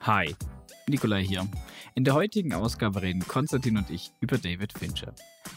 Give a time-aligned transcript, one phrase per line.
[0.00, 0.34] Hi,
[0.86, 1.46] Nikolai hier.
[1.94, 5.12] In der heutigen Ausgabe reden Konstantin und ich über David Fincher.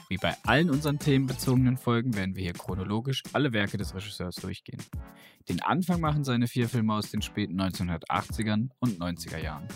[0.10, 4.82] Wie bei allen unseren themenbezogenen Folgen werden wir hier chronologisch alle Werke des Regisseurs durchgehen.
[5.48, 9.68] Den Anfang machen seine vier Filme aus den späten 1980ern und 90er Jahren.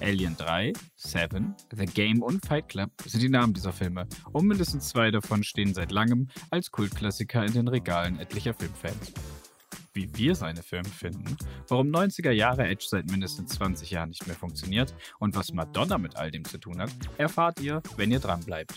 [0.00, 4.88] Alien 3, Seven, The Game und Fight Club sind die Namen dieser Filme und mindestens
[4.88, 9.12] zwei davon stehen seit langem als Kultklassiker in den Regalen etlicher Filmfans
[9.96, 11.36] wie wir seine Filme finden,
[11.68, 16.16] warum 90er Jahre Edge seit mindestens 20 Jahren nicht mehr funktioniert und was Madonna mit
[16.16, 18.74] all dem zu tun hat, erfahrt ihr, wenn ihr dran bleibt.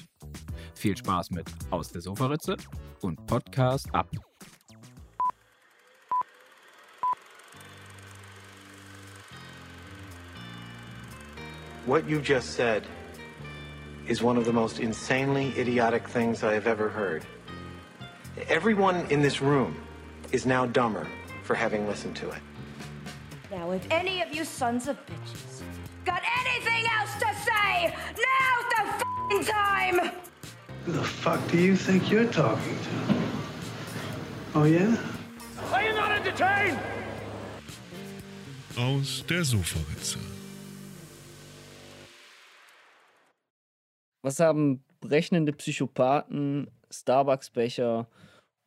[0.73, 2.55] Viel Spaß mit Aus der Sofaritze
[3.01, 4.09] und Podcast ab.
[11.85, 12.83] What you just said
[14.07, 17.25] is one of the most insanely idiotic things I have ever heard.
[18.47, 19.75] Everyone in this room
[20.31, 21.07] is now dumber
[21.43, 22.41] for having listened to it.
[23.51, 25.63] Now, if any of you sons of bitches
[26.05, 30.11] got anything else to say, now's the f***ing time!
[30.85, 33.15] Who the fuck do you think you're talking to?
[34.55, 34.95] Oh, yeah?
[35.71, 36.79] Are you not entertained?
[38.77, 40.19] Aus der Sofaritze.
[44.21, 48.07] Was haben berechnende Psychopathen, Starbucks-Becher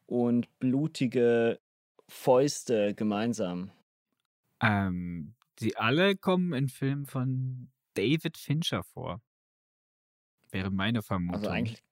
[0.07, 1.59] und blutige
[2.09, 3.71] Fäuste gemeinsam?
[4.61, 9.21] Ähm, die alle kommen in Filmen von David Fincher vor.
[10.51, 11.37] Wäre meine Vermutung.
[11.37, 11.83] Also eigentlich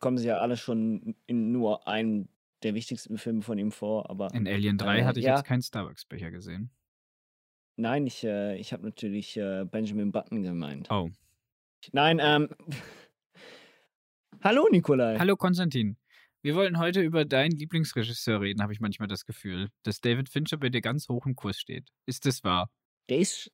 [0.00, 2.28] kommen sie ja alle schon in nur einem
[2.62, 4.32] der wichtigsten Filme von ihm vor, aber.
[4.34, 5.36] In Alien 3 äh, hatte ich ja.
[5.36, 6.70] jetzt keinen Starbucks-Becher gesehen.
[7.76, 10.90] Nein, ich, äh, ich habe natürlich äh, Benjamin Button gemeint.
[10.90, 11.10] Oh.
[11.92, 12.48] Nein, ähm.
[14.42, 15.18] Hallo, Nikolai.
[15.18, 15.96] Hallo Konstantin.
[16.44, 20.58] Wir wollen heute über deinen Lieblingsregisseur reden, habe ich manchmal das Gefühl, dass David Fincher
[20.58, 21.88] bei dir ganz hoch im Kurs steht.
[22.04, 22.70] Ist das wahr?
[23.08, 23.50] Der ist,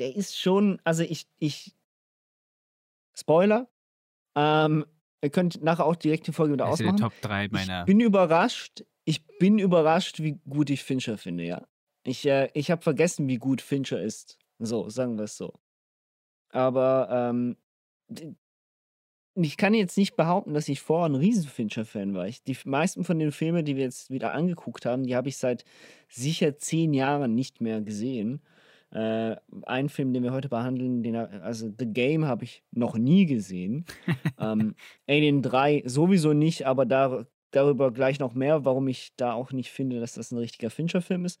[0.00, 1.76] der ist schon, also ich, ich,
[3.16, 3.70] Spoiler,
[4.34, 4.84] ähm,
[5.22, 6.96] ihr könnt nachher auch direkt die Folge wieder der ausmachen.
[6.96, 7.82] Top 3 meiner.
[7.82, 11.64] Ich bin überrascht, ich bin überrascht, wie gut ich Fincher finde, ja.
[12.02, 14.40] Ich, äh, ich habe vergessen, wie gut Fincher ist.
[14.58, 15.54] So, sagen wir es so.
[16.48, 17.56] Aber ähm,
[19.36, 22.28] ich kann jetzt nicht behaupten, dass ich vorher ein riesen Fincher-Fan war.
[22.28, 25.36] Ich, die meisten von den Filmen, die wir jetzt wieder angeguckt haben, die habe ich
[25.36, 25.64] seit
[26.08, 28.42] sicher zehn Jahren nicht mehr gesehen.
[28.90, 29.36] Äh,
[29.66, 33.86] ein Film, den wir heute behandeln, den, also The Game habe ich noch nie gesehen.
[34.38, 34.76] ähm,
[35.08, 39.70] Alien 3 sowieso nicht, aber da, darüber gleich noch mehr, warum ich da auch nicht
[39.70, 41.40] finde, dass das ein richtiger Fincher-Film ist.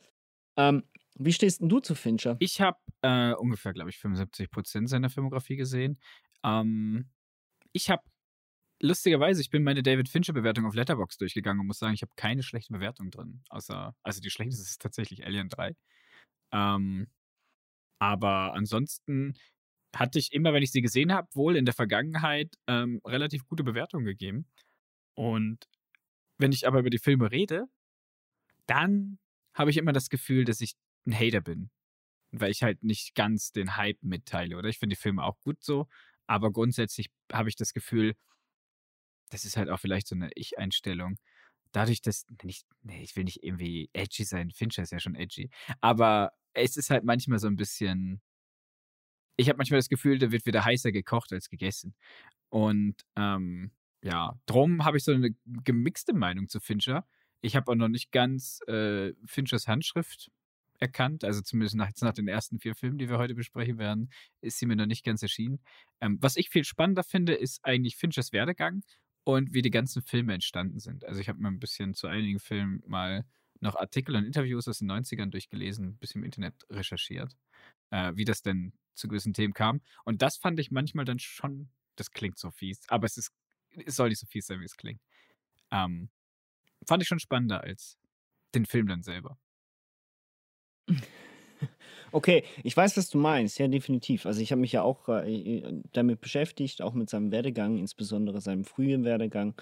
[0.56, 0.82] Ähm,
[1.16, 2.36] wie stehst denn du zu Fincher?
[2.40, 6.00] Ich habe äh, ungefähr, glaube ich, 75% seiner Filmografie gesehen.
[6.42, 7.06] Ähm,
[7.74, 8.02] ich habe,
[8.80, 12.42] lustigerweise, ich bin meine David Fincher-Bewertung auf Letterboxd durchgegangen und muss sagen, ich habe keine
[12.42, 13.42] schlechte Bewertung drin.
[13.50, 15.76] Außer, also die schlechteste ist tatsächlich Alien 3.
[16.52, 17.08] Ähm,
[18.00, 19.34] aber ansonsten
[19.94, 23.64] hatte ich immer, wenn ich sie gesehen habe, wohl in der Vergangenheit ähm, relativ gute
[23.64, 24.46] Bewertungen gegeben.
[25.14, 25.68] Und
[26.38, 27.66] wenn ich aber über die Filme rede,
[28.66, 29.18] dann
[29.54, 30.74] habe ich immer das Gefühl, dass ich
[31.06, 31.70] ein Hater bin.
[32.32, 34.68] Weil ich halt nicht ganz den Hype mitteile, oder?
[34.68, 35.88] Ich finde die Filme auch gut so,
[36.26, 38.14] aber grundsätzlich habe ich das Gefühl,
[39.30, 41.16] das ist halt auch vielleicht so eine Ich-Einstellung.
[41.72, 45.50] Dadurch, dass, nicht, nee, ich will nicht irgendwie edgy sein, Fincher ist ja schon edgy,
[45.80, 48.22] aber es ist halt manchmal so ein bisschen,
[49.36, 51.94] ich habe manchmal das Gefühl, da wird wieder heißer gekocht als gegessen.
[52.48, 57.06] Und ähm, ja, drum habe ich so eine gemixte Meinung zu Fincher.
[57.40, 60.30] Ich habe auch noch nicht ganz äh, Finchers Handschrift
[60.78, 64.58] erkannt, also zumindest nach, nach den ersten vier Filmen, die wir heute besprechen werden, ist
[64.58, 65.60] sie mir noch nicht ganz erschienen.
[66.00, 68.82] Ähm, was ich viel spannender finde, ist eigentlich Finchers Werdegang
[69.24, 71.04] und wie die ganzen Filme entstanden sind.
[71.04, 73.24] Also ich habe mir ein bisschen zu einigen Filmen mal
[73.60, 77.36] noch Artikel und Interviews aus den 90ern durchgelesen, ein bisschen im Internet recherchiert,
[77.90, 79.80] äh, wie das denn zu gewissen Themen kam.
[80.04, 83.32] Und das fand ich manchmal dann schon, das klingt so fies, aber es ist,
[83.86, 85.00] es soll nicht so fies sein, wie es klingt.
[85.70, 86.10] Ähm,
[86.86, 87.98] fand ich schon spannender als
[88.54, 89.38] den Film dann selber.
[92.12, 94.26] Okay, ich weiß, was du meinst, ja, definitiv.
[94.26, 98.64] Also ich habe mich ja auch äh, damit beschäftigt, auch mit seinem Werdegang, insbesondere seinem
[98.64, 99.54] frühen Werdegang.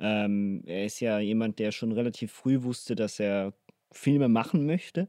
[0.00, 3.52] Ähm, er ist ja jemand, der schon relativ früh wusste, dass er
[3.92, 5.08] Filme machen möchte,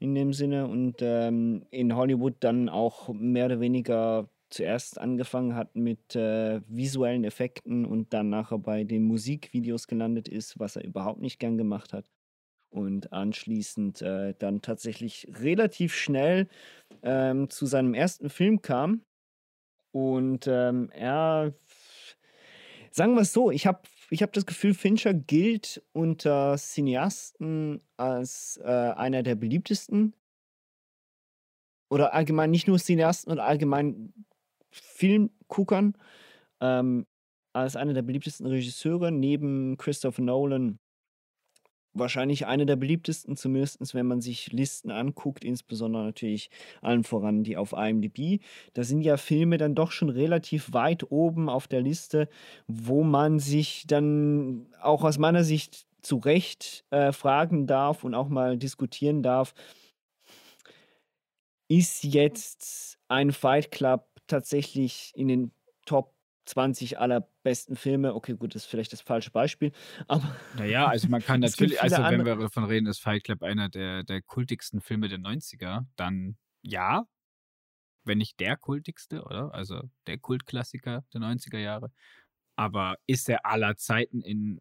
[0.00, 5.76] in dem Sinne, und ähm, in Hollywood dann auch mehr oder weniger zuerst angefangen hat
[5.76, 11.20] mit äh, visuellen Effekten und dann nachher bei den Musikvideos gelandet ist, was er überhaupt
[11.20, 12.06] nicht gern gemacht hat
[12.74, 16.48] und anschließend äh, dann tatsächlich relativ schnell
[17.02, 19.02] ähm, zu seinem ersten Film kam.
[19.92, 21.54] Und ähm, er,
[22.90, 28.60] sagen wir es so, ich habe ich hab das Gefühl, Fincher gilt unter Cineasten als
[28.62, 30.14] äh, einer der beliebtesten.
[31.90, 34.12] oder allgemein nicht nur Cineasten oder allgemein
[34.70, 35.96] Filmguckern
[36.60, 37.06] ähm,
[37.52, 40.80] als einer der beliebtesten Regisseure neben Christopher Nolan
[41.94, 46.50] wahrscheinlich einer der beliebtesten, zumindest wenn man sich Listen anguckt, insbesondere natürlich
[46.82, 48.40] allen voran die auf IMDb.
[48.74, 52.28] Da sind ja Filme dann doch schon relativ weit oben auf der Liste,
[52.66, 58.28] wo man sich dann auch aus meiner Sicht zu Recht äh, fragen darf und auch
[58.28, 59.54] mal diskutieren darf,
[61.68, 65.52] ist jetzt ein Fight Club tatsächlich in den
[65.86, 66.13] Top
[66.46, 68.14] 20 allerbesten Filme.
[68.14, 69.72] Okay, gut, das ist vielleicht das falsche Beispiel.
[70.08, 72.38] Aber naja, also man kann natürlich, also wenn andere...
[72.38, 77.06] wir davon reden, ist Fight Club einer der, der kultigsten Filme der 90er, dann ja.
[78.06, 79.54] Wenn nicht der kultigste, oder?
[79.54, 81.90] Also der Kultklassiker der 90er Jahre.
[82.54, 84.60] Aber ist er aller Zeiten in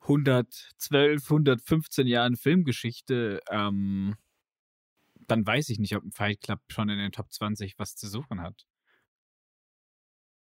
[0.00, 4.16] 112, 115 Jahren Filmgeschichte, ähm,
[5.14, 8.08] dann weiß ich nicht, ob ein Fight Club schon in den Top 20 was zu
[8.08, 8.66] suchen hat.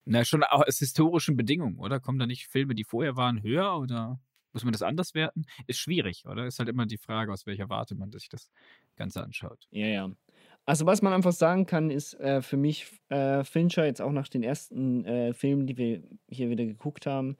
[0.09, 1.99] Na, schon aus historischen Bedingungen, oder?
[1.99, 4.19] Kommen da nicht Filme, die vorher waren, höher oder
[4.53, 5.45] muss man das anders werten?
[5.67, 6.47] Ist schwierig, oder?
[6.47, 8.49] Ist halt immer die Frage, aus welcher Warte man sich das
[8.95, 9.67] Ganze anschaut.
[9.69, 10.11] Ja, ja.
[10.65, 14.29] Also, was man einfach sagen kann, ist äh, für mich äh, Fincher, jetzt auch nach
[14.29, 17.37] den ersten äh, Filmen, die wir hier wieder geguckt haben,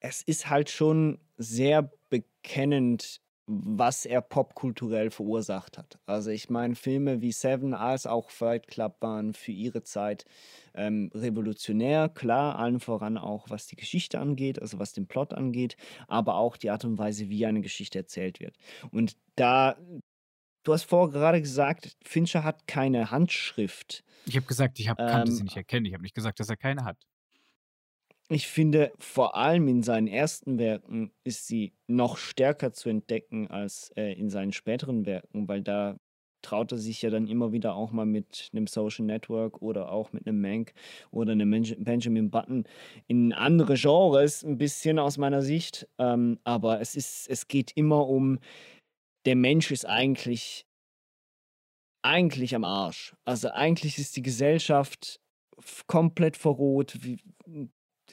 [0.00, 5.98] es ist halt schon sehr bekennend was er popkulturell verursacht hat.
[6.06, 10.24] Also ich meine, Filme wie Seven als auch Fight Club waren für ihre Zeit
[10.74, 15.76] ähm, revolutionär, klar, allen voran auch was die Geschichte angeht, also was den Plot angeht,
[16.08, 18.56] aber auch die Art und Weise, wie eine Geschichte erzählt wird.
[18.90, 19.76] Und da,
[20.64, 24.02] du hast vorher gerade gesagt, Fincher hat keine Handschrift.
[24.26, 25.86] Ich habe gesagt, ich hab, kannte ähm, sie nicht erkennen.
[25.86, 26.98] Ich habe nicht gesagt, dass er keine hat.
[28.28, 33.92] Ich finde, vor allem in seinen ersten Werken ist sie noch stärker zu entdecken als
[33.96, 35.96] äh, in seinen späteren Werken, weil da
[36.42, 40.12] traut er sich ja dann immer wieder auch mal mit einem Social Network oder auch
[40.12, 40.72] mit einem Mank
[41.10, 42.64] oder einem Benjamin Button
[43.06, 45.88] in andere Genres ein bisschen aus meiner Sicht.
[45.98, 48.38] Ähm, aber es ist, es geht immer um,
[49.24, 50.66] der Mensch ist eigentlich,
[52.02, 53.14] eigentlich am Arsch.
[53.24, 55.20] Also eigentlich ist die Gesellschaft
[55.86, 56.98] komplett verroht.
[57.00, 57.18] Wie,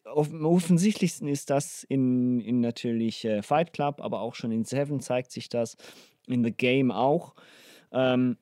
[0.06, 5.00] am offensichtlichsten ist das in, in natürlich äh, Fight Club, aber auch schon in Seven
[5.00, 5.78] zeigt sich das,
[6.28, 7.36] in The Game auch.
[7.92, 8.38] Ähm,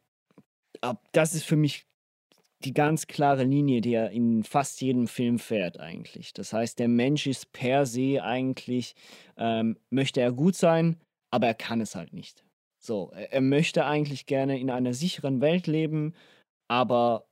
[1.12, 1.86] das ist für mich
[2.64, 6.34] die ganz klare Linie, die er in fast jedem Film fährt eigentlich.
[6.34, 8.96] Das heißt, der Mensch ist per se eigentlich,
[9.38, 10.98] ähm, möchte er gut sein,
[11.32, 12.44] aber er kann es halt nicht.
[12.80, 16.14] So, er möchte eigentlich gerne in einer sicheren Welt leben,
[16.68, 17.28] aber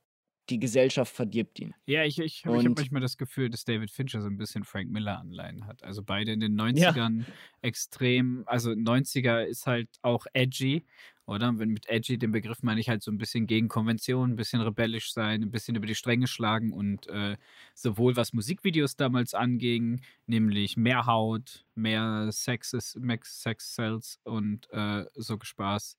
[0.48, 1.74] die Gesellschaft verdirbt ihn.
[1.86, 4.90] Ja, ich, ich, ich habe manchmal das Gefühl, dass David Fincher so ein bisschen Frank
[4.90, 5.84] Miller-Anleihen hat.
[5.84, 7.24] Also beide in den 90ern ja.
[7.62, 10.84] extrem, also 90er ist halt auch edgy,
[11.26, 11.56] oder?
[11.58, 14.60] Wenn mit edgy den Begriff meine ich halt so ein bisschen gegen Konvention, ein bisschen
[14.60, 17.36] rebellisch sein, ein bisschen über die Stränge schlagen und äh,
[17.74, 25.04] sowohl was Musikvideos damals anging, nämlich mehr Haut, mehr Sexes, Sex, Sex Cells und äh,
[25.14, 25.96] so Spaß.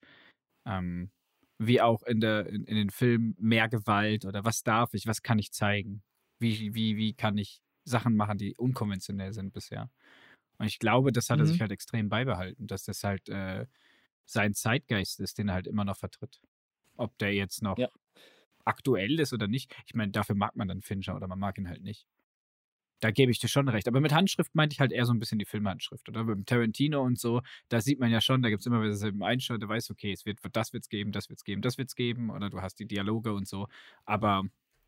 [0.65, 1.09] Ähm,
[1.61, 5.21] wie auch in, der, in, in den Filmen mehr Gewalt oder was darf ich, was
[5.21, 6.01] kann ich zeigen?
[6.39, 9.91] Wie, wie, wie kann ich Sachen machen, die unkonventionell sind bisher?
[10.57, 11.61] Und ich glaube, das hat er sich mhm.
[11.61, 13.67] halt extrem beibehalten, dass das halt äh,
[14.25, 16.41] sein Zeitgeist ist, den er halt immer noch vertritt.
[16.97, 17.89] Ob der jetzt noch ja.
[18.65, 19.75] aktuell ist oder nicht.
[19.85, 22.07] Ich meine, dafür mag man dann Fincher oder man mag ihn halt nicht.
[23.01, 23.87] Da gebe ich dir schon recht.
[23.87, 26.07] Aber mit Handschrift meinte ich halt eher so ein bisschen die Filmhandschrift.
[26.07, 28.93] Oder mit Tarantino und so, da sieht man ja schon, da gibt es immer wieder
[28.93, 31.61] selben Einschau, der weiß, okay, es wird, das wird es geben, das wird es geben,
[31.61, 32.29] das wird es geben.
[32.29, 33.67] Oder du hast die Dialoge und so.
[34.05, 34.43] Aber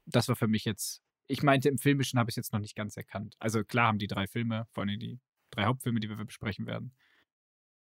[0.05, 2.75] das war für mich jetzt, ich meinte, im Filmischen habe ich es jetzt noch nicht
[2.75, 3.35] ganz erkannt.
[3.39, 6.93] Also klar haben die drei Filme, vor allem die drei Hauptfilme, die wir besprechen werden,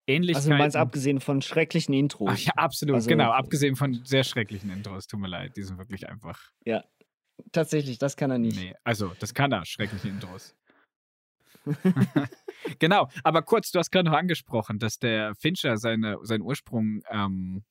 [0.05, 0.35] Ähnlichkeiten.
[0.35, 2.29] Also du meinst abgesehen von schrecklichen Intros.
[2.33, 3.31] Ach ja, absolut, also, genau.
[3.31, 5.55] Abgesehen von sehr schrecklichen Intros, tut mir leid.
[5.55, 6.51] Die sind wirklich einfach.
[6.65, 6.83] Ja,
[7.51, 8.57] Tatsächlich, das kann er nicht.
[8.57, 10.55] Nee, also, das kann er, schreckliche Intros.
[12.79, 17.63] genau, aber kurz, du hast gerade noch angesprochen, dass der Fincher seine, seinen Ursprung ähm,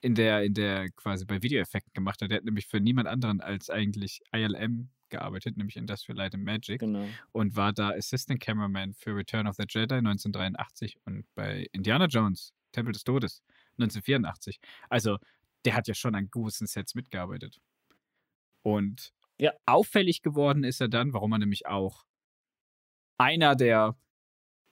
[0.00, 2.30] in der, in der quasi bei Videoeffekten gemacht hat.
[2.30, 6.80] Der hat nämlich für niemand anderen als eigentlich ILM gearbeitet, nämlich Industrial Light and Magic.
[6.80, 7.06] Genau.
[7.30, 12.52] Und war da Assistant Cameraman für Return of the Jedi 1983 und bei Indiana Jones,
[12.72, 13.42] Tempel des Todes
[13.78, 14.58] 1984.
[14.88, 15.18] Also,
[15.64, 17.60] der hat ja schon an großen Sets mitgearbeitet.
[18.62, 19.52] Und ja.
[19.66, 22.04] auffällig geworden ist er dann, warum er nämlich auch
[23.18, 23.96] einer der,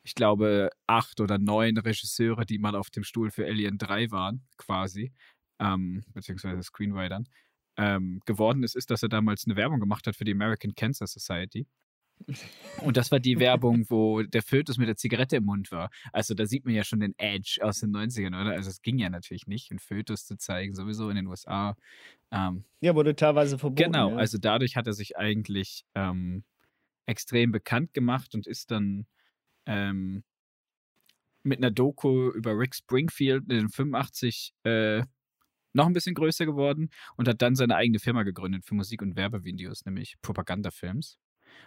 [0.02, 4.46] ich glaube, acht oder neun Regisseure, die mal auf dem Stuhl für Alien 3 waren,
[4.56, 5.12] quasi,
[5.60, 7.28] ähm, beziehungsweise Screenwritern,
[7.76, 11.06] ähm, geworden ist, ist, dass er damals eine Werbung gemacht hat für die American Cancer
[11.06, 11.66] Society.
[12.82, 15.90] Und das war die Werbung, wo der Fötus mit der Zigarette im Mund war.
[16.12, 18.52] Also da sieht man ja schon den Edge aus den 90ern, oder?
[18.52, 21.76] Also es ging ja natürlich nicht, einen Fötus zu zeigen, sowieso in den USA.
[22.30, 23.92] Ähm, Ja, wurde teilweise verboten.
[23.92, 24.16] genau, ja.
[24.16, 26.44] also dadurch hat er sich eigentlich ähm,
[27.06, 29.06] extrem bekannt gemacht und ist dann
[29.66, 30.22] ähm,
[31.42, 35.02] mit einer Doku über Rick Springfield in den 85 äh,
[35.72, 39.16] noch ein bisschen größer geworden und hat dann seine eigene Firma gegründet für Musik- und
[39.16, 41.18] Werbevideos, nämlich Propagandafilms.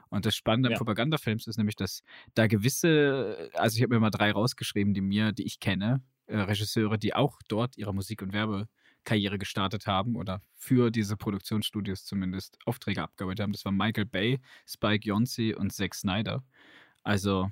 [0.10, 0.78] Und das Spannende an Ja.
[0.78, 2.04] Propagandafilms ist nämlich, dass
[2.36, 6.38] da gewisse, also ich habe mir mal drei rausgeschrieben, die mir, die ich kenne, äh,
[6.38, 12.58] Regisseure, die auch dort ihre Musik- und Werbekarriere gestartet haben oder für diese Produktionsstudios zumindest
[12.66, 13.52] Aufträge abgearbeitet haben.
[13.54, 16.44] Das war Michael Bay, Spike Jonze und Zack Snyder.
[17.04, 17.52] Also,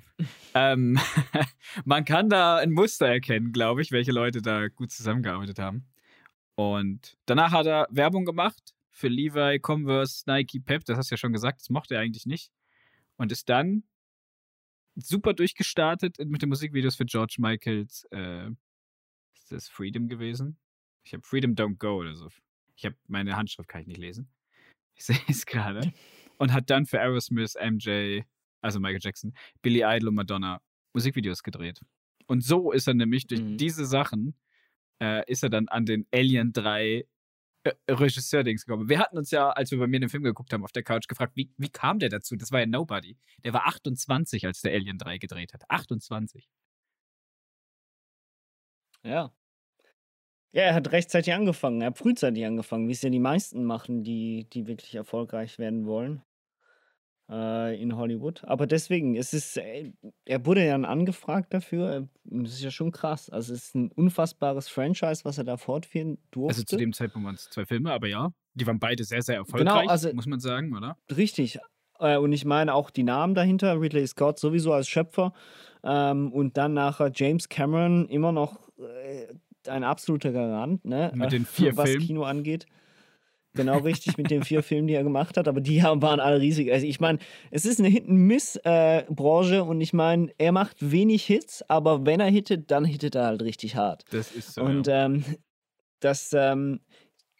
[0.54, 0.98] ähm,
[1.84, 5.86] man kann da ein Muster erkennen, glaube ich, welche Leute da gut zusammengearbeitet haben.
[6.54, 10.84] Und danach hat er Werbung gemacht für Levi, Converse, Nike, Pep.
[10.84, 12.52] Das hast du ja schon gesagt, das mochte er eigentlich nicht.
[13.16, 13.84] Und ist dann
[14.94, 18.06] super durchgestartet mit den Musikvideos für George Michaels.
[18.10, 18.50] Äh,
[19.34, 20.58] ist das Freedom gewesen?
[21.04, 22.28] Ich habe Freedom Don't Go oder so.
[22.76, 24.28] Ich habe meine Handschrift kann ich nicht lesen.
[24.94, 25.90] Ich sehe es gerade.
[26.36, 28.20] Und hat dann für Aerosmith, MJ,
[28.60, 30.60] also Michael Jackson, Billy Idol und Madonna
[30.92, 31.80] Musikvideos gedreht.
[32.26, 33.56] Und so ist er nämlich durch Mhm.
[33.56, 34.36] diese Sachen
[35.00, 37.04] äh, ist er dann an den Alien 3 äh,
[37.88, 38.88] Regisseur-Dings gekommen.
[38.88, 41.08] Wir hatten uns ja, als wir bei mir den Film geguckt haben, auf der Couch
[41.08, 42.36] gefragt, wie, wie kam der dazu?
[42.36, 43.16] Das war ja Nobody.
[43.44, 45.62] Der war 28, als der Alien 3 gedreht hat.
[45.68, 46.48] 28.
[49.04, 49.32] Ja.
[50.54, 51.80] Ja, er hat rechtzeitig angefangen.
[51.80, 55.86] Er hat frühzeitig angefangen, wie es ja die meisten machen, die, die wirklich erfolgreich werden
[55.86, 56.22] wollen
[57.32, 58.44] äh, in Hollywood.
[58.44, 59.92] Aber deswegen, es ist, äh,
[60.26, 61.90] er wurde ja angefragt dafür.
[61.96, 63.30] äh, Das ist ja schon krass.
[63.30, 66.50] Also es ist ein unfassbares Franchise, was er da fortführen durfte.
[66.60, 69.36] Also zu dem Zeitpunkt waren es zwei Filme, aber ja, die waren beide sehr, sehr
[69.36, 70.98] erfolgreich, also- muss man sagen, oder?
[71.16, 71.58] Richtig.
[71.98, 75.32] Äh, und ich meine auch die Namen dahinter, Ridley Scott sowieso als Schöpfer
[75.84, 78.68] ähm, und dann nachher James Cameron immer noch
[79.68, 81.12] ein absoluter Garant, ne?
[81.14, 82.06] Mit den vier was Filmen.
[82.06, 82.66] Kino angeht.
[83.54, 86.40] Genau richtig mit den vier Filmen, die er gemacht hat, aber die haben, waren alle
[86.40, 86.72] riesig.
[86.72, 87.18] Also ich meine,
[87.50, 92.70] es ist eine Hit-and-Miss-Branche und ich meine, er macht wenig Hits, aber wenn er hittet,
[92.70, 94.04] dann hittet er halt richtig hart.
[94.10, 94.62] Das ist so.
[94.62, 95.04] Und ja.
[95.04, 95.24] ähm,
[96.00, 96.80] das ähm,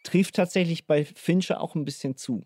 [0.03, 2.43] trifft tatsächlich bei Fincher auch ein bisschen zu.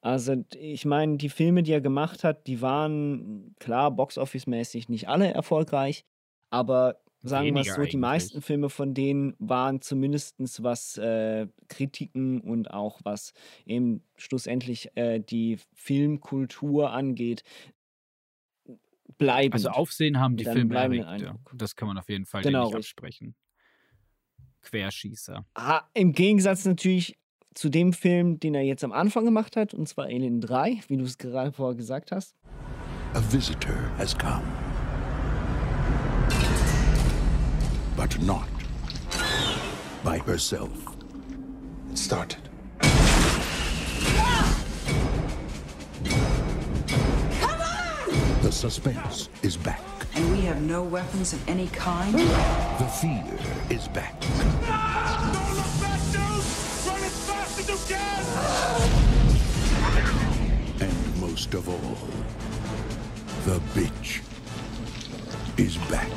[0.00, 5.32] Also, ich meine, die Filme, die er gemacht hat, die waren klar Box-Office-mäßig nicht alle
[5.32, 6.04] erfolgreich,
[6.50, 7.94] aber sagen wir es so, die eigentlich.
[8.00, 13.32] meisten Filme von denen waren zumindest was äh, Kritiken und auch was
[13.66, 17.42] eben schlussendlich äh, die Filmkultur angeht,
[19.18, 19.54] bleibend.
[19.54, 21.36] also Aufsehen haben die Filme erregt, ja.
[21.54, 23.34] Das kann man auf jeden Fall Genau, nicht absprechen.
[24.62, 25.44] Querschießer.
[25.54, 27.18] Ah, Im Gegensatz natürlich
[27.54, 30.96] zu dem Film, den er jetzt am Anfang gemacht hat, und zwar Alien 3, wie
[30.96, 32.36] du es gerade vorher gesagt hast.
[33.14, 34.44] A visitor has come.
[37.98, 38.48] But not
[40.04, 40.70] by herself.
[41.90, 42.48] It started.
[47.40, 48.42] Come on!
[48.42, 49.82] The suspense is back.
[50.14, 52.14] And we have no weapons of any kind?
[52.14, 53.24] The fear
[53.68, 54.20] is back.
[54.20, 54.30] Don't
[55.56, 56.44] look back, dude!
[56.86, 58.24] Run as fast as you can!
[60.88, 61.98] And most of all,
[63.44, 64.22] the bitch
[65.58, 66.08] is back.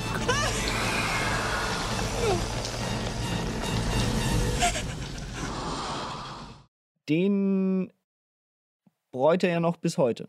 [7.10, 7.92] Den
[9.12, 10.28] bereut er ja noch bis heute.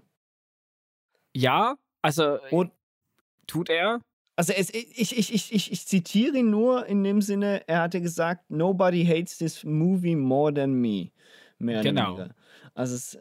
[1.34, 2.72] Ja, also Und
[3.46, 4.00] tut er.
[4.36, 8.00] also es, ich, ich, ich, ich, ich zitiere ihn nur in dem Sinne, er hatte
[8.00, 11.10] gesagt, nobody hates this movie more than me.
[11.58, 12.28] Mehr Genau.
[12.74, 13.18] Also es,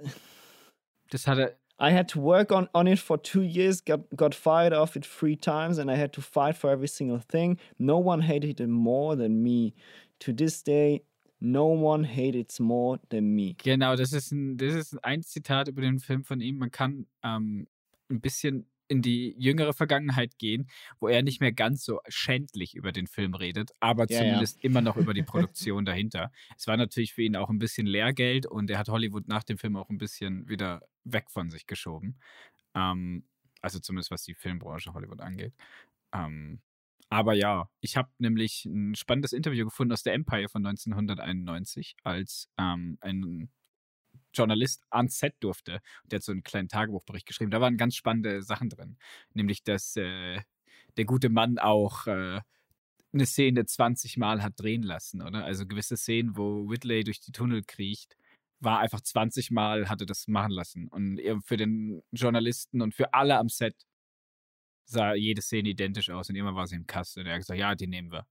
[1.11, 1.60] Das hat er.
[1.81, 5.03] I had to work on, on it for two years, got, got fired off it
[5.03, 7.57] three times, and I had to fight for every single thing.
[7.79, 9.73] No one hated it more than me.
[10.19, 11.01] To this day,
[11.41, 13.55] no one hates more than me.
[13.57, 16.59] Genau, das ist ein, das ist ein Zitat über den Film von ihm.
[16.59, 17.67] Man kann ähm,
[18.11, 20.67] ein bisschen in die jüngere Vergangenheit gehen,
[20.99, 24.19] wo er nicht mehr ganz so schändlich über den Film redet, aber Ja, ja.
[24.19, 26.31] zumindest immer noch über die Produktion dahinter.
[26.57, 29.57] Es war natürlich für ihn auch ein bisschen Lehrgeld und er hat Hollywood nach dem
[29.57, 32.19] Film auch ein bisschen wieder weg von sich geschoben.
[32.75, 33.25] Ähm,
[33.61, 35.53] also zumindest was die Filmbranche Hollywood angeht.
[36.13, 36.61] Ähm,
[37.09, 42.49] aber ja, ich habe nämlich ein spannendes Interview gefunden aus der Empire von 1991, als
[42.57, 43.49] ähm, ein
[44.33, 45.79] Journalist ans Set durfte.
[46.05, 47.51] Der hat so einen kleinen Tagebuchbericht geschrieben.
[47.51, 48.97] Da waren ganz spannende Sachen drin.
[49.33, 50.39] Nämlich, dass äh,
[50.97, 52.41] der gute Mann auch äh,
[53.13, 55.43] eine Szene 20 Mal hat drehen lassen, oder?
[55.43, 58.15] Also gewisse Szenen, wo Whitley durch die Tunnel kriecht,
[58.59, 60.87] war einfach 20 Mal, hatte das machen lassen.
[60.87, 63.75] Und für den Journalisten und für alle am Set
[64.85, 67.21] sah jede Szene identisch aus und immer war sie im Kasten.
[67.21, 68.25] Und er hat gesagt, ja, die nehmen wir.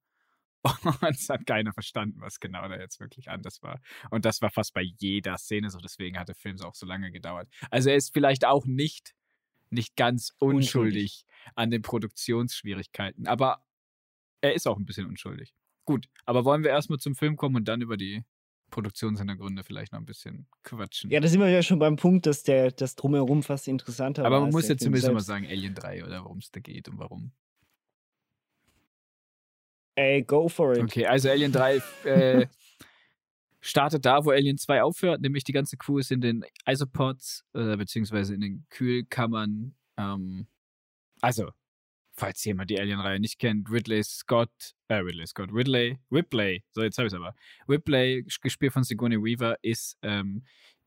[0.62, 3.80] Und es hat keiner verstanden, was genau da jetzt wirklich anders war.
[4.10, 6.86] Und das war fast bei jeder Szene so, deswegen hat der Film so auch so
[6.86, 7.48] lange gedauert.
[7.70, 9.14] Also er ist vielleicht auch nicht,
[9.70, 11.24] nicht ganz unschuldig,
[11.54, 13.64] an den Produktionsschwierigkeiten, aber
[14.42, 15.54] er ist auch ein bisschen unschuldig.
[15.84, 18.24] Gut, aber wollen wir erstmal zum Film kommen und dann über die
[18.70, 21.10] Produktionshintergründe vielleicht noch ein bisschen quatschen.
[21.10, 24.36] Ja, da sind wir ja schon beim Punkt, dass der das drumherum fast interessanter aber
[24.36, 24.42] war.
[24.42, 27.32] man muss jetzt zumindest mal sagen, Alien 3 oder worum es da geht und warum.
[29.94, 30.82] Ey, go for it.
[30.82, 32.46] Okay, also Alien 3 äh,
[33.60, 37.76] startet da, wo Alien 2 aufhört, nämlich die ganze Crew ist in den Isopods, äh,
[37.76, 39.74] beziehungsweise in den Kühlkammern.
[39.96, 40.46] Ähm,
[41.20, 41.50] also,
[42.14, 46.98] falls jemand die Alien-Reihe nicht kennt, Ridley Scott, äh, Ridley Scott, Ridley, Ripley, so jetzt
[46.98, 47.34] habe ich es aber.
[47.68, 50.44] Ripley, gespielt von Sigourney Weaver, ist ähm,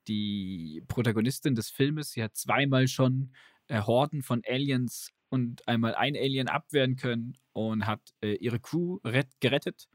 [0.07, 2.11] die Protagonistin des Filmes.
[2.11, 3.33] Sie hat zweimal schon
[3.73, 8.99] äh, Horden von Aliens und einmal ein Alien abwehren können und hat äh, ihre Crew
[9.03, 9.89] rett, gerettet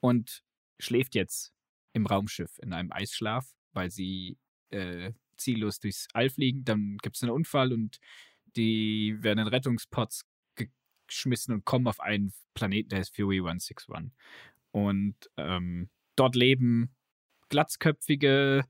[0.00, 0.42] und
[0.78, 1.52] schläft jetzt
[1.92, 4.38] im Raumschiff in einem Eisschlaf, weil sie
[4.70, 6.64] äh, ziellos durchs All fliegen.
[6.64, 7.98] Dann gibt es einen Unfall und
[8.56, 10.24] die werden in Rettungspots
[11.06, 14.12] geschmissen und kommen auf einen Planeten, der heißt Fury 161.
[14.70, 16.94] Und ähm, dort leben
[17.50, 18.64] glatzköpfige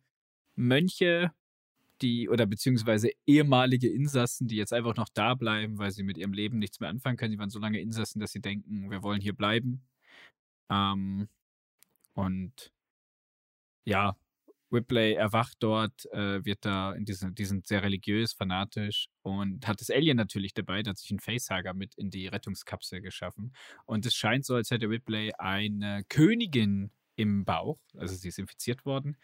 [0.56, 1.32] Mönche,
[2.02, 6.32] die oder beziehungsweise ehemalige Insassen, die jetzt einfach noch da bleiben, weil sie mit ihrem
[6.32, 7.32] Leben nichts mehr anfangen können.
[7.32, 9.82] Die waren so lange Insassen, dass sie denken, wir wollen hier bleiben.
[10.70, 11.28] Ähm,
[12.14, 12.72] und
[13.84, 14.16] ja,
[14.72, 19.80] Ripley erwacht dort, äh, wird da in diesen, die sind sehr religiös, fanatisch und hat
[19.80, 23.54] das Alien natürlich dabei, der hat sich einen Facehugger mit in die Rettungskapsel geschaffen.
[23.86, 28.84] Und es scheint so, als hätte Ripley eine Königin im Bauch, also sie ist infiziert
[28.84, 29.16] worden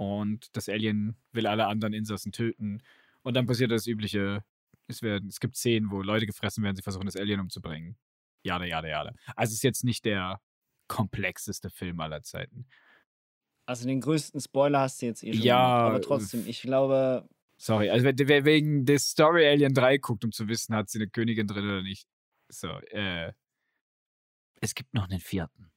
[0.00, 2.82] und das Alien will alle anderen Insassen töten.
[3.20, 4.42] Und dann passiert das übliche,
[4.86, 7.98] es, werden, es gibt Szenen, wo Leute gefressen werden, sie versuchen das Alien umzubringen.
[8.42, 9.12] Jada, jada, jada.
[9.36, 10.40] Also es ist jetzt nicht der
[10.88, 12.66] komplexeste Film aller Zeiten.
[13.66, 15.90] Also den größten Spoiler hast du jetzt eh schon Ja, gemacht.
[15.90, 20.48] Aber trotzdem, ich glaube, Sorry, also wer, wegen des Story Alien 3 guckt, um zu
[20.48, 22.08] wissen, hat sie eine Königin drin oder nicht.
[22.48, 23.34] So, äh.
[24.62, 25.70] Es gibt noch einen vierten.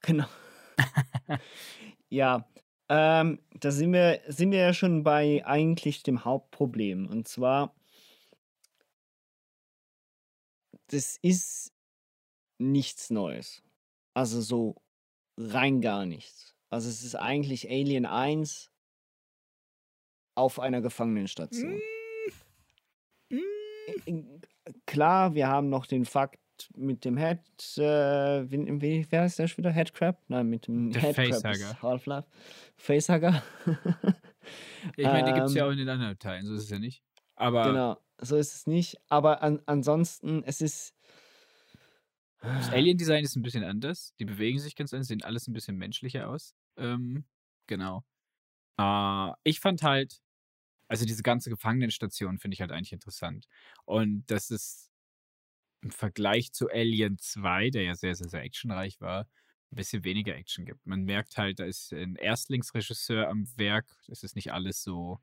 [0.00, 0.26] genau.
[2.08, 2.48] ja,
[2.88, 7.06] ähm, da sind wir, sind wir ja schon bei eigentlich dem Hauptproblem.
[7.08, 7.74] Und zwar,
[10.88, 11.72] das ist
[12.58, 13.62] nichts Neues.
[14.14, 14.76] Also so
[15.36, 16.54] rein gar nichts.
[16.70, 18.70] Also es ist eigentlich Alien 1
[20.36, 21.80] auf einer Gefangenenstation.
[24.04, 24.40] In-
[24.84, 26.40] Klar, wir haben noch den Fakt
[26.74, 27.40] mit dem Head,
[27.78, 29.70] äh, wie, wie wer ist der schon wieder?
[29.70, 30.22] Headcrab?
[30.28, 31.82] Nein, mit dem Headcrab.
[31.82, 32.28] Half-Life.
[32.76, 33.42] Facehugger.
[34.96, 36.70] Ich meine, die gibt es ja Ähm, auch in den anderen Teilen, so ist es
[36.70, 37.02] ja nicht.
[37.34, 38.96] Aber Genau, so ist es nicht.
[39.08, 40.94] Aber an, ansonsten, es ist.
[42.40, 44.14] das Alien-Design ist ein bisschen anders.
[44.20, 46.54] Die bewegen sich ganz anders, sehen alles ein bisschen menschlicher aus.
[46.76, 47.24] Ähm,
[47.66, 48.04] genau.
[48.78, 50.20] Äh, ich fand halt,
[50.88, 53.46] also diese ganze Gefangenenstation finde ich halt eigentlich interessant.
[53.84, 54.92] Und das ist
[55.82, 59.26] im Vergleich zu Alien 2, der ja sehr, sehr, sehr actionreich war,
[59.70, 60.84] ein bisschen weniger Action gibt.
[60.86, 63.86] Man merkt halt, da ist ein Erstlingsregisseur am Werk.
[64.08, 65.20] Es ist nicht alles so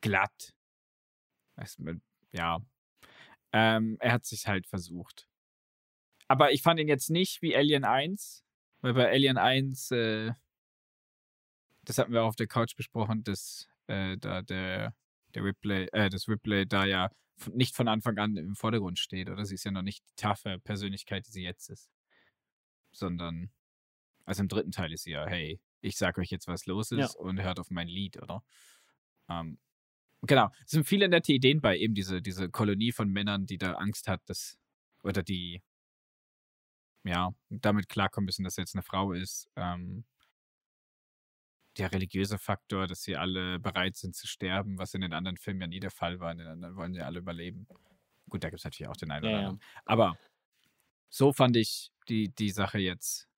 [0.00, 0.54] glatt.
[1.56, 1.76] Es,
[2.32, 2.60] ja.
[3.52, 5.28] Ähm, er hat sich halt versucht.
[6.28, 8.44] Aber ich fand ihn jetzt nicht wie Alien 1,
[8.80, 10.32] weil bei Alien 1, äh,
[11.82, 14.94] das hatten wir auch auf der Couch besprochen, dass äh, da der,
[15.34, 17.10] der Ripley, äh, das Ripley da ja
[17.52, 19.44] nicht von Anfang an im Vordergrund steht, oder?
[19.44, 21.90] Sie ist ja noch nicht die taffe Persönlichkeit, die sie jetzt ist.
[22.92, 23.50] Sondern,
[24.24, 27.14] also im dritten Teil ist sie ja, hey, ich sag euch jetzt, was los ist
[27.14, 27.20] Ja.
[27.20, 28.42] und hört auf mein Lied, oder?
[29.28, 29.58] Ähm,
[30.22, 30.50] genau.
[30.64, 34.08] Es sind viele nette Ideen bei, eben diese, diese Kolonie von Männern, die da Angst
[34.08, 34.58] hat, dass,
[35.02, 35.62] oder die,
[37.04, 39.48] ja, damit klarkommen müssen, dass jetzt eine Frau ist.
[39.56, 40.04] Ähm,
[41.78, 45.60] der religiöse Faktor, dass sie alle bereit sind zu sterben, was in den anderen Filmen
[45.60, 46.32] ja nie der Fall war.
[46.32, 47.66] In den anderen wollen ja alle überleben.
[48.28, 49.48] Gut, da gibt es natürlich auch den einen Ja, oder ja.
[49.48, 49.62] anderen.
[49.84, 50.18] Aber
[51.08, 53.28] so fand ich die, die Sache jetzt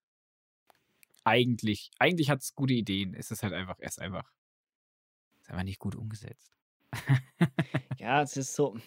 [1.24, 3.14] eigentlich, eigentlich hat es gute Ideen.
[3.14, 4.32] Es ist halt einfach, es ist einfach,
[5.36, 6.56] es ist einfach nicht gut umgesetzt.
[7.98, 8.78] Ja, es ist so.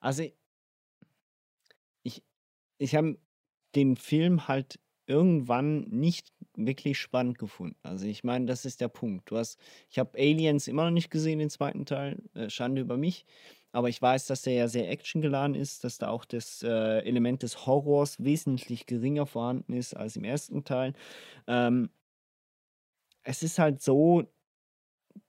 [0.00, 0.24] Also,
[2.02, 2.22] ich,
[2.78, 3.18] ich habe
[3.74, 7.76] den Film halt irgendwann nicht wirklich spannend gefunden.
[7.82, 9.30] Also, ich meine, das ist der Punkt.
[9.30, 9.58] Du hast,
[9.90, 12.22] ich habe Aliens immer noch nicht gesehen, den zweiten Teil.
[12.34, 13.24] Äh, Schande über mich.
[13.72, 17.42] Aber ich weiß, dass der ja sehr actiongeladen ist, dass da auch das äh, Element
[17.42, 20.94] des Horrors wesentlich geringer vorhanden ist als im ersten Teil.
[21.46, 21.90] Ähm,
[23.22, 24.24] es ist halt so,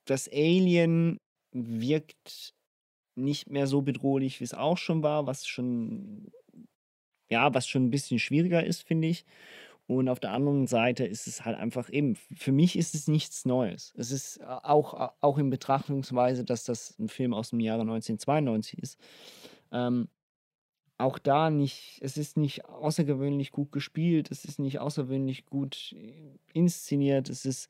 [0.06, 1.20] das Alien
[1.52, 2.54] wirkt
[3.16, 6.32] nicht mehr so bedrohlich, wie es auch schon war, was schon,
[7.30, 9.26] ja, was schon ein bisschen schwieriger ist, finde ich.
[9.88, 13.46] Und auf der anderen Seite ist es halt einfach eben, für mich ist es nichts
[13.46, 13.94] Neues.
[13.98, 19.00] Es ist auch, auch in Betrachtungsweise, dass das ein Film aus dem Jahre 1992 ist.
[19.72, 20.10] Ähm,
[20.98, 25.96] auch da nicht, es ist nicht außergewöhnlich gut gespielt, es ist nicht außergewöhnlich gut
[26.54, 27.70] inszeniert, es ist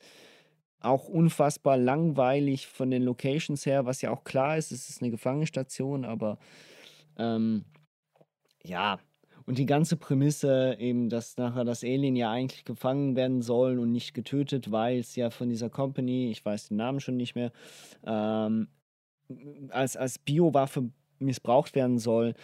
[0.80, 5.10] auch unfassbar langweilig von den Locations her, was ja auch klar ist, es ist eine
[5.10, 6.38] Gefangenenstation, aber
[7.16, 7.64] ähm,
[8.64, 8.98] ja,
[9.48, 13.92] und die ganze Prämisse eben, dass nachher das Alien ja eigentlich gefangen werden soll und
[13.92, 17.50] nicht getötet, weil es ja von dieser Company, ich weiß den Namen schon nicht mehr,
[18.04, 18.68] ähm,
[19.70, 22.34] als, als Biowaffe missbraucht werden soll.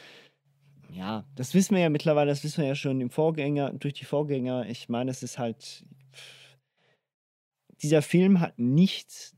[0.90, 4.06] Ja, das wissen wir ja mittlerweile, das wissen wir ja schon im Vorgänger, durch die
[4.06, 4.66] Vorgänger.
[4.70, 5.84] Ich meine, es ist halt
[7.82, 9.36] dieser Film hat nichts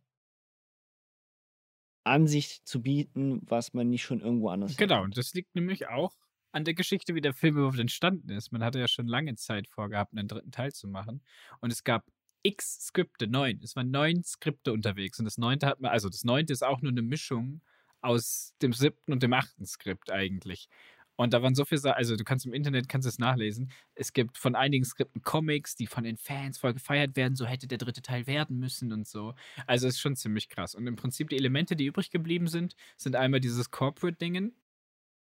[2.05, 5.89] an sich zu bieten, was man nicht schon irgendwo anders Genau, und das liegt nämlich
[5.89, 6.15] auch
[6.57, 8.51] an der Geschichte, wie der Film überhaupt entstanden ist.
[8.51, 11.21] Man hatte ja schon lange Zeit vorgehabt, einen dritten Teil zu machen.
[11.61, 12.07] Und es gab
[12.43, 13.61] x Skripte, neun.
[13.63, 15.19] Es waren neun Skripte unterwegs.
[15.19, 17.61] Und das neunte hat man, also das neunte ist auch nur eine Mischung
[18.01, 20.71] aus dem siebten und dem achten Skript eigentlich.
[21.17, 23.71] Und da waren so viele also du kannst im Internet, kannst es nachlesen.
[23.95, 27.67] Es gibt von einigen Skripten Comics, die von den Fans voll gefeiert werden, so hätte
[27.67, 29.35] der dritte Teil werden müssen und so.
[29.67, 30.75] Also es ist schon ziemlich krass.
[30.75, 34.55] Und im Prinzip die Elemente, die übrig geblieben sind, sind einmal dieses Corporate-Dingen,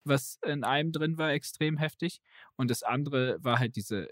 [0.05, 2.21] was in einem drin war, extrem heftig.
[2.57, 4.09] Und das andere war halt diese,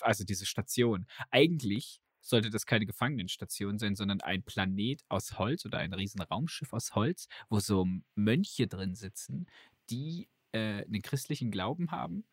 [0.00, 1.06] also diese Station.
[1.30, 6.72] Eigentlich sollte das keine Gefangenenstation sein, sondern ein Planet aus Holz oder ein riesen Raumschiff
[6.72, 9.46] aus Holz, wo so Mönche drin sitzen,
[9.90, 12.24] die äh, einen christlichen Glauben haben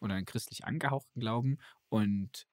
[0.00, 2.46] oder einen christlich angehauchten Glauben und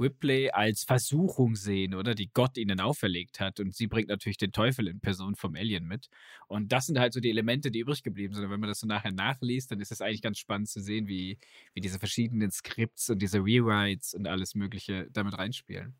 [0.00, 3.60] Ripley als Versuchung sehen, oder die Gott ihnen auferlegt hat.
[3.60, 6.08] Und sie bringt natürlich den Teufel in Person vom Alien mit.
[6.48, 8.44] Und das sind halt so die Elemente, die übrig geblieben sind.
[8.44, 11.06] Und wenn man das so nachher nachliest, dann ist es eigentlich ganz spannend zu sehen,
[11.06, 11.38] wie,
[11.74, 15.94] wie diese verschiedenen Skripts und diese Rewrites und alles Mögliche damit reinspielen.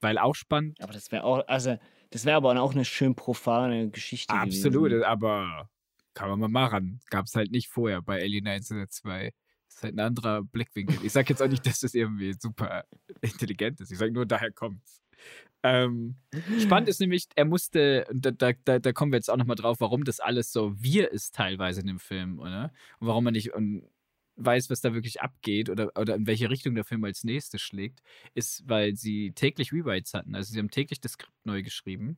[0.00, 0.80] Weil auch spannend.
[0.80, 1.78] Aber das wäre auch, also,
[2.10, 4.32] das wäre aber auch eine schön profane Geschichte.
[4.32, 5.04] Absolut, gewesen.
[5.04, 5.70] aber
[6.14, 7.00] kann man mal machen.
[7.10, 9.32] Gab es halt nicht vorher bei Alien 102.
[9.76, 10.96] Das ist halt ein anderer Blickwinkel.
[11.04, 12.86] Ich sage jetzt auch nicht, dass das irgendwie super
[13.20, 13.92] intelligent ist.
[13.92, 15.02] Ich sage nur, daher kommt's.
[15.62, 16.16] Ähm,
[16.58, 20.04] spannend ist nämlich, er musste, da, da, da kommen wir jetzt auch nochmal drauf, warum
[20.04, 22.72] das alles so wir ist teilweise in dem Film, oder?
[23.00, 23.86] Und warum man nicht und
[24.36, 28.00] weiß, was da wirklich abgeht oder, oder in welche Richtung der Film als nächstes schlägt,
[28.32, 30.34] ist, weil sie täglich Rewrites hatten.
[30.34, 32.16] Also sie haben täglich das Skript neu geschrieben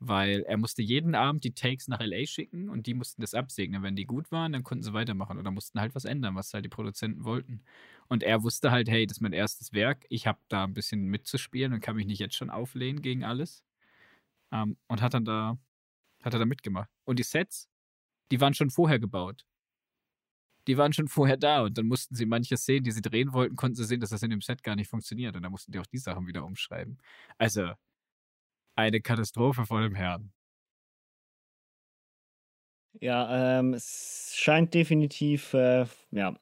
[0.00, 3.82] weil er musste jeden Abend die Takes nach LA schicken und die mussten das absegnen.
[3.82, 6.64] Wenn die gut waren, dann konnten sie weitermachen oder mussten halt was ändern, was halt
[6.64, 7.62] die Produzenten wollten.
[8.08, 11.04] Und er wusste halt, hey, das ist mein erstes Werk, ich habe da ein bisschen
[11.06, 13.64] mitzuspielen und kann mich nicht jetzt schon auflehnen gegen alles.
[14.52, 15.58] Ähm, und hat dann da,
[16.22, 16.90] hat er da mitgemacht.
[17.04, 17.68] Und die Sets,
[18.32, 19.46] die waren schon vorher gebaut.
[20.66, 23.56] Die waren schon vorher da und dann mussten sie manche Szenen, die sie drehen wollten,
[23.56, 25.78] konnten sie sehen, dass das in dem Set gar nicht funktioniert und dann mussten die
[25.78, 26.98] auch die Sachen wieder umschreiben.
[27.38, 27.72] Also,
[28.76, 30.32] eine Katastrophe vor dem Herrn.
[33.00, 36.36] Ja, ähm, es scheint definitiv, äh, ja,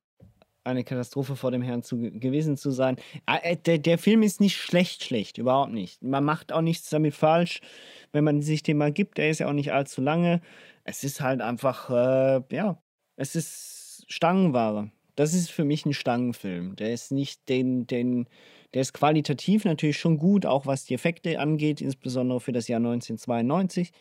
[0.65, 2.97] eine Katastrophe vor dem Herrn zu, gewesen zu sein.
[3.27, 6.03] Ah, äh, der, der Film ist nicht schlecht, schlecht, überhaupt nicht.
[6.03, 7.61] Man macht auch nichts damit falsch,
[8.13, 9.19] wenn man sich den mal gibt.
[9.19, 10.41] Der ist ja auch nicht allzu lange.
[10.85, 12.81] Es ist halt einfach, äh, ja,
[13.17, 14.91] es ist Stangenware.
[15.17, 16.77] Das ist für mich ein Stangenfilm.
[16.77, 18.29] Der ist nicht den, den,
[18.75, 22.79] der ist qualitativ natürlich schon gut, auch was die Effekte angeht, insbesondere für das Jahr
[22.79, 23.93] 1992.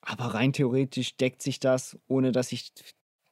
[0.00, 2.72] Aber rein theoretisch deckt sich das, ohne dass ich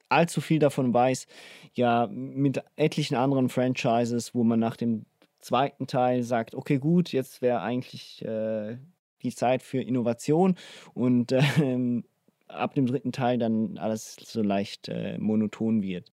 [0.09, 1.27] allzu viel davon weiß,
[1.73, 5.05] ja mit etlichen anderen Franchises, wo man nach dem
[5.39, 8.77] zweiten Teil sagt, okay gut, jetzt wäre eigentlich äh,
[9.23, 10.55] die Zeit für Innovation
[10.93, 12.03] und äh,
[12.47, 16.11] ab dem dritten Teil dann alles so leicht äh, monoton wird.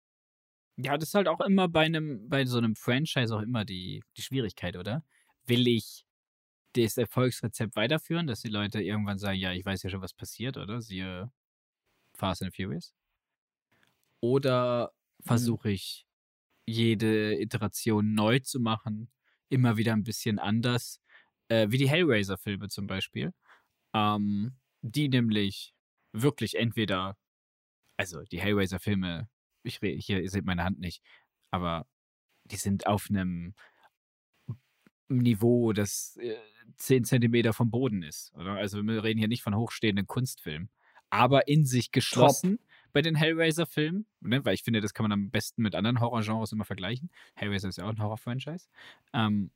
[0.83, 4.03] Ja, das ist halt auch immer bei einem, bei so einem Franchise auch immer die,
[4.17, 5.03] die Schwierigkeit, oder?
[5.45, 6.05] Will ich
[6.73, 10.57] das Erfolgsrezept weiterführen, dass die Leute irgendwann sagen, ja, ich weiß ja schon, was passiert,
[10.57, 10.81] oder?
[10.81, 11.31] Siehe
[12.13, 12.93] Fast and Furious.
[14.21, 15.23] Oder mhm.
[15.25, 16.05] versuche ich,
[16.65, 19.11] jede Iteration neu zu machen,
[19.49, 21.01] immer wieder ein bisschen anders,
[21.49, 23.33] äh, wie die Hellraiser-Filme zum Beispiel,
[23.93, 25.73] ähm, die nämlich
[26.13, 27.17] wirklich entweder,
[27.97, 29.29] also die Hellraiser-Filme
[29.63, 31.03] ich rede, hier, ihr seht meine Hand nicht,
[31.51, 31.85] aber
[32.45, 33.53] die sind auf einem
[35.07, 36.37] Niveau, das äh,
[36.77, 38.33] 10 Zentimeter vom Boden ist.
[38.35, 38.53] Oder?
[38.53, 40.69] Also wir reden hier nicht von hochstehenden Kunstfilmen.
[41.09, 42.67] Aber in sich geschlossen Top.
[42.93, 44.45] bei den Hellraiser-Filmen, ne?
[44.45, 47.11] weil ich finde, das kann man am besten mit anderen Horrorgenres immer vergleichen.
[47.35, 48.67] Hellraiser ist ja auch ein Horror-Franchise.
[49.13, 49.51] Ähm,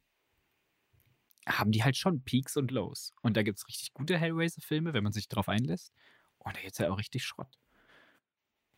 [1.48, 3.14] haben die halt schon Peaks und Lows.
[3.22, 5.94] Und da gibt es richtig gute Hellraiser-Filme, wenn man sich darauf einlässt.
[6.40, 7.58] Und da gibt es ja auch richtig Schrott.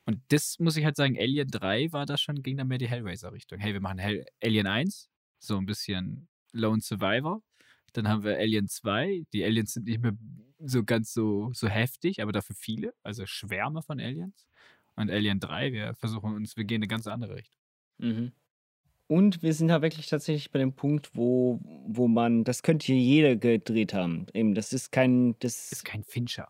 [0.08, 2.88] Und das muss ich halt sagen, Alien 3 war da schon, ging dann mehr die
[2.88, 3.60] Hellraiser-Richtung.
[3.60, 7.43] Hey, wir machen Hell Alien 1, so ein bisschen Lone Survivor.
[7.91, 9.26] Dann haben wir Alien 2.
[9.34, 10.13] Die Aliens sind nicht mehr
[10.60, 14.48] so ganz so, so heftig, aber dafür viele, also Schwärme von Aliens.
[14.96, 17.60] Und Alien 3, wir versuchen uns, wir gehen in eine ganz andere Richtung.
[17.98, 18.32] Mhm.
[19.08, 22.98] Und wir sind ja wirklich tatsächlich bei dem Punkt, wo, wo man, das könnte hier
[22.98, 24.26] jeder gedreht haben.
[24.34, 26.48] Eben, das ist kein, das ist kein Fincher.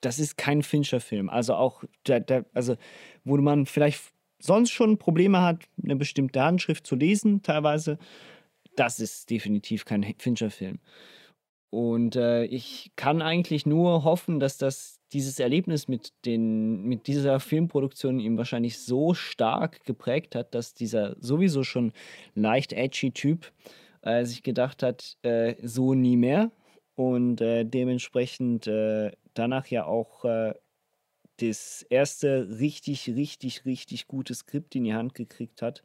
[0.00, 1.28] Das ist kein Fincher-Film.
[1.28, 2.76] Also auch, der, der, also
[3.24, 4.02] wo man vielleicht
[4.40, 7.98] sonst schon Probleme hat, eine bestimmte Handschrift zu lesen, teilweise,
[8.76, 10.78] das ist definitiv kein Fincher-Film.
[11.70, 17.40] Und äh, ich kann eigentlich nur hoffen, dass das dieses Erlebnis mit, den, mit dieser
[17.40, 21.92] Filmproduktion ihm wahrscheinlich so stark geprägt hat, dass dieser sowieso schon
[22.34, 23.52] leicht edgy Typ
[24.02, 26.50] äh, sich gedacht hat, äh, so nie mehr.
[26.94, 30.54] Und äh, dementsprechend äh, danach ja auch äh,
[31.40, 35.84] das erste richtig, richtig, richtig gute Skript in die Hand gekriegt hat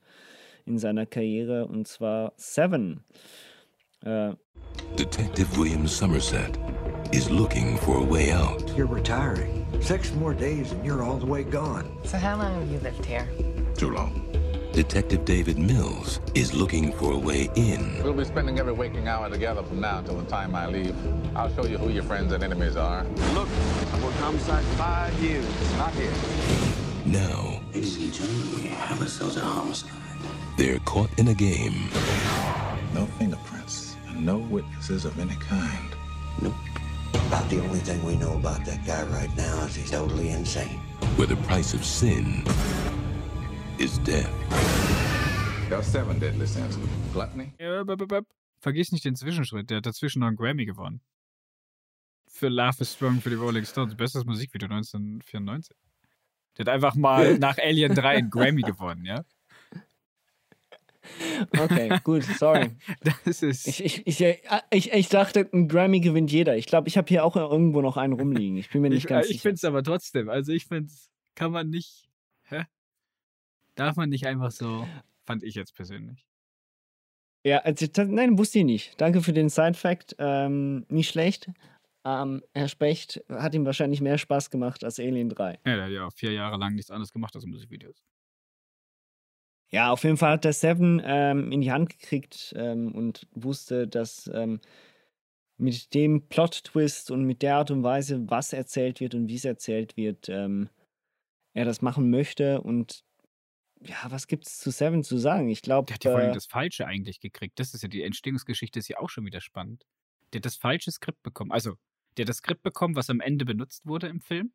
[0.66, 3.04] in seiner Karriere, und zwar Seven.
[4.04, 4.34] Äh,
[4.98, 6.58] Detective William Somerset
[7.12, 8.64] is looking for a way out.
[8.76, 9.66] You're retiring.
[9.82, 11.86] Six more days and you're all the way gone.
[12.06, 13.28] So how long have you lived here?
[13.76, 14.33] Too long.
[14.74, 18.02] Detective David Mills is looking for a way in.
[18.04, 20.96] We'll be spending every waking hour together from now until the time I leave.
[21.36, 23.04] I'll show you who your friends and enemies are.
[23.36, 23.48] Look,
[23.94, 25.46] I've worked homicide five years.
[25.78, 26.12] Not here.
[27.06, 29.92] Now, Ladies and gentlemen, we have ourselves a homicide.
[30.58, 31.90] they're caught in a game
[32.94, 35.96] No fingerprints and no witnesses of any kind.
[36.42, 36.54] Nope.
[37.28, 40.80] About the only thing we know about that guy right now is he's totally insane.
[41.16, 42.44] where the price of sin
[43.80, 44.30] is death.
[45.70, 46.78] There are seven deadly sins.
[47.14, 47.54] Gluttony.
[48.60, 49.70] Vergiss nicht den Zwischenschritt.
[49.70, 51.02] Der hat dazwischen noch einen Grammy gewonnen.
[52.28, 53.96] Für Love is Strong für die Rolling Stones.
[53.96, 55.76] Bestes Musikvideo 1994.
[56.58, 59.24] Der hat einfach mal nach Alien 3 einen Grammy gewonnen, ja?
[61.58, 62.72] Okay, gut, sorry.
[63.26, 63.68] Das ist.
[63.68, 64.38] Ich, ich, ich, äh,
[64.70, 66.56] ich, ich dachte, ein Grammy gewinnt jeder.
[66.56, 68.58] Ich glaube, ich habe hier auch irgendwo noch einen rumliegen.
[68.58, 69.42] Ich bin mir nicht ich, ganz ich sicher.
[69.42, 70.30] finde es aber trotzdem.
[70.30, 72.03] Also ich finde es, kann man nicht.
[73.76, 74.88] Darf man nicht einfach so.
[75.26, 76.26] Fand ich jetzt persönlich.
[77.46, 79.02] Ja, also, nein, wusste ich nicht.
[79.02, 80.16] Danke für den Side-Fact.
[80.20, 81.50] Ähm, nicht schlecht.
[82.06, 85.60] Ähm, Herr Specht hat ihm wahrscheinlich mehr Spaß gemacht als Alien 3.
[85.66, 88.04] Ja, der hat ja vier Jahre lang nichts anderes gemacht als Musikvideos.
[89.72, 93.88] Ja, auf jeden Fall hat er Seven ähm, in die Hand gekriegt ähm, und wusste,
[93.88, 94.60] dass ähm,
[95.58, 99.46] mit dem Plot-Twist und mit der Art und Weise, was erzählt wird und wie es
[99.46, 100.70] erzählt wird, ähm,
[101.54, 102.62] er das machen möchte.
[102.62, 103.04] Und
[103.86, 105.50] ja, was gibt es zu Seven zu sagen?
[105.50, 107.60] Ich glaube, Der hat ja vor allem äh, das Falsche eigentlich gekriegt.
[107.60, 109.86] Das ist ja die Entstehungsgeschichte, ist ja auch schon wieder spannend.
[110.32, 111.52] Der hat das falsche Skript bekommen.
[111.52, 111.76] Also,
[112.18, 114.54] der hat das Skript bekommen, was am Ende benutzt wurde im Film.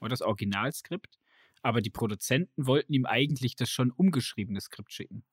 [0.00, 1.18] Oder das Originalskript.
[1.62, 5.24] Aber die Produzenten wollten ihm eigentlich das schon umgeschriebene Skript schicken.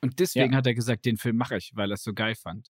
[0.00, 0.58] Und deswegen Ja.
[0.58, 2.70] hat er gesagt, den Film mache ich, weil er es so geil fand.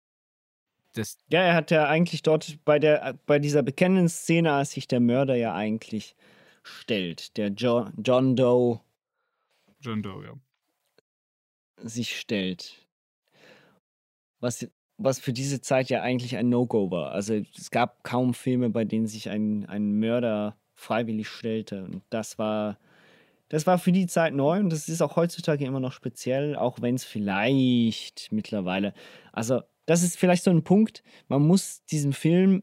[0.93, 4.87] Das, ja, er hat ja eigentlich dort bei, der, bei dieser bekennenden Szene, als sich
[4.87, 6.15] der Mörder ja eigentlich
[6.67, 8.81] stellt, der John, John Doe
[9.79, 10.33] John Doe, ja.
[11.87, 12.87] sich stellt.
[14.39, 17.11] Was, was für diese Zeit ja eigentlich ein No-Go war.
[17.11, 21.85] Also es gab kaum Filme, bei denen sich ein, ein Mörder freiwillig stellte.
[21.85, 22.77] Und das war,
[23.49, 26.81] das war für die Zeit neu und das ist auch heutzutage immer noch speziell, auch
[26.81, 28.93] wenn es vielleicht mittlerweile.
[29.31, 32.61] Also, das ist vielleicht so ein Punkt, man muss diesen Film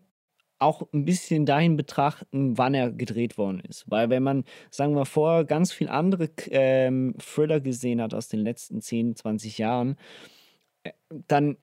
[0.64, 3.85] auch ein bisschen dahin betrachten, wann er gedreht worden ist.
[3.90, 8.40] Weil wenn man, sagen wir, vorher ganz viel andere ähm, Thriller gesehen hat aus den
[8.40, 9.96] letzten 10, 20 Jahren,
[10.83, 10.92] äh,
[11.29, 11.57] dann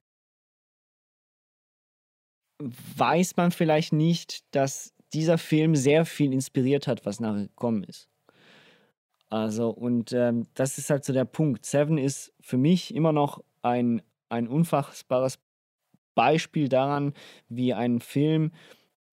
[2.96, 8.08] weiß man vielleicht nicht, dass dieser Film sehr viel inspiriert hat, was nachher gekommen ist.
[9.28, 11.64] Also, und ähm, das ist halt so der Punkt.
[11.64, 15.38] Seven ist für mich immer noch ein, ein unfassbares
[16.14, 17.14] Beispiel daran,
[17.48, 18.52] wie ein Film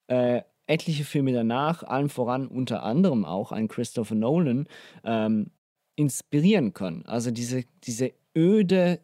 [0.09, 4.67] äh, etliche Filme danach, allen voran unter anderem auch ein Christopher Nolan,
[5.03, 5.51] ähm,
[5.95, 7.05] inspirieren kann.
[7.05, 8.99] Also diese, diese öde,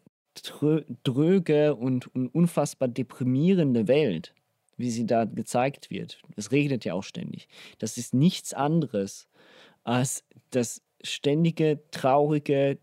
[1.02, 4.34] dröge und, und unfassbar deprimierende Welt,
[4.76, 6.20] wie sie da gezeigt wird.
[6.36, 7.48] Es regnet ja auch ständig.
[7.78, 9.28] Das ist nichts anderes
[9.84, 12.78] als das ständige, traurige,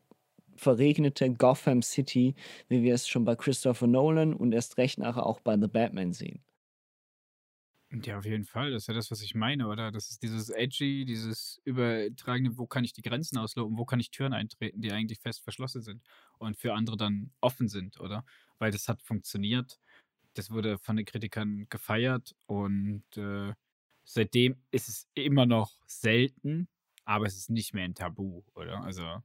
[0.56, 2.36] verregnete Gotham City,
[2.70, 6.14] wie wir es schon bei Christopher Nolan und erst recht nachher auch bei The Batman
[6.14, 6.42] sehen.
[8.02, 8.72] Ja, auf jeden Fall.
[8.72, 9.92] Das ist ja das, was ich meine, oder?
[9.92, 14.10] Das ist dieses edgy, dieses übertragene, wo kann ich die Grenzen ausloten, wo kann ich
[14.10, 16.02] Türen eintreten, die eigentlich fest verschlossen sind
[16.40, 18.26] und für andere dann offen sind, oder?
[18.58, 19.80] Weil das hat funktioniert.
[20.36, 23.54] Das wurde von den Kritikern gefeiert und äh,
[24.06, 26.70] seitdem ist es immer noch selten,
[27.06, 28.84] aber es ist nicht mehr ein Tabu, oder?
[28.84, 29.22] Also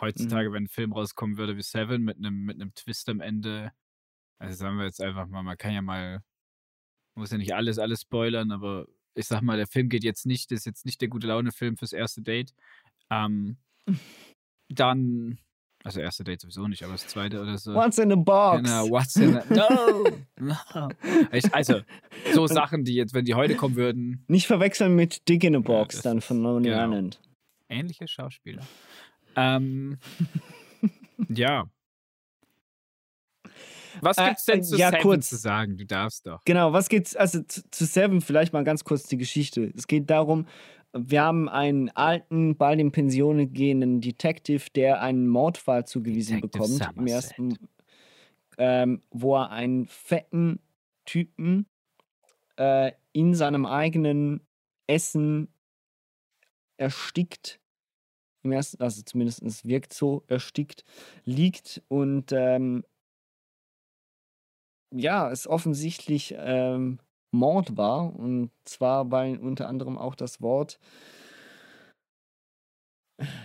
[0.00, 0.52] heutzutage, Mhm.
[0.52, 3.72] wenn ein Film rauskommen würde wie Seven mit einem mit einem Twist am Ende,
[4.38, 6.22] also sagen wir jetzt einfach mal, man kann ja mal
[7.14, 10.52] muss ja nicht alles, alles spoilern, aber ich sag mal, der Film geht jetzt nicht,
[10.52, 12.54] ist jetzt nicht der gute Laune-Film fürs erste Date.
[13.10, 13.56] Ähm,
[14.68, 15.38] dann,
[15.84, 17.74] also erste Date sowieso nicht, aber das zweite oder so.
[17.74, 18.62] What's in the box?
[18.62, 20.04] Genau, what's in the, no,
[20.40, 20.88] no.
[21.32, 21.80] Ich, also,
[22.32, 25.60] so Sachen, die jetzt, wenn die heute kommen würden, Nicht verwechseln mit Dick in a
[25.60, 26.84] Box das dann von Lonely genau.
[26.84, 27.20] Island.
[27.68, 28.62] ähnliche Schauspieler.
[29.36, 29.98] Ähm,
[31.28, 31.68] ja.
[34.00, 35.28] Was Äh, gibt's denn zu ja, Seven kurz.
[35.28, 35.76] zu sagen?
[35.76, 36.42] Du darfst doch.
[36.44, 39.72] Genau, was geht's, also zu, zu Seven vielleicht mal ganz kurz die Geschichte.
[39.76, 40.46] Es geht darum,
[40.94, 46.96] wir haben einen alten, bald in Pension gehenden Detective, der einen Mordfall zugewiesen Detective bekommt.
[46.96, 47.14] Im Somerset.
[47.38, 47.58] ersten,
[48.58, 50.60] ähm, wo er einen fetten
[51.04, 51.66] Typen
[52.56, 54.40] äh, in seinem eigenen
[54.86, 55.48] Essen
[56.76, 57.58] erstickt.
[58.42, 60.84] Im ersten, also zumindest es wirkt so, erstickt,
[61.24, 62.84] liegt und ähm,
[64.92, 66.98] ja, es offensichtlich ähm,
[67.30, 68.14] Mord war.
[68.14, 70.78] Und zwar, weil unter anderem auch das Wort.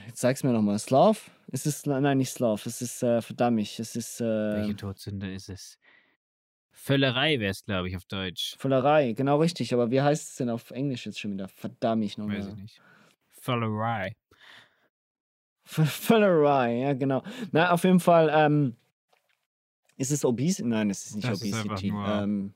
[0.07, 0.79] Jetzt sag's mir nochmal.
[0.79, 1.29] Slav?
[1.51, 2.65] Es ist, nein, nicht Slav.
[2.65, 3.61] Es ist äh, verdammt.
[3.79, 5.77] Es ist äh, Welche Todsünde ist es?
[6.71, 8.55] Völlerei wäre es, glaube ich, auf Deutsch.
[8.59, 9.13] Vollerei.
[9.13, 9.73] Genau richtig.
[9.73, 11.47] Aber wie heißt es denn auf Englisch jetzt schon wieder?
[11.47, 12.53] Verdammt Weiß ich nochmal.
[12.55, 12.81] nicht.
[13.29, 14.15] Völlerei.
[15.63, 17.23] Vollerei, ja, genau.
[17.51, 18.29] Na, auf jeden Fall.
[18.31, 18.75] Ähm,
[19.97, 20.65] ist es Obese?
[20.67, 21.91] Nein, es ist nicht Das ist Obesity.
[21.91, 22.53] nur- ähm,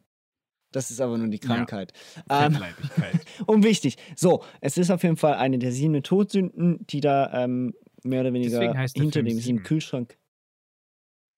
[0.72, 1.92] das ist aber nur die Ja, Krankheit.
[2.30, 3.26] Ähm, Fettleibigkeit.
[3.48, 3.98] Unwichtig.
[4.16, 7.74] So, es ist auf jeden Fall eine der sieben Todsünden, die da ähm,
[8.04, 8.60] mehr oder weniger
[8.94, 9.64] hinter dem sieben Sieben.
[9.64, 10.18] Kühlschrank.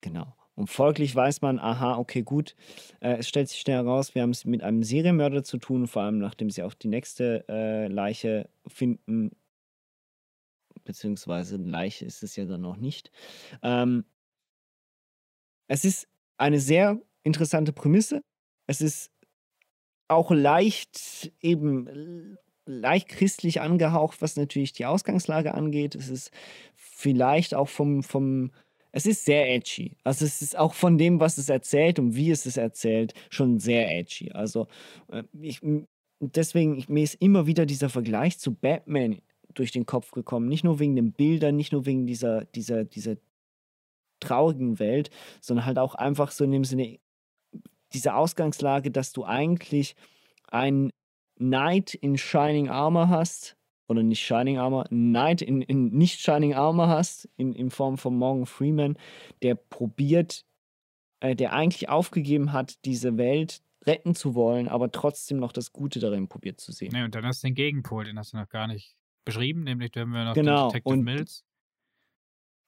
[0.01, 0.35] Genau.
[0.55, 2.55] Und folglich weiß man, aha, okay, gut.
[2.99, 6.03] Äh, es stellt sich schnell heraus, wir haben es mit einem Serienmörder zu tun, vor
[6.03, 9.31] allem nachdem sie auch die nächste äh, Leiche finden.
[10.83, 13.09] Beziehungsweise Leiche ist es ja dann noch nicht.
[13.61, 14.05] Ähm,
[15.67, 18.21] es ist eine sehr interessante Prämisse.
[18.67, 19.11] Es ist
[20.07, 25.95] auch leicht eben leicht christlich angehaucht, was natürlich die Ausgangslage angeht.
[25.95, 26.31] Es ist
[26.75, 28.51] vielleicht auch vom, vom
[28.91, 29.97] es ist sehr edgy.
[30.03, 33.59] Also es ist auch von dem, was es erzählt und wie es es erzählt, schon
[33.59, 34.31] sehr edgy.
[34.31, 34.67] Also
[35.11, 35.61] äh, ich,
[36.19, 39.19] deswegen, ich, mir ist immer wieder dieser Vergleich zu Batman
[39.55, 40.47] durch den Kopf gekommen.
[40.47, 43.17] Nicht nur wegen den Bildern, nicht nur wegen dieser, dieser, dieser
[44.23, 45.09] traurigen Welt,
[45.41, 46.99] sondern halt auch einfach so in dem Sinne,
[47.93, 49.95] diese Ausgangslage, dass du eigentlich
[50.49, 50.91] einen
[51.37, 53.55] Knight in Shining Armor hast,
[53.87, 58.15] oder nicht Shining Armor, Knight in, in nicht Shining Armor hast, in, in Form von
[58.15, 58.97] Morgan Freeman,
[59.41, 60.45] der probiert,
[61.19, 65.99] äh, der eigentlich aufgegeben hat, diese Welt retten zu wollen, aber trotzdem noch das Gute
[65.99, 66.93] darin probiert zu sehen.
[66.93, 69.91] Ne, und dann hast du den Gegenpol, den hast du noch gar nicht beschrieben, nämlich
[69.91, 71.43] da haben wir noch Genau, den Detective und- Mills,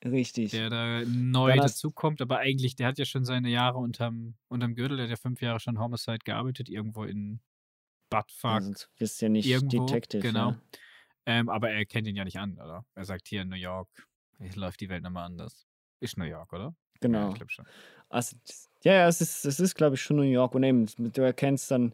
[0.05, 0.51] Richtig.
[0.51, 4.75] der da neu Dann dazukommt, aber eigentlich, der hat ja schon seine Jahre unterm, unterm
[4.75, 7.39] Gürtel, der hat ja fünf Jahre schon Homicide gearbeitet, irgendwo in
[8.09, 8.51] Buttfuck.
[8.51, 10.21] Also, du bist ja nicht irgendwo, Detective.
[10.21, 10.51] Genau.
[10.51, 10.61] Ja.
[11.25, 12.85] Ähm, aber er kennt ihn ja nicht an, oder?
[12.93, 13.89] Er sagt hier in New York,
[14.37, 15.65] hier läuft die Welt nochmal anders.
[15.99, 16.65] Ist New York, oder?
[16.65, 17.29] Ja, Genau.
[17.29, 17.65] ich glaube schon.
[18.09, 18.37] Also,
[18.83, 20.53] ja, ja, es ist, es ist glaube ich, schon New York.
[20.53, 21.93] Und eben, du erkennst dann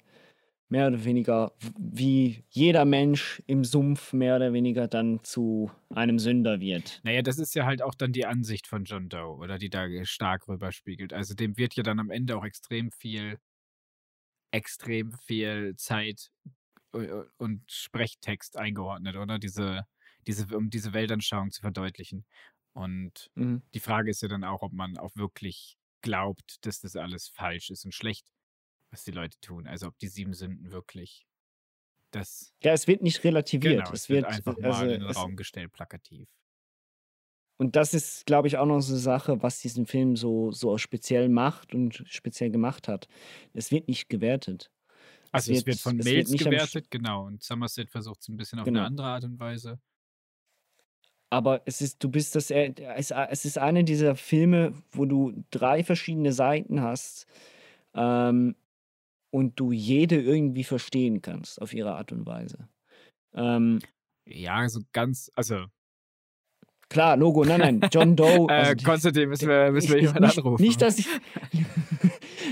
[0.72, 6.60] mehr oder weniger, wie jeder Mensch im Sumpf mehr oder weniger dann zu einem Sünder
[6.62, 7.04] wird.
[7.04, 9.88] Naja, das ist ja halt auch dann die Ansicht von John Doe, oder die da
[10.06, 11.14] stark rüberspiegelt.
[11.14, 13.38] Also dem wird ja dann am Ende auch extrem viel,
[14.52, 16.30] extrem viel Zeit
[16.94, 19.40] äh, und Sprechtext eingeordnet, oder?
[19.40, 19.84] Diese,
[20.28, 22.26] diese, um diese Weltanschauung zu verdeutlichen.
[22.74, 23.62] Und Mhm.
[23.76, 27.70] die Frage ist ja dann auch, ob man auch wirklich glaubt, dass das alles falsch
[27.72, 28.28] ist und schlecht,
[28.92, 29.68] was die Leute tun.
[29.68, 31.26] Also ob die sieben Sünden wirklich
[32.12, 33.80] das Ja, es wird nicht relativiert.
[33.80, 36.28] genau, es wird einfach mal also, in den es, Raum gestellt, plakativ.
[37.58, 40.78] Und das ist, glaube ich, auch noch so eine Sache, was diesen Film so, so
[40.80, 43.08] speziell macht und speziell gemacht hat.
[43.54, 44.72] Es wird nicht gewertet.
[45.32, 47.26] Also es wird, von es nicht am Sch- gewertet, genau.
[47.28, 48.80] Und Somerset versucht es ein bisschen auf Genau.
[48.80, 49.80] eine andere Art und Weise.
[51.30, 55.44] Aber es ist, du bist das, äh, es, es ist eine dieser Filme, wo du
[55.50, 57.26] drei verschiedene Seiten hast
[57.96, 58.56] ähm,
[59.32, 62.68] und du jede irgendwie verstehen kannst auf ihre Art und Weise.
[63.34, 63.80] Ähm,
[64.28, 65.66] Ja, so ganz, also
[66.90, 68.48] klar, Logo, nein, nein, John Doe.
[68.50, 70.62] äh, also die- Konstantin, müssen wir, müssen wir jemanden nicht, anrufen.
[70.62, 71.08] Nicht, dass ich.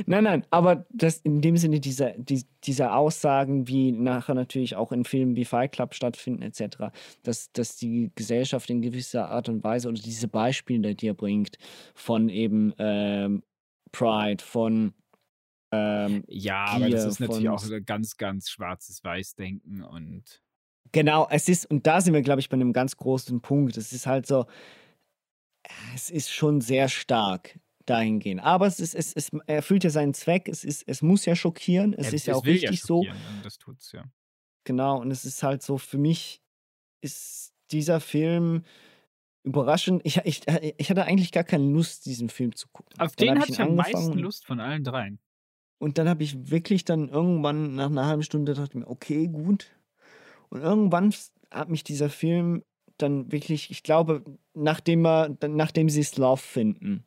[0.05, 4.93] Nein, nein, aber das in dem Sinne dieser, die, dieser Aussagen, wie nachher natürlich auch
[4.93, 9.61] in Filmen wie Fight Club stattfinden, etc., dass, dass die Gesellschaft in gewisser Art und
[9.63, 11.57] Weise oder diese Beispiele, die er bringt,
[11.95, 13.43] von eben ähm,
[13.91, 14.93] Pride, von
[15.71, 20.41] ähm, Ja, aber das ist natürlich auch ganz, ganz schwarzes Weiß-Denken und
[20.91, 23.77] Genau, es ist, und da sind wir, glaube ich, bei einem ganz großen Punkt.
[23.77, 24.47] Es ist halt so,
[25.93, 28.41] es ist schon sehr stark dahingehend.
[28.41, 30.47] Aber es ist, es, es erfüllt ja seinen Zweck.
[30.47, 31.93] Es, ist, es muss ja schockieren.
[31.93, 33.05] Es Ja, ist ja es auch will ja richtig so.
[33.43, 34.05] das tut's ja.
[34.63, 36.41] Genau, und es ist halt so, für mich
[37.01, 38.63] ist dieser Film
[39.43, 40.01] überraschend.
[40.05, 40.41] Ich, ich,
[40.77, 42.99] ich hatte eigentlich gar keine Lust, diesen Film zu gucken.
[42.99, 45.19] Auf Dann den hatte ich am meisten Lust von allen dreien.
[45.79, 49.27] Und dann habe ich wirklich dann irgendwann nach einer halben Stunde dachte ich mir, okay,
[49.27, 49.71] gut.
[50.49, 51.13] Und irgendwann
[51.51, 52.63] hat mich dieser Film
[52.97, 54.23] dann wirklich, ich glaube,
[54.53, 57.05] nachdem er, nachdem sie Love finden,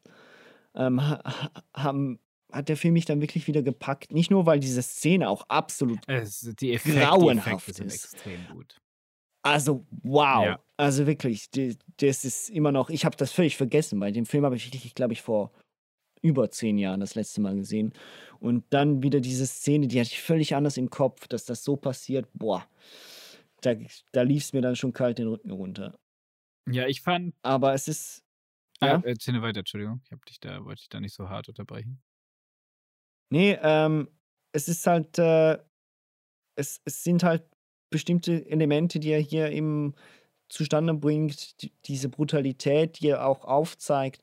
[0.74, 2.18] ähm, ha- ha- haben,
[2.50, 4.12] hat der Film mich dann wirklich wieder gepackt.
[4.12, 8.16] Nicht nur, weil diese Szene auch absolut Es, die Effekte, grauenhaft Effekte ist.
[9.42, 10.44] Also, wow.
[10.46, 10.64] Ja.
[10.76, 14.00] Also wirklich, das ist immer noch, ich habe das völlig vergessen.
[14.00, 15.52] Bei dem Film habe ich wirklich, glaube ich, vor
[16.22, 17.92] über zehn Jahren das letzte Mal gesehen.
[18.40, 21.76] Und dann wieder diese Szene, die hatte ich völlig anders im Kopf, dass das so
[21.76, 22.28] passiert.
[22.34, 22.66] Boah,
[23.60, 23.74] da,
[24.12, 25.98] da lief es mir dann schon kalt den Rücken runter.
[26.70, 27.34] Ja, ich fand.
[27.42, 28.22] Aber es ist.
[28.80, 29.02] Ah, Ja?
[29.04, 30.00] erzähl weiter, Entschuldigung.
[30.04, 32.00] Ich hab dich da, wollte dich da nicht so hart unterbrechen.
[33.30, 34.08] Nee, ähm,
[34.52, 35.58] es ist halt, äh,
[36.56, 37.44] es, es sind halt
[37.90, 39.94] bestimmte Elemente, die er hier eben
[40.52, 44.22] zustande bringt, die, diese Brutalität, die er auch aufzeigt,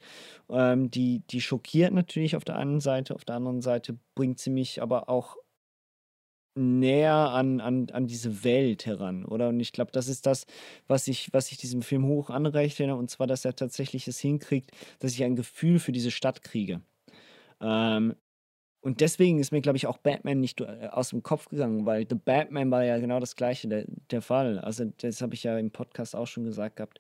[0.50, 4.52] ähm, die, die schockiert natürlich auf der einen Seite, auf der anderen Seite bringt sie
[4.52, 5.38] mich aber auch
[6.56, 9.50] näher an, an, an diese Welt heran, oder?
[9.50, 10.46] Und ich glaube, das ist das,
[10.88, 14.72] was ich, was ich diesem Film hoch anrechne, und zwar, dass er tatsächlich es hinkriegt,
[15.00, 16.82] dass ich ein Gefühl für diese Stadt kriege.
[17.62, 18.16] Ähm,
[18.82, 22.06] und deswegen ist mir, glaube ich, auch Batman nicht äh, aus dem Kopf gegangen, weil
[22.10, 24.60] The Batman war ja genau das gleiche der, der Fall.
[24.60, 27.00] Also, das habe ich ja im Podcast auch schon gesagt gehabt.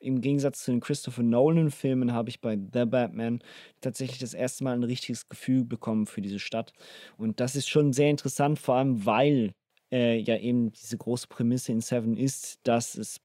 [0.00, 3.40] Im Gegensatz zu den Christopher Nolan-Filmen habe ich bei The Batman
[3.80, 6.72] tatsächlich das erste Mal ein richtiges Gefühl bekommen für diese Stadt.
[7.16, 9.52] Und das ist schon sehr interessant, vor allem weil
[9.92, 13.20] äh, ja eben diese große Prämisse in Seven ist, dass es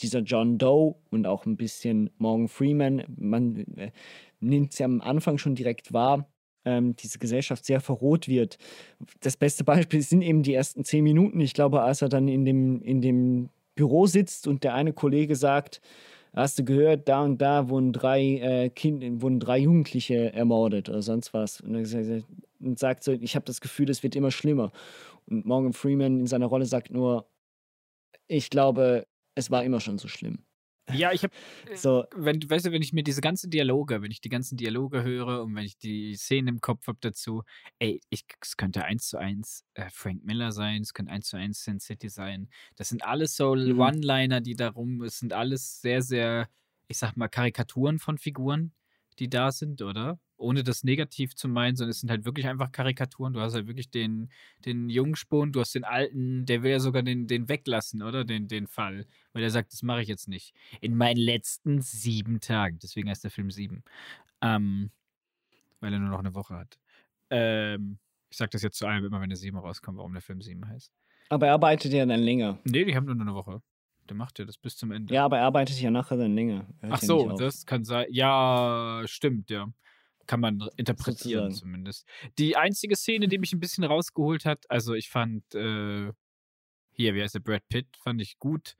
[0.00, 3.90] dieser John Doe und auch ein bisschen Morgan Freeman, man äh,
[4.40, 6.29] nimmt es ja am Anfang schon direkt wahr,
[6.64, 8.58] ähm, diese Gesellschaft sehr verroht wird.
[9.20, 11.40] Das beste Beispiel sind eben die ersten zehn Minuten.
[11.40, 15.36] Ich glaube, als er dann in dem, in dem Büro sitzt und der eine Kollege
[15.36, 15.80] sagt,
[16.34, 21.02] hast du gehört, da und da wurden drei, äh, kind, wurden drei Jugendliche ermordet oder
[21.02, 21.60] sonst was.
[21.60, 21.84] Und er
[22.76, 24.70] sagt- so, ich habe das Gefühl, es wird immer schlimmer.
[25.26, 27.26] Und Morgan Freeman in seiner Rolle sagt nur,
[28.28, 30.38] ich glaube, es war immer schon so schlimm.
[30.92, 31.34] Ja, ich habe,
[31.72, 35.02] So, wenn, weißt du, wenn ich mir diese ganzen Dialoge, wenn ich die ganzen Dialoge
[35.02, 37.42] höre und wenn ich die Szenen im Kopf habe dazu,
[37.78, 41.36] ey, ich, es könnte eins zu eins äh, Frank Miller sein, es könnte eins zu
[41.36, 42.48] eins Sin City sein.
[42.76, 43.90] Das sind alles so Mhm.
[43.92, 46.48] One-Liner, die darum, es sind alles sehr, sehr,
[46.88, 48.72] ich sag mal, Karikaturen von Figuren,
[49.18, 50.18] die da sind, oder?
[50.40, 53.32] Ohne das negativ zu meinen, sondern es sind halt wirklich einfach Karikaturen.
[53.32, 54.30] Du hast halt wirklich den,
[54.64, 58.24] den Jungspund, du hast den alten, der will ja sogar den, den weglassen, oder?
[58.24, 59.06] Den, den Fall.
[59.32, 60.54] Weil er sagt, das mache ich jetzt nicht.
[60.80, 62.78] In meinen letzten sieben Tagen.
[62.82, 63.84] Deswegen heißt der Film sieben.
[64.40, 64.90] Ähm,
[65.80, 66.78] weil er nur noch eine Woche hat.
[67.30, 67.98] Ähm,
[68.30, 70.66] ich sag das jetzt zu allem immer, wenn der sieben rauskommt, warum der Film sieben
[70.66, 70.92] heißt.
[71.28, 72.58] aber er arbeitet ja dann länger.
[72.64, 73.62] Nee, die haben nur eine Woche.
[74.08, 75.14] Der macht ja das bis zum Ende.
[75.14, 76.66] Ja, aber er arbeitet ja nachher dann länger.
[76.80, 78.06] Er hört Ach so, das kann sein.
[78.10, 79.68] Ja, stimmt, ja.
[80.30, 81.54] Kann man interpretieren Sozusagen.
[81.54, 82.06] zumindest.
[82.38, 86.12] Die einzige Szene, die mich ein bisschen rausgeholt hat, also ich fand, äh,
[86.92, 88.76] hier, wie heißt der, Brad Pitt, fand ich gut.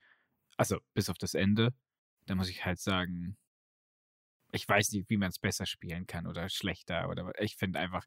[0.57, 1.75] Also, bis auf das Ende.
[2.27, 3.37] Da muss ich halt sagen,
[4.53, 8.07] ich weiß nicht, wie man es besser spielen kann oder schlechter oder ich finde einfach,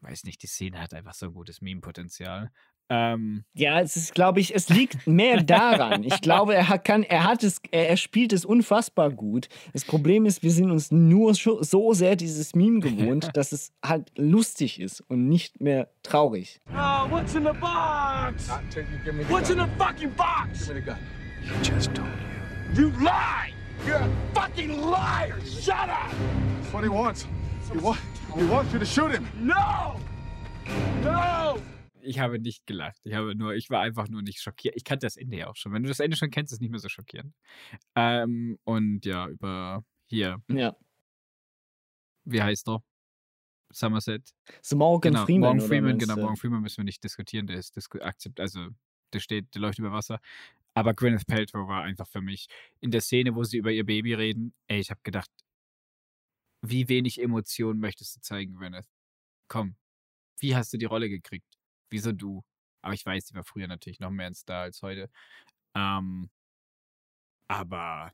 [0.00, 2.50] weiß nicht, die Szene hat einfach so ein gutes Meme-Potenzial.
[2.88, 6.04] Ähm, Ja, es ist, glaube ich, es liegt mehr daran.
[6.04, 9.48] Ich glaube, er hat, kann, er hat es, er, er spielt es unfassbar gut.
[9.72, 14.12] Das Problem ist, wir sind uns nur so sehr dieses Meme gewohnt, dass es halt
[14.16, 16.60] lustig ist und nicht mehr traurig.
[16.72, 18.48] Oh, what's in the box?
[19.28, 20.66] What's in the fucking box?
[20.66, 20.98] Give me the gun.
[21.42, 22.08] He just told
[22.74, 22.82] you.
[22.84, 23.52] You lie!
[23.86, 25.36] You're a fucking liar!
[25.44, 26.10] Shut up!
[26.60, 27.26] That's what he wants.
[27.72, 27.96] He, wa-
[28.36, 29.26] he wants you to shoot him.
[29.40, 29.96] No!
[31.02, 31.58] No!
[32.06, 33.00] Ich habe nicht gelacht.
[33.04, 34.74] Ich habe nur, ich war einfach nur nicht schockiert.
[34.76, 35.72] Ich kannte das Ende ja auch schon.
[35.72, 37.34] Wenn du das Ende schon kennst, ist es nicht mehr so schockierend.
[37.94, 40.76] Ähm, und ja, über hier, Ja.
[42.24, 42.82] wie heißt er?
[43.72, 44.30] Somerset.
[44.62, 45.56] So Morgan genau, Freeman.
[45.56, 46.16] Morgan Freeman, genau?
[46.16, 48.68] Morgan Freeman müssen wir nicht diskutieren, der ist disku akzept, also
[49.12, 50.20] der steht, der läuft über Wasser.
[50.74, 52.46] Aber Gwyneth Paltrow war einfach für mich
[52.80, 55.30] in der Szene, wo sie über ihr Baby reden, ey, ich habe gedacht,
[56.62, 58.86] wie wenig Emotionen möchtest du zeigen, Gwyneth?
[59.48, 59.76] Komm,
[60.40, 61.55] wie hast du die Rolle gekriegt?
[61.90, 62.42] Wieso du?
[62.82, 65.10] Aber ich weiß, die war früher natürlich noch mehr ein Star als heute.
[65.74, 66.30] Ähm,
[67.48, 68.12] aber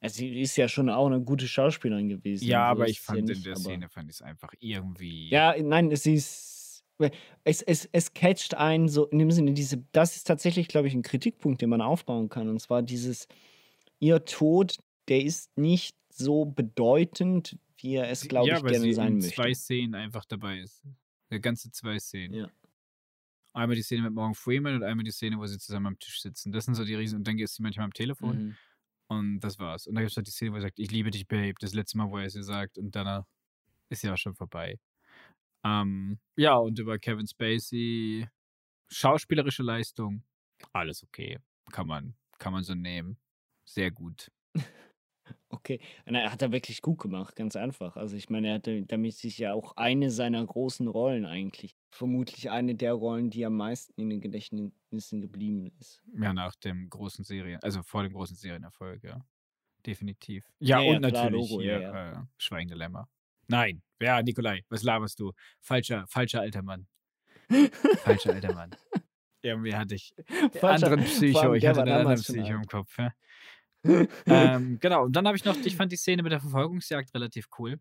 [0.00, 2.44] Also, sie ist ja schon auch eine gute Schauspielerin gewesen.
[2.44, 5.28] ja, so aber ich es ja fand in der Szene fand ich es einfach irgendwie.
[5.30, 6.84] Ja, nein, sie ist.
[7.42, 10.94] Es, es, es catcht einen so in dem Sinne, diese, das ist tatsächlich, glaube ich,
[10.94, 12.48] ein Kritikpunkt, den man aufbauen kann.
[12.48, 13.26] Und zwar dieses,
[13.98, 14.76] ihr Tod,
[15.08, 19.14] der ist nicht so bedeutend, wie er es, glaube ja, ich, weil gerne sie sein
[19.14, 19.34] in möchte.
[19.34, 20.84] zwei Szenen einfach dabei ist.
[21.40, 22.34] Ganze zwei Szenen.
[22.34, 22.50] Ja.
[23.54, 26.22] Einmal die Szene mit Morgan Freeman und einmal die Szene, wo sie zusammen am Tisch
[26.22, 26.52] sitzen.
[26.52, 27.18] Das sind so die Riesen.
[27.18, 28.44] Und dann ist sie manchmal am Telefon.
[28.44, 28.56] Mhm.
[29.08, 29.86] Und das war's.
[29.86, 31.54] Und dann gibt es halt die Szene, wo er sagt, ich liebe dich, Babe.
[31.60, 32.78] Das letzte Mal, wo er es ihr sagt.
[32.78, 33.26] Und danach
[33.90, 34.78] ist ja auch schon vorbei.
[35.64, 38.26] Ähm, ja, und über Kevin Spacey,
[38.88, 40.24] schauspielerische Leistung,
[40.72, 41.38] alles okay.
[41.70, 43.18] Kann man, kann man so nehmen.
[43.64, 44.30] Sehr gut.
[45.48, 47.96] Okay, und er hat er wirklich gut gemacht, ganz einfach.
[47.96, 52.50] Also ich meine, er hatte damit sich ja auch eine seiner großen Rollen eigentlich, vermutlich
[52.50, 56.02] eine der Rollen, die am meisten in den Gedächtnissen geblieben ist.
[56.18, 59.24] Ja, nach dem großen Serien, also vor dem großen Serienerfolg, ja.
[59.86, 60.44] Definitiv.
[60.60, 63.08] Ja, Ja, ja, und klar, natürlich Logo, hier, ja, Äh, Schweigende Lämmer.
[63.48, 65.32] Nein, ja, Nikolai, was laberst du?
[65.60, 66.86] Falscher, falscher alter Mann.
[68.04, 68.70] Falscher alter Mann.
[69.42, 70.14] Irgendwie hatte ich
[70.52, 72.96] Falscher- anderen Psycho, ich hatte einen anderen Psycho im Kopf.
[72.98, 73.12] Ja.
[74.26, 77.48] ähm, genau, und dann habe ich noch, ich fand die Szene mit der Verfolgungsjagd relativ
[77.58, 77.80] cool.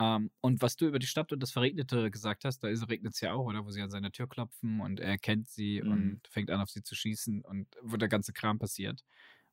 [0.00, 3.20] Ähm, und was du über die Stadt und das Verregnete gesagt hast, da regnet es
[3.20, 3.64] ja auch, oder?
[3.66, 5.92] Wo sie an seine Tür klopfen und er kennt sie Mhm.
[5.92, 9.04] und fängt an, auf sie zu schießen und wo der ganze Kram passiert.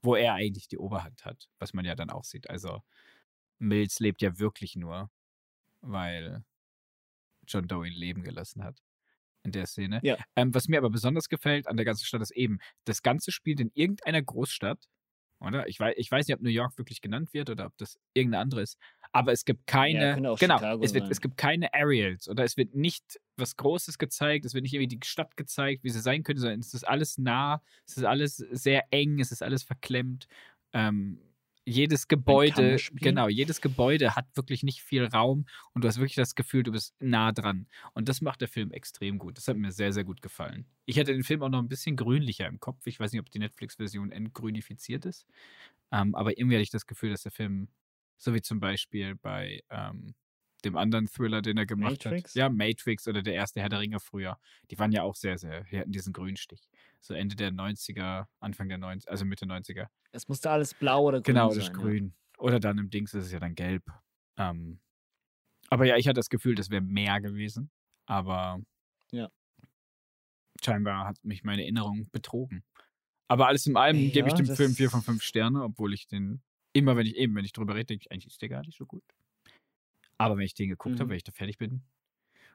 [0.03, 2.49] Wo er eigentlich die Oberhand hat, was man ja dann auch sieht.
[2.49, 2.81] Also,
[3.59, 5.11] Mills lebt ja wirklich nur,
[5.81, 6.43] weil
[7.47, 8.81] John Doe ihn leben gelassen hat.
[9.43, 9.99] In der Szene.
[10.03, 10.17] Ja.
[10.35, 13.59] Ähm, was mir aber besonders gefällt an der ganzen Stadt ist eben, das Ganze spielt
[13.59, 14.87] in irgendeiner Großstadt,
[15.41, 15.67] oder?
[15.67, 18.41] Ich weiß, ich weiß nicht, ob New York wirklich genannt wird oder ob das irgendeine
[18.41, 18.77] andere ist.
[19.11, 22.75] Aber es gibt keine, auch genau, es, wird, es gibt keine Aerials oder es wird
[22.75, 26.41] nicht was Großes gezeigt, es wird nicht irgendwie die Stadt gezeigt, wie sie sein könnte,
[26.41, 30.27] sondern es ist alles nah, es ist alles sehr eng, es ist alles verklemmt.
[30.73, 31.19] Ähm,
[31.71, 36.35] jedes Gebäude, genau, jedes Gebäude hat wirklich nicht viel Raum und du hast wirklich das
[36.35, 37.67] Gefühl, du bist nah dran.
[37.93, 39.37] Und das macht der Film extrem gut.
[39.37, 40.65] Das hat mir sehr, sehr gut gefallen.
[40.85, 42.85] Ich hätte den Film auch noch ein bisschen grünlicher im Kopf.
[42.85, 45.25] Ich weiß nicht, ob die Netflix-Version entgrünifiziert ist.
[45.91, 47.67] Ähm, aber irgendwie hatte ich das Gefühl, dass der Film,
[48.17, 50.13] so wie zum Beispiel bei ähm,
[50.63, 52.31] dem anderen Thriller, den er gemacht Matrix?
[52.31, 52.35] hat.
[52.35, 54.37] Ja, Matrix oder der erste Herr der Ringe früher.
[54.69, 56.69] Die waren ja auch sehr, sehr, die hatten diesen Grünstich.
[57.03, 59.87] So Ende der 90er, Anfang der 90er, also Mitte 90er.
[60.11, 61.57] Es musste alles blau oder grün Genau, sein.
[61.59, 61.79] das ist ja.
[61.81, 62.13] grün.
[62.37, 63.83] Oder dann im Dings ist es ja dann gelb.
[64.37, 64.79] Ähm,
[65.69, 67.71] aber ja, ich hatte das Gefühl, das wäre mehr gewesen.
[68.07, 68.59] Aber
[69.11, 69.29] Ja.
[70.63, 72.63] scheinbar hat mich meine Erinnerung betrogen.
[73.27, 76.07] Aber alles in allem gebe ich Ja, dem Film 4 von 5 Sterne, obwohl ich
[76.07, 76.41] den
[76.73, 78.77] immer, wenn ich eben, wenn ich drüber rede, denke ich, eigentlich ist der gar nicht
[78.77, 79.03] so gut.
[80.17, 81.09] Aber wenn ich den geguckt habe, Mhm.
[81.09, 81.83] wenn ich da fertig bin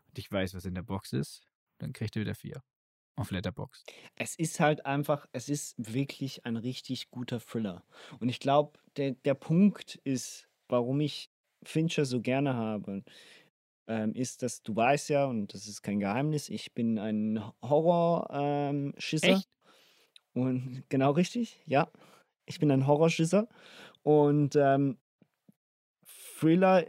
[0.08, 1.46] und ich weiß, was in der Box ist,
[1.78, 2.62] dann kriegt er wieder 4.
[3.16, 3.84] Auf Letterbox.
[4.14, 7.82] Es ist halt einfach, es ist wirklich ein richtig guter Thriller.
[8.20, 11.30] Und ich glaube, der, der Punkt ist, warum ich
[11.62, 13.04] Fincher so gerne habe,
[13.88, 19.28] ähm, ist, dass du weißt ja, und das ist kein Geheimnis, ich bin ein Horror-Schisser.
[19.28, 19.48] Echt?
[20.34, 21.88] Und genau richtig, ja.
[22.44, 23.48] Ich bin ein Horrorschisser.
[24.02, 24.98] Und ähm,
[26.38, 26.84] Thriller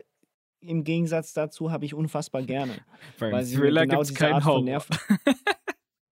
[0.60, 2.78] im Gegensatz dazu habe ich unfassbar gerne.
[3.20, 4.62] Beim weil Thriller genau gibt's diese keinen Horror.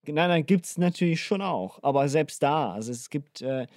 [0.07, 1.81] Nein, nein, gibt es natürlich schon auch.
[1.83, 3.67] Aber selbst da, also es gibt, äh,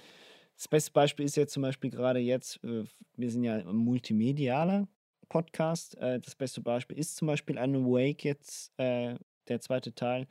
[0.55, 2.83] das beste Beispiel ist jetzt zum Beispiel gerade jetzt, äh,
[3.15, 4.87] wir sind ja ein multimedialer
[5.29, 5.97] Podcast.
[5.97, 9.15] Äh, das beste Beispiel ist zum Beispiel Alan Wake jetzt, äh,
[9.47, 10.27] der zweite Teil.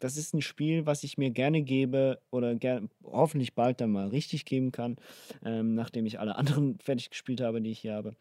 [0.00, 4.08] Das ist ein Spiel, was ich mir gerne gebe oder ger hoffentlich bald dann mal
[4.08, 4.96] richtig geben kann,
[5.44, 8.16] ähm, nachdem ich alle anderen fertig gespielt habe, die ich hier habe.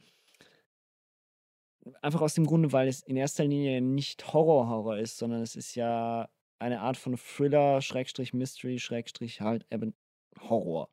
[2.02, 5.76] Einfach aus dem Grunde, weil es in erster Linie nicht Horror-Horror ist, sondern es ist
[5.76, 6.30] ja
[6.64, 9.94] eine Art von Thriller, Schrägstrich Mystery, Schrägstrich halt eben
[10.40, 10.90] Horror.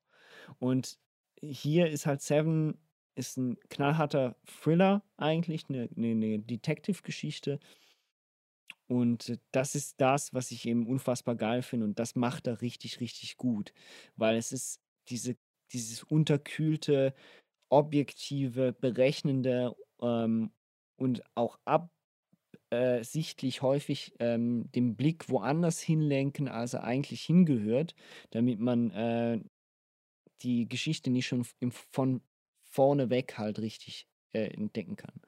[0.58, 0.98] Und
[1.40, 2.78] hier ist halt Seven
[3.14, 7.60] ist ein knallharter Thriller eigentlich, eine, eine, eine Detective-Geschichte.
[8.88, 11.86] Und das ist das, was ich eben unfassbar geil finde.
[11.86, 13.72] Und das macht er richtig, richtig gut.
[14.16, 15.36] Weil es ist diese,
[15.72, 17.14] dieses unterkühlte,
[17.68, 20.50] objektive, berechnende ähm,
[20.96, 21.58] und auch
[22.70, 27.94] absichtlich häufig ähm, den Blick woanders hinlenken, als er eigentlich hingehört,
[28.30, 29.40] damit man äh,
[30.42, 32.22] die Geschichte nicht schon im, von
[32.62, 35.20] vorne weg halt richtig äh, entdecken kann.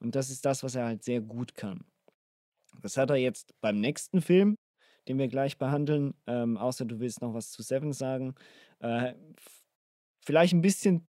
[0.00, 1.84] Und das ist das, was er halt sehr gut kann.
[2.80, 4.56] Das hat er jetzt beim nächsten Film,
[5.06, 8.34] den wir gleich behandeln, ähm, außer du willst noch was zu Seven sagen,
[8.80, 9.14] äh,
[10.24, 11.06] vielleicht ein bisschen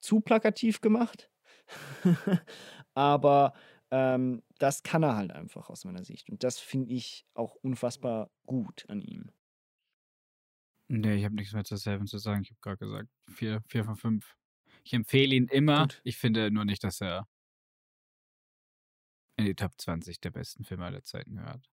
[0.00, 1.30] zu plakativ gemacht,
[2.94, 3.54] Aber
[3.94, 6.28] ähm, das kann er halt einfach aus meiner Sicht.
[6.28, 9.30] Und das finde ich auch unfassbar gut an ihm.
[10.88, 12.42] Nee, ich habe nichts mehr zu Seven zu sagen.
[12.42, 14.36] Ich habe gerade gesagt, vier, vier von fünf.
[14.82, 15.82] Ich empfehle ihn immer.
[15.82, 16.00] Gut.
[16.02, 17.28] Ich finde nur nicht, dass er
[19.36, 21.70] in die Top 20 der besten Filme aller Zeiten gehört.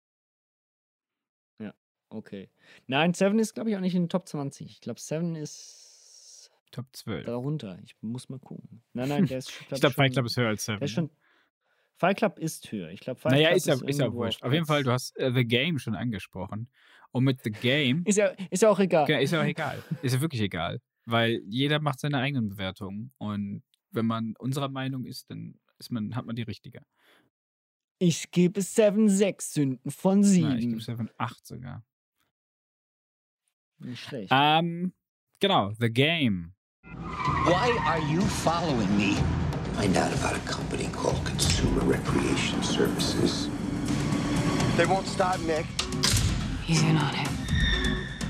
[1.59, 1.73] Ja,
[2.09, 2.51] okay.
[2.85, 4.69] Nein, Seven ist, glaube ich, auch nicht in den Top 20.
[4.69, 7.25] Ich glaube, Seven ist Top 12.
[7.25, 7.79] darunter.
[7.83, 8.83] Ich muss mal gucken.
[8.93, 10.79] Nein, nein, der ist, glaub Ich glaube, Fight Club ist höher als Seven.
[10.79, 11.09] Der ist schon.
[12.01, 12.89] Fight Club ist höher.
[12.89, 14.41] Ich glaube, Fight naja, Club ist ja, ist ja auch irgendwo wurscht.
[14.41, 16.67] Auf jeden Fall, du hast äh, The Game schon angesprochen.
[17.11, 19.07] Und mit The Game Ist ja, ist ja auch egal.
[19.07, 19.83] Ja, ist ja auch egal.
[20.01, 20.81] Ist ja wirklich egal.
[21.05, 23.13] Weil jeder macht seine eigenen Bewertungen.
[23.19, 26.81] Und wenn man unserer Meinung ist, dann ist man, hat man die richtige.
[27.99, 30.59] Ich gebe Seven sechs Sünden von Na, ich sieben.
[30.59, 31.85] gebe Seven 8 sogar.
[33.77, 34.31] Nicht schlecht.
[34.33, 34.91] Ähm,
[35.39, 36.55] genau, The Game.
[36.83, 39.50] Why are you following me?
[39.81, 43.49] Find out about a company called Consumer Recreation Services.
[44.77, 45.65] They won't stop, Nick.
[46.63, 47.27] He's in on it.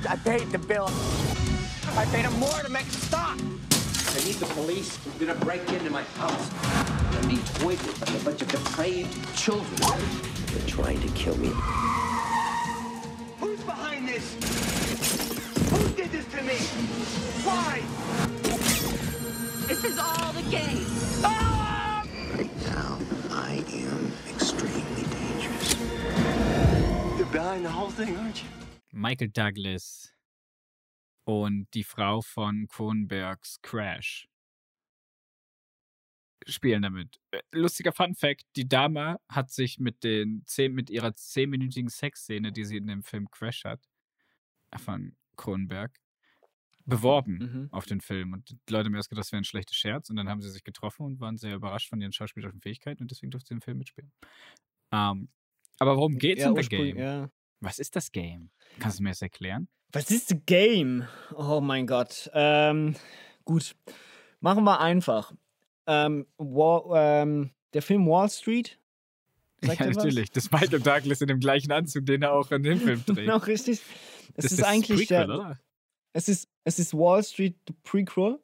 [0.09, 0.89] I paid the bill.
[1.97, 3.37] I paid him more to make it stop.
[3.37, 4.95] I need the police.
[5.17, 6.49] They're gonna break into my house.
[6.63, 9.99] I need voided by a bunch of depraved children.
[10.53, 11.51] They're trying to kill me.
[13.41, 14.35] Who's behind this?
[15.69, 16.55] Who did this to me?
[17.43, 17.81] Why?
[19.67, 20.80] This is all the game.
[27.51, 28.49] Behind the whole thing, aren't you?
[28.93, 30.13] Michael Douglas
[31.25, 34.27] und die Frau von Cronenbergs Crash
[36.47, 37.19] spielen damit.
[37.31, 42.51] Äh, Lustiger Fun Fact: Die Dame hat sich mit, den zehn, mit ihrer zehnminütigen Sexszene,
[42.51, 43.81] die sie in dem Film Crash hat,
[44.71, 45.97] äh, von Cronenberg,
[46.85, 47.67] beworben Mhm.
[47.71, 48.33] auf den Film.
[48.33, 50.09] Und die Leute haben erst gedacht, das wäre ein schlechter Scherz.
[50.09, 53.11] Und dann haben sie sich getroffen und waren sehr überrascht von ihren schauspielerischen Fähigkeiten und
[53.11, 54.11] deswegen durfte sie im Film mitspielen.
[54.91, 55.29] Ähm,
[55.79, 56.97] aber worum geht's Ja, in The Game?
[56.97, 57.29] ja.
[57.61, 58.49] Was ist das Game?
[58.79, 59.67] Kannst du mir das erklären?
[59.91, 61.07] Was ist The Game?
[61.35, 62.29] Oh mein Gott.
[62.33, 62.95] Ähm,
[63.45, 63.75] gut.
[64.39, 65.33] Machen wir einfach.
[65.87, 68.79] Ähm, Wa- ähm, der Film Wall Street.
[69.63, 69.97] Ja, ihr was?
[69.97, 70.31] natürlich.
[70.31, 73.19] Das ist Michael Douglas in dem gleichen Anzug, den er auch in dem Film trägt.
[73.19, 73.79] Genau, richtig.
[73.79, 75.59] Es Das ist, das eigentlich Prequel, der, oder?
[76.13, 78.39] es ist, es ist Wall Street the Prequel.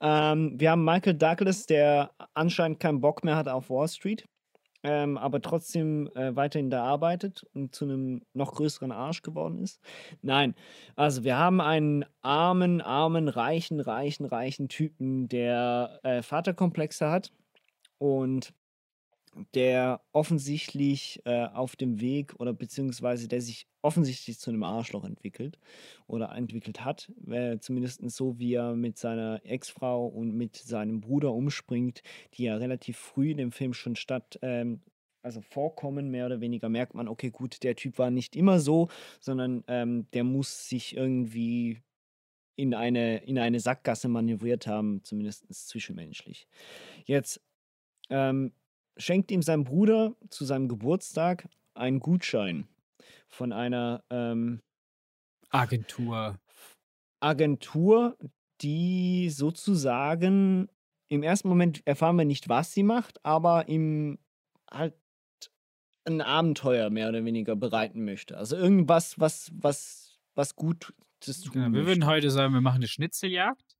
[0.00, 4.24] Ähm, wir haben Michael Douglas, der anscheinend keinen Bock mehr hat auf Wall Street,
[4.86, 9.80] ähm, aber trotzdem äh, weiterhin da arbeitet und zu einem noch größeren Arsch geworden ist.
[10.22, 10.54] Nein,
[10.94, 17.32] also wir haben einen armen, armen, reichen, reichen, reichen Typen, der äh, Vaterkomplexe hat
[17.98, 18.54] und
[19.54, 25.58] der offensichtlich äh, auf dem Weg oder beziehungsweise der sich offensichtlich zu einem Arschloch entwickelt
[26.06, 31.32] oder entwickelt hat, äh, zumindest so wie er mit seiner Ex-Frau und mit seinem Bruder
[31.32, 32.02] umspringt,
[32.34, 34.80] die ja relativ früh in dem Film schon statt, ähm,
[35.22, 38.88] also vorkommen, mehr oder weniger merkt man, okay, gut, der Typ war nicht immer so,
[39.20, 41.82] sondern ähm, der muss sich irgendwie
[42.54, 46.48] in eine, in eine Sackgasse manövriert haben, zumindest zwischenmenschlich.
[47.04, 47.40] Jetzt
[48.08, 48.52] ähm,
[48.96, 52.68] schenkt ihm sein Bruder zu seinem Geburtstag einen Gutschein
[53.28, 54.60] von einer ähm,
[55.50, 56.38] Agentur.
[57.20, 58.16] Agentur,
[58.60, 60.68] die sozusagen
[61.08, 64.18] im ersten Moment erfahren wir nicht, was sie macht, aber ihm
[64.70, 64.94] halt
[66.04, 68.36] ein Abenteuer mehr oder weniger bereiten möchte.
[68.36, 70.92] Also irgendwas, was, was, was Gutes
[71.42, 73.76] tun Genau, wir würden heute sagen, wir machen eine Schnitzeljagd.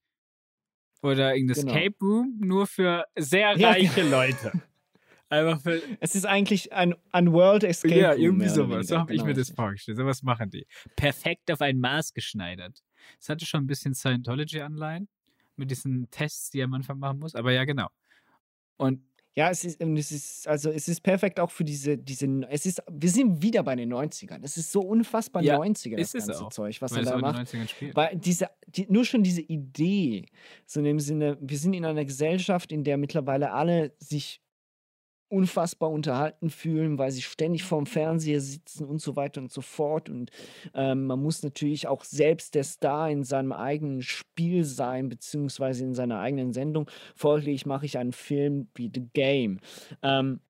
[1.03, 1.77] Oder irgendein Genau.
[1.77, 4.53] Escape Room, nur für sehr Ja, reiche Leute.
[5.29, 5.83] Einfach für.
[6.01, 8.20] Es ist eigentlich ein, ein World Escape ja, Room.
[8.20, 8.87] irgendwie sowas.
[8.87, 9.39] So habe ich mir genau.
[9.39, 9.99] das vorgestellt.
[9.99, 10.66] Sowas machen die.
[10.95, 12.83] Perfekt auf ein Maß geschneidert.
[13.20, 15.09] Es hatte schon ein bisschen Scientology-Anleihen
[15.57, 17.35] mit diesen Tests, die er am Anfang machen muss.
[17.35, 17.89] Aber ja, genau.
[18.77, 19.01] Und
[19.35, 22.83] Ja, es ist, es ist, also es ist perfekt auch für diese, diese, es ist,
[22.91, 24.41] wir sind wieder bei den 90ern.
[24.43, 27.41] Es ist so unfassbar Ja, 90er, das ganze auch, Zeug, was er da macht.
[27.41, 27.97] 90ern spielt.
[27.97, 30.27] Weil diese, die, nur schon diese Idee,
[30.66, 34.41] so in dem Sinne, wir sind in einer Gesellschaft, in der mittlerweile alle sich
[35.29, 40.09] unfassbar unterhalten fühlen, weil sie ständig vorm Fernseher sitzen und so weiter und so fort.
[40.09, 40.31] Und
[40.74, 45.95] ähm, man muss natürlich auch selbst der Star in seinem eigenen Spiel sein, beziehungsweise in
[45.95, 46.89] seiner eigenen Sendung.
[47.14, 49.61] Folglich mache ich einen Film wie The Game.
[50.03, 50.41] Ähm,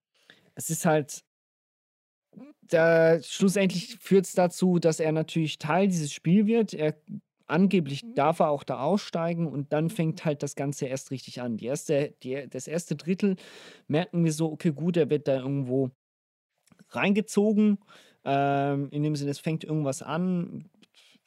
[0.54, 1.22] es ist halt
[2.62, 6.74] da, schlussendlich führt es dazu, dass er natürlich Teil dieses Spiels wird.
[6.74, 6.96] Er
[7.46, 11.56] angeblich darf er auch da aussteigen und dann fängt halt das Ganze erst richtig an.
[11.56, 13.36] Die erste, die, das erste Drittel
[13.88, 15.90] merken wir so, okay, gut, er wird da irgendwo
[16.90, 17.78] reingezogen.
[18.24, 20.68] Ähm, in dem Sinne, es fängt irgendwas an.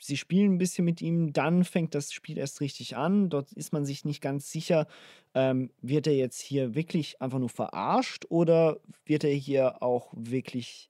[0.02, 3.30] sie spielen ein bisschen mit ihm, dann fängt das Spiel erst richtig an.
[3.30, 4.88] Dort ist man sich nicht ganz sicher,
[5.34, 10.89] ähm, wird er jetzt hier wirklich einfach nur verarscht oder wird er hier auch wirklich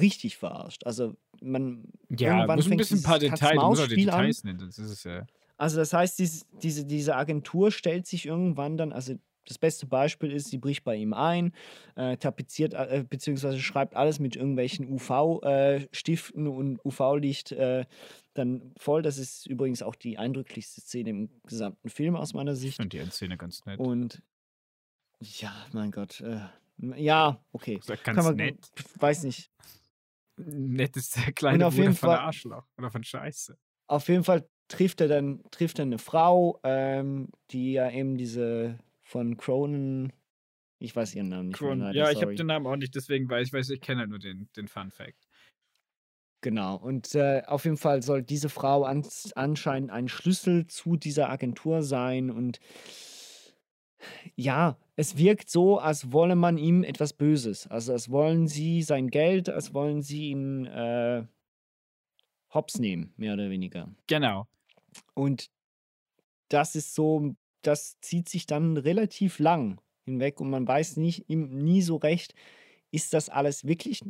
[0.00, 0.84] richtig verarscht?
[0.86, 4.18] Also man Ja, irgendwann muss ein fängt bisschen ein paar Details, muss auch Katz-Maus-Spiel an.
[4.20, 5.26] Details nennen, das ist es ja.
[5.56, 9.14] Also das heißt, dies, diese, diese Agentur stellt sich irgendwann dann, also
[9.46, 11.52] das beste Beispiel ist, sie bricht bei ihm ein,
[11.96, 17.84] äh, tapeziert äh, beziehungsweise schreibt alles mit irgendwelchen UV-Stiften und UV-Licht äh,
[18.32, 19.02] dann voll.
[19.02, 22.76] Das ist übrigens auch die eindrücklichste Szene im gesamten Film aus meiner Ich Sicht.
[22.76, 23.78] finde die Endszene ganz nett.
[23.78, 24.22] Und
[25.20, 26.40] ja, mein Gott, äh,
[26.96, 27.76] ja, okay.
[27.76, 28.72] Ist ja Kann ganz man, nett.
[28.98, 29.50] weiß nicht.
[30.36, 33.56] Nett ist der Und kleine auf Bruder von Fall, Arschloch oder von Scheiße.
[33.88, 38.78] auf jeden Fall trifft er dann, trifft er eine Frau, ähm, die ja eben diese
[39.02, 40.12] von Cronin,
[40.78, 42.94] ich weiß ihren Namen nicht mehr, Kron leider, ja, ich habe den Namen auch nicht,
[42.94, 45.28] deswegen weiß ich, weiß, ich kenne halt nur den, den Fun Fact.
[46.42, 51.30] Genau, und äh, auf jeden Fall soll diese Frau an, anscheinend ein Schlüssel zu dieser
[51.30, 52.30] Agentur sein.
[52.30, 52.60] Und
[54.36, 57.66] ja, es wirkt so, als wolle man ihm etwas Böses.
[57.66, 61.24] Also als wollen sie sein Geld, als wollen sie ihn äh,
[62.52, 63.88] hops nehmen, mehr oder weniger.
[64.06, 64.46] Genau.
[65.14, 65.50] Und
[66.48, 71.82] das ist so, das zieht sich dann relativ lang hinweg und man weiß nicht, nie
[71.82, 72.34] so recht,
[72.90, 74.02] ist das alles wirklich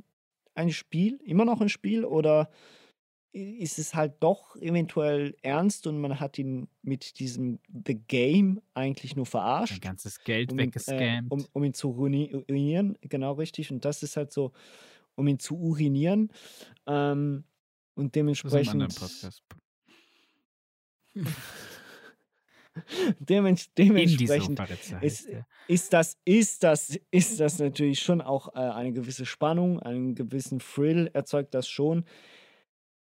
[0.55, 2.51] ein Spiel, immer noch ein Spiel oder
[3.35, 9.17] ist es halt doch eventuell ernst und man hat ihn mit diesem The Game eigentlich
[9.17, 11.33] nur verarscht, ganzes Geld um ihn, äh, weggescammt.
[11.33, 13.73] um, um ihn zu ruini- ruinieren, genau richtig.
[13.73, 14.53] Und das ist halt so,
[15.17, 16.31] um ihn zu urinieren.
[16.87, 17.43] Ähm,
[17.95, 18.95] und dementsprechend
[23.21, 25.29] dementsprechend heißt ist,
[25.67, 30.61] ist, das, ist, das, ist das natürlich schon auch äh, eine gewisse Spannung, einen gewissen
[30.61, 32.05] Thrill erzeugt das schon.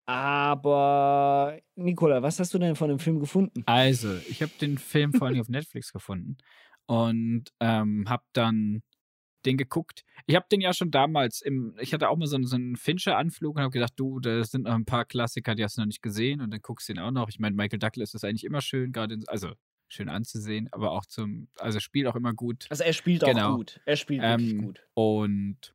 [0.08, 3.62] Aber, Nicola, was hast du denn von dem Film gefunden?
[3.66, 6.38] Also, ich habe den Film vor allem auf Netflix gefunden
[6.86, 8.82] und ähm, habe dann
[9.46, 10.04] den geguckt.
[10.26, 12.76] Ich habe den ja schon damals im, ich hatte auch mal so, einen- so einen
[12.78, 15.88] Fincher-Anflug und habe gedacht, du, da sind noch ein paar Klassiker, die hast du noch
[15.88, 17.30] nicht gesehen und dann guckst du ihn auch noch.
[17.30, 19.52] Ich meine, Michael Douglas ist eigentlich immer schön, gerade, in- also
[19.90, 22.66] schön anzusehen, aber auch zum, also spielt auch immer gut.
[22.70, 23.56] Also er spielt auch Genau.
[23.58, 23.80] gut.
[23.86, 24.82] Er spielt wirklich Ähm, gut.
[24.94, 25.74] Und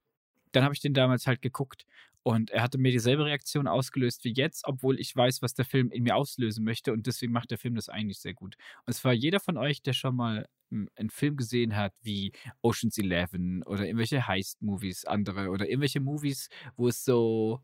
[0.52, 1.86] dann habe ich den damals halt geguckt
[2.22, 5.90] und er hatte mir dieselbe Reaktion ausgelöst wie jetzt, obwohl ich weiß, was der Film
[5.90, 8.56] in mir auslösen möchte und deswegen macht der Film das eigentlich sehr gut.
[8.86, 12.32] Und es war jeder von euch, der schon mal hm, einen Film gesehen hat wie
[12.62, 17.60] Ocean's Eleven oder irgendwelche Heist-Movies, andere oder irgendwelche Movies, wo es so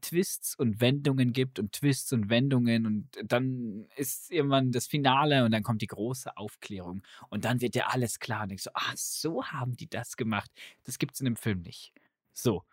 [0.00, 5.52] Twists und Wendungen gibt und Twists und Wendungen und dann ist irgendwann das Finale und
[5.52, 8.94] dann kommt die große Aufklärung und dann wird dir alles klar und denkst so, ach,
[8.96, 10.50] so haben die das gemacht.
[10.84, 11.92] Das gibt's in dem Film nicht.
[12.34, 12.64] So.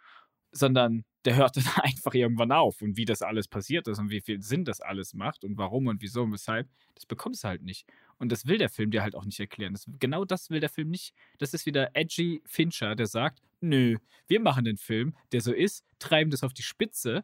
[0.54, 4.22] Sondern der hört dann einfach irgendwann auf und wie das alles passiert ist und wie
[4.22, 7.64] viel Sinn das alles macht und warum und wieso und weshalb, das bekommst du halt
[7.64, 7.86] nicht.
[8.18, 9.74] Und das will der Film dir halt auch nicht erklären.
[9.74, 11.14] Das, genau das will der Film nicht.
[11.39, 13.97] Das ist wieder edgy Fincher, der sagt, nö,
[14.28, 17.24] wir machen den Film, der so ist, treiben das auf die Spitze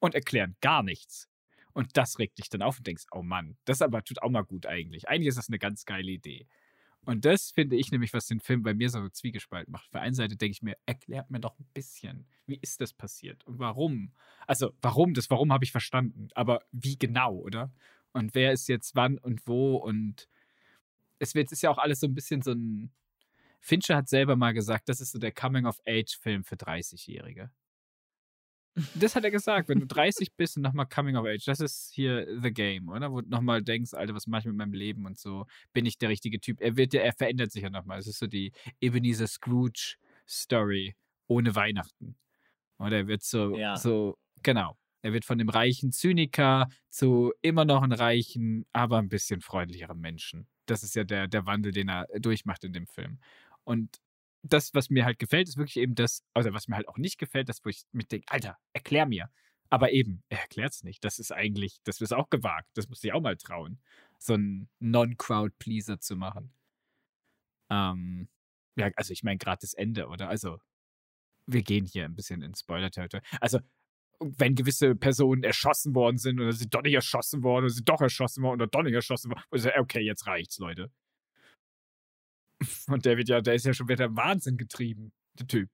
[0.00, 1.28] und erklären gar nichts.
[1.72, 4.42] Und das regt dich dann auf und denkst, oh Mann, das aber tut auch mal
[4.42, 5.08] gut eigentlich.
[5.08, 6.46] Eigentlich ist das eine ganz geile Idee.
[7.06, 9.86] Und das finde ich nämlich, was den Film bei mir so zwiegespalten macht.
[9.86, 12.92] Auf der einen Seite denke ich mir, erklärt mir doch ein bisschen, wie ist das
[12.92, 14.12] passiert und warum?
[14.46, 17.72] Also, warum, das Warum habe ich verstanden, aber wie genau, oder?
[18.12, 20.28] Und wer ist jetzt wann und wo und
[21.18, 22.90] es wird, ist ja auch alles so ein bisschen so ein.
[23.60, 27.50] Fincher hat selber mal gesagt, das ist so der Coming-of-Age-Film für 30-Jährige.
[28.94, 31.90] Das hat er gesagt, wenn du 30 bist und nochmal Coming of Age, das ist
[31.92, 33.10] hier The Game, oder?
[33.10, 35.98] Wo du nochmal denkst, Alter, was mache ich mit meinem Leben und so, bin ich
[35.98, 36.60] der richtige Typ?
[36.60, 37.98] Er wird ja, er verändert sich ja nochmal.
[37.98, 39.96] Es ist so die Ebenezer Scrooge
[40.28, 40.94] Story
[41.26, 42.16] ohne Weihnachten.
[42.78, 43.76] Oder er wird so, Ja.
[43.76, 44.76] so, genau.
[45.02, 49.98] Er wird von dem reichen Zyniker zu immer noch einem reichen, aber ein bisschen freundlicheren
[49.98, 50.46] Menschen.
[50.66, 53.18] Das ist ja der, der Wandel, den er durchmacht in dem Film.
[53.64, 53.98] Und
[54.42, 57.18] das, was mir halt gefällt, ist wirklich eben das, also was mir halt auch nicht
[57.18, 59.30] gefällt, das, wo ich mit denke, Alter, erklär mir.
[59.68, 61.04] Aber eben, er erklärt es nicht.
[61.04, 62.68] Das ist eigentlich, das ist auch gewagt.
[62.74, 63.80] Das muss ich auch mal trauen,
[64.18, 66.52] so einen Non-Crowd-Pleaser zu machen.
[67.70, 68.28] Ähm,
[68.76, 70.28] ja, also ich meine, gerade das Ende, oder?
[70.28, 70.58] Also,
[71.46, 73.22] wir gehen hier ein bisschen in Spoiler-Territory.
[73.40, 73.60] Also,
[74.20, 78.00] wenn gewisse Personen erschossen worden sind oder sie doch nicht erschossen worden oder sie doch
[78.00, 80.90] erschossen worden oder doch nicht erschossen worden, also, okay, jetzt reicht's, Leute.
[82.88, 85.70] Und der wird ja, der ist ja schon wieder Wahnsinn getrieben, der Typ.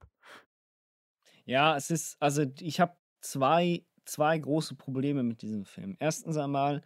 [1.45, 5.97] Ja, es ist, also ich habe zwei, zwei große Probleme mit diesem Film.
[6.01, 6.83] Erstens einmal,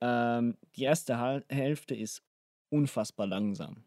[0.00, 2.22] ähm, die erste Hälfte ist
[2.70, 3.84] unfassbar langsam.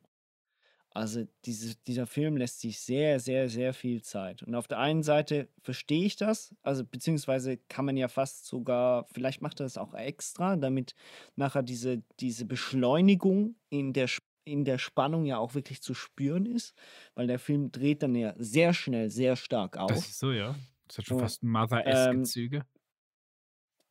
[0.92, 4.42] Also diese, dieser Film lässt sich sehr, sehr, sehr viel Zeit.
[4.42, 9.06] Und auf der einen Seite verstehe ich das, also beziehungsweise kann man ja fast sogar,
[9.06, 10.96] vielleicht macht er das auch extra, damit
[11.36, 14.08] nachher diese, diese Beschleunigung in der,
[14.50, 16.74] in der Spannung ja auch wirklich zu spüren ist,
[17.16, 19.90] weil der Film dreht dann ja sehr schnell, sehr stark auf.
[19.92, 20.56] Das ist so, ja.
[20.88, 22.66] Das hat schon Und, fast Mother-esque ähm, Züge.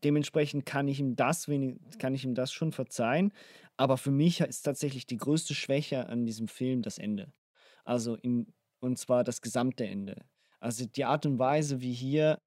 [0.04, 3.32] dementsprechend kann ich ihm das wenig, kann ich ihm das schon verzeihen.
[3.76, 7.32] Aber für mich ist tatsächlich die größte Schwäche an diesem Film das Ende.
[7.84, 10.24] Also in, und zwar das gesamte Ende.
[10.60, 12.40] Also die Art und Weise, wie hier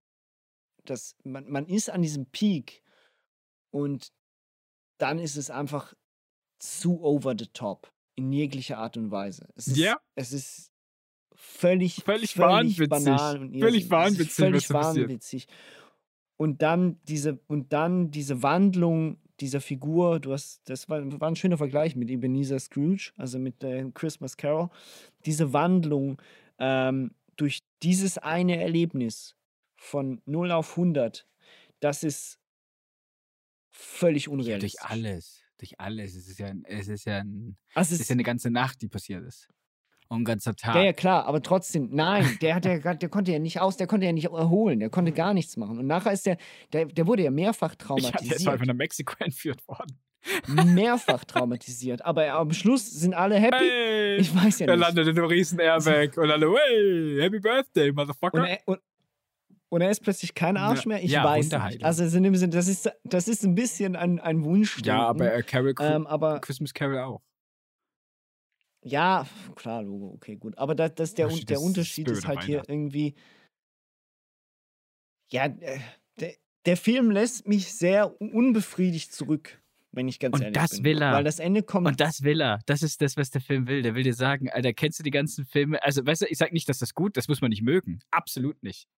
[0.85, 2.83] das, man, man ist an diesem Peak
[3.69, 4.11] und
[4.97, 5.93] dann ist es einfach
[6.59, 9.47] zu over the top in jeglicher Art und Weise.
[9.55, 9.97] Es ist, Ja.
[10.15, 10.71] es ist
[11.33, 12.89] völlig, Völlig wahnwitzig.
[12.89, 13.89] banal und Völlig irrsinnig.
[13.91, 15.47] Wahnwitzig, völlig wahnwitzig.
[16.37, 21.35] Und dann diese und dann diese Wandlung dieser Figur, du hast, das war, war ein
[21.35, 24.69] schöner Vergleich mit Ebenezer Scrooge, also mit äh, Christmas Carol.
[25.25, 26.21] Diese Wandlung
[26.59, 29.35] ähm, durch dieses eine Erlebnis
[29.77, 31.25] von 0 auf 100,
[31.79, 32.37] das ist
[33.71, 34.79] völlig Ja, unrealistisch.
[34.79, 35.40] durch alles.
[35.61, 36.15] Durch alles.
[36.15, 38.89] Es ist ja, es ist ja, ein, Also es ist ja eine ganze Nacht, die
[38.89, 39.47] passiert ist.
[40.09, 40.75] Und ein ganzer Tag.
[40.75, 43.77] Ja, ja, klar, aber trotzdem, nein, der, hat ja, grad- der konnte ja nicht aus,
[43.77, 45.79] der konnte ja nicht erholen, der konnte gar nichts machen.
[45.79, 46.37] Und nachher ist der,
[46.73, 48.47] der, der wurde ja mehrfach ja, der ist traumatisiert.
[48.49, 49.97] einfach nach Mexiko entführt worden.
[50.73, 52.03] mehrfach traumatisiert.
[52.03, 53.57] Aber am Schluss sind alle happy.
[53.59, 54.17] Hey!
[54.17, 54.81] Ich weiß ja Er nicht.
[54.85, 58.39] landet in einem riesen Airbag und alle, hey, Happy Birthday, Motherfucker.
[58.41, 58.79] Und er, und,
[59.71, 61.01] und er ist plötzlich kein Arsch mehr?
[61.01, 61.83] Ich ja, weiß nicht.
[61.83, 64.81] Also in dem Sinne, das ist, das ist ein bisschen ein, ein Wunsch.
[64.83, 67.21] ja, aber äh, Carol, ähm, aber Christmas Carol auch.
[68.83, 70.57] ja, klar, Logo, okay, gut.
[70.57, 73.15] Aber das, das der, Da Un- steht der das Unterschied ist of halt hier irgendwie.
[75.31, 75.79] Ja, äh,
[76.19, 76.33] der,
[76.65, 79.61] der Film lässt mich sehr unbefriedigt zurück,
[79.93, 80.83] wenn ich ganz Und ehrlich das bin.
[80.83, 81.13] will er.
[81.13, 81.87] Weil das Ende kommt.
[81.87, 82.59] Und das will er.
[82.65, 83.81] Das ist das, was der Film will.
[83.83, 85.81] Der will dir sagen, Alter, kennst du die ganzen Filme?
[85.81, 87.99] Also, weißt du, ich sag nicht, dass das gut, das muss man nicht mögen.
[88.11, 88.89] Absolut nicht.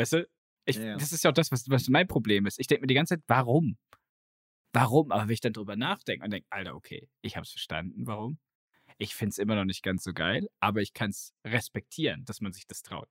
[0.00, 0.28] Weißt du?
[0.64, 0.96] Ich, Ja, ja.
[0.96, 2.58] Das ist ja auch das, was, was mein Problem ist.
[2.58, 3.76] Ich denke mir die ganze Zeit, warum?
[4.72, 5.12] Warum?
[5.12, 8.38] Aber wenn ich dann drüber nachdenke und denke, Alter, okay, ich hab's verstanden, warum.
[8.96, 12.66] Ich find's immer noch nicht ganz so geil, aber ich kann's respektieren, dass man sich
[12.66, 13.10] das traut.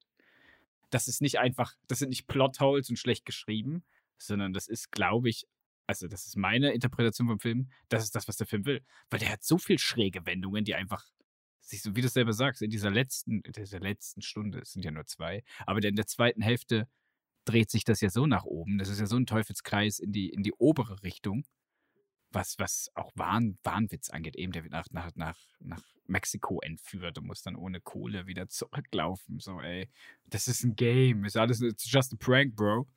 [0.90, 3.84] Das ist nicht einfach, das sind nicht Plotholes und schlecht geschrieben,
[4.18, 5.46] sondern das ist, glaube ich,
[5.86, 8.84] also das ist meine Interpretation vom Film, das ist das, was der Film will.
[9.12, 11.06] Weil der hat so viel schräge Wendungen, die einfach
[11.70, 14.84] sich so, wie du selber sagst, in dieser letzten, in dieser letzten Stunde, es sind
[14.84, 16.88] ja nur zwei, aber in der zweiten Hälfte
[17.46, 18.78] dreht sich das ja so nach oben.
[18.78, 21.46] Das ist ja so ein Teufelskreis in die, in die obere Richtung,
[22.32, 24.36] was, was auch Wahn, Wahnwitz angeht.
[24.36, 28.48] Eben, der wird nach, nach, nach, nach Mexiko entführt und muss dann ohne Kohle wieder
[28.50, 29.40] zurücklaufen.
[29.40, 29.90] So, ey,
[30.26, 31.26] das ist ein Game.
[31.26, 32.88] Ist alles, it's just a prank, bro.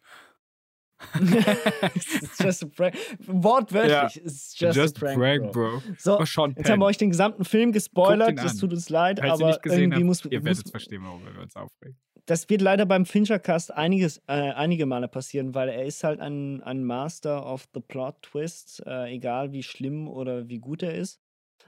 [1.94, 2.94] it's just a prank.
[3.26, 5.82] Wortwörtlich, it's just, a prank, bro.
[5.98, 8.38] So, Oh, Sean jetzt haben wir euch den gesamten Film gespoilert.
[8.38, 10.70] Das tut uns leid, Falls ihr aber nicht gesehen irgendwie habt, muss, ihr muss werdet
[10.70, 11.96] verstehen, warum wir uns aufregen.
[12.26, 16.62] das wird leider beim Finchercast einiges, äh, einige Male passieren, weil er ist halt ein,
[16.62, 21.20] ein Master of the Plot Twist, äh, egal wie schlimm oder wie gut er ist.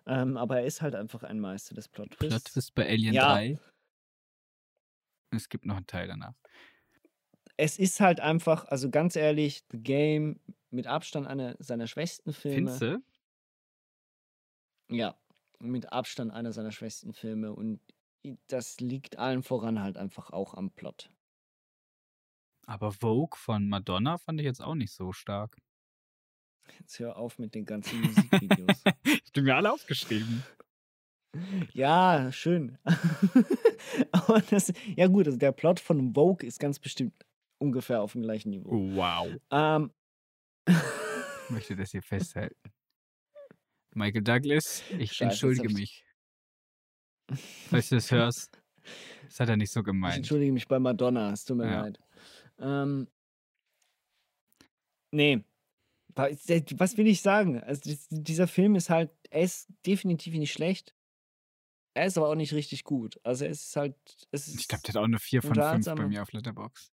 [0.07, 2.29] Ähm, aber er ist halt einfach ein Meister des Plot Twists.
[2.29, 3.33] Plot Twist bei Alien Ja.
[3.35, 3.59] 3.
[5.35, 6.35] Es gibt noch einen Teil danach.
[7.57, 10.41] Es ist halt einfach, also ganz ehrlich, The Game
[10.71, 12.57] mit Abstand einer seiner schwächsten Filme.
[12.57, 13.03] Findest du?
[14.91, 15.17] Ja,
[15.61, 17.81] mit Abstand einer seiner schwächsten Filme und
[18.47, 21.11] das liegt allen voran halt einfach auch am Plot.
[22.67, 25.57] Aber Vogue von Madonna fand ich jetzt auch nicht so stark.
[26.79, 28.83] Jetzt hör auf mit den ganzen Musikvideos.
[29.05, 30.43] ich bin mir alle aufgeschrieben.
[31.73, 32.79] ja, schön.
[34.13, 37.13] Aber das, ja gut, also der Plot von Vogue ist ganz bestimmt
[37.65, 38.71] ungefähr auf dem gleichen Niveau.
[38.95, 39.29] Wow.
[39.51, 39.91] Ähm,
[40.67, 42.73] Ich möchte das hier festhalten.
[43.95, 46.05] Michael Douglas, ich Scheiße, entschuldige ich- mich.
[47.71, 48.61] Falls du das hörst,
[49.25, 50.17] das hat er nicht so ich gemeint.
[50.17, 51.83] entschuldige mich bei Madonna, es tut mir Ja.
[51.83, 51.99] leid.
[52.59, 53.09] Ähm,
[55.13, 55.45] nee.
[56.15, 57.61] Wa- Was will ich sagen?
[57.63, 60.95] Also dies- dieser Film ist halt, er ist definitiv nicht schlecht.
[61.97, 63.21] Er ist aber auch nicht richtig gut.
[63.23, 63.97] Also es ist halt,
[64.33, 66.93] es ist Ich glaube, der hat auch eine 4 von 5 bei mir auf Letterbox.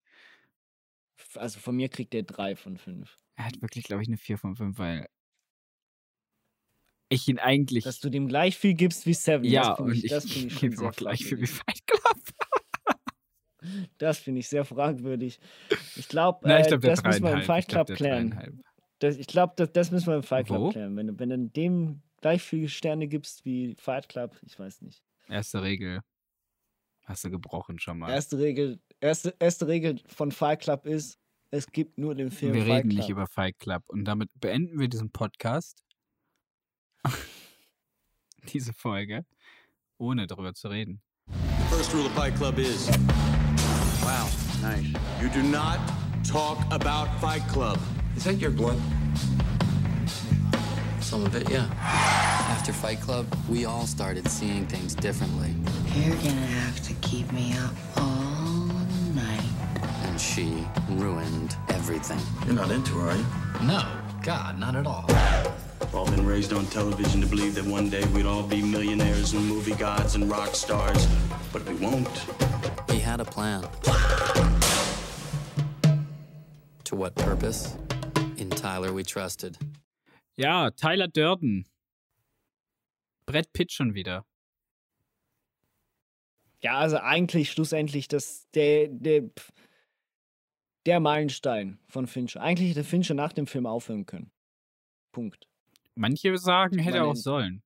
[1.34, 3.18] Also von mir kriegt der 3 von 5.
[3.36, 5.08] Er hat wirklich, glaube ich, eine 4 von 5, weil
[7.12, 7.84] ich ihn eigentlich.
[7.84, 9.44] Dass du dem gleich viel gibst wie Seven.
[9.44, 11.46] ja, und ich, ich, das ich schon gebe sehr auch gleich viel wie.
[11.46, 12.02] Fight Club.
[13.96, 15.38] Das finde ich sehr fragwürdig.
[15.94, 17.42] Ich glaube, ich äh, glaube, der das müssen wir im.
[17.42, 18.62] Fight Ich glaub, Club der klären.
[18.98, 20.68] Das, ich glaube, das, das müssen wir im Fight Club Wo?
[20.70, 20.96] klären.
[20.96, 25.04] Wenn, wenn du dem gleich viele Sterne gibst wie Fight Club, ich weiß nicht.
[25.28, 26.00] Erste Regel.
[27.04, 28.10] Hast du gebrochen schon mal.
[28.10, 31.18] Erste Regel, erste, erste Regel von Fight Club ist,
[31.50, 32.98] es gibt nur den Film wir Fight reden Club.
[33.00, 33.82] nicht über Fight Club.
[33.88, 35.82] Und damit beenden wir diesen Podcast.
[38.52, 39.24] Diese Folge.
[39.98, 41.00] ohne darüber zu reden.
[41.70, 42.88] First rule of Fight Club is
[44.02, 44.28] wow,
[44.62, 44.84] nice.
[45.20, 45.78] You do not
[46.24, 47.78] talk about Fight Club.
[48.16, 48.78] Is that your blood?
[51.00, 51.66] Some of it, yeah.
[52.50, 55.54] After Fight Club, we all started seeing things differently.
[55.94, 58.66] You're gonna have to keep me up all
[59.14, 59.50] night.
[60.04, 62.18] And she ruined everything.
[62.46, 63.26] You're not into her, are you?
[63.66, 63.82] No,
[64.22, 65.04] God, not at all.
[65.80, 69.34] We've all been raised on television to believe that one day we'd all be millionaires
[69.34, 71.06] and movie gods and rock stars,
[71.52, 72.24] but we won't.
[72.90, 73.62] He had a plan.
[76.84, 77.76] To what purpose?
[78.38, 79.58] In Tyler we trusted.
[80.36, 81.64] Ja, Tyler Durden.
[83.26, 84.24] Brett Pitt schon wieder.
[86.62, 89.24] Ja, also eigentlich schlussendlich das, der, der,
[90.86, 92.40] der Meilenstein von Fincher.
[92.40, 94.30] Eigentlich hätte Fincher nach dem Film aufhören können.
[95.12, 95.48] Punkt.
[95.94, 97.62] Manche sagen, hätte er auch sollen.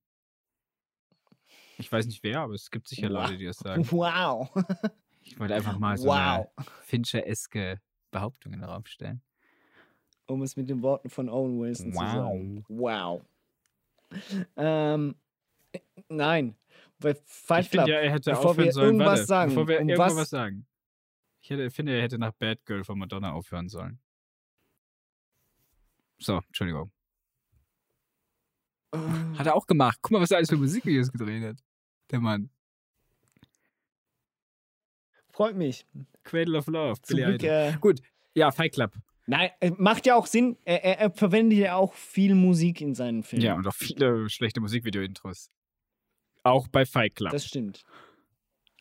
[1.77, 3.89] Ich weiß nicht wer, aber es gibt sicher Leute, die das sagen.
[3.91, 4.49] Wow.
[5.29, 6.15] Ich wollte einfach mal so Wow.
[6.15, 6.47] eine
[6.83, 7.81] Fincher-eske
[8.11, 9.21] Behauptung in den Raum stellen.
[10.25, 12.63] Um es mit den Worten von Owen Wilson zu sagen.
[12.69, 13.25] Wow.
[14.55, 15.15] Ähm,
[15.73, 16.55] äh, nein.
[16.99, 18.85] Bei Fight Ich Club, ja, er hätte bevor aufhören wir sollen.
[18.87, 20.65] irgendwas Warte, sagen, bevor wir irgendwas was, sagen.
[21.41, 23.99] Ich hätte, finde, er hätte nach Bad Girl von Madonna aufhören sollen.
[26.19, 26.91] So, Entschuldigung.
[29.37, 29.99] Hat er auch gemacht.
[30.01, 31.57] Guck mal, was er alles für Musikvideos gedreht hat.
[32.09, 32.49] Der Mann.
[35.31, 35.85] freut mich.
[36.23, 36.99] Cradle of Love.
[37.07, 38.01] Glück, äh, Gut,
[38.33, 38.91] ja, Fight Club.
[39.27, 40.57] Nein, äh, macht ja auch Sinn.
[40.65, 43.45] Er, er, er verwendet ja auch viel Musik in seinen Filmen.
[43.45, 45.51] Ja, und auch viele schlechte Musikvideo-Intros.
[46.47, 47.31] Auch bei Fight Club.
[47.31, 47.83] Das stimmt.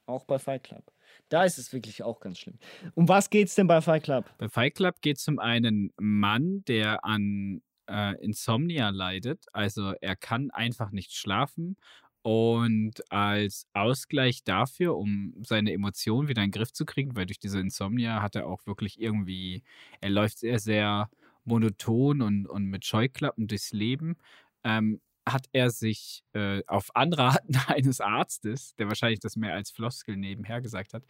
[0.07, 0.93] Auch bei Fight Club.
[1.29, 2.59] Da ist es wirklich auch ganz schlimm.
[2.95, 4.31] Um was geht's denn bei Fight Club?
[4.39, 9.47] Bei Fight Club geht es um einen Mann, der an äh, Insomnia leidet.
[9.53, 11.77] Also er kann einfach nicht schlafen.
[12.23, 17.39] Und als Ausgleich dafür, um seine Emotionen wieder in den Griff zu kriegen, weil durch
[17.39, 19.63] diese Insomnia hat er auch wirklich irgendwie,
[20.01, 21.09] er läuft sehr, sehr
[21.45, 24.17] monoton und, und mit Scheuklappen durchs Leben,
[24.65, 30.17] ähm, hat er sich äh, auf Anraten eines Arztes, der wahrscheinlich das mehr als Floskel
[30.17, 31.05] nebenher gesagt hat,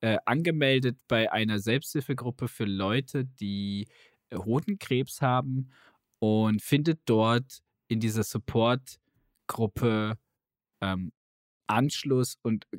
[0.00, 3.88] äh, angemeldet bei einer Selbsthilfegruppe für Leute, die
[4.30, 5.70] äh, Hodenkrebs haben
[6.18, 10.18] und findet dort in dieser Support-Gruppe
[10.80, 11.12] ähm,
[11.66, 12.78] Anschluss und äh,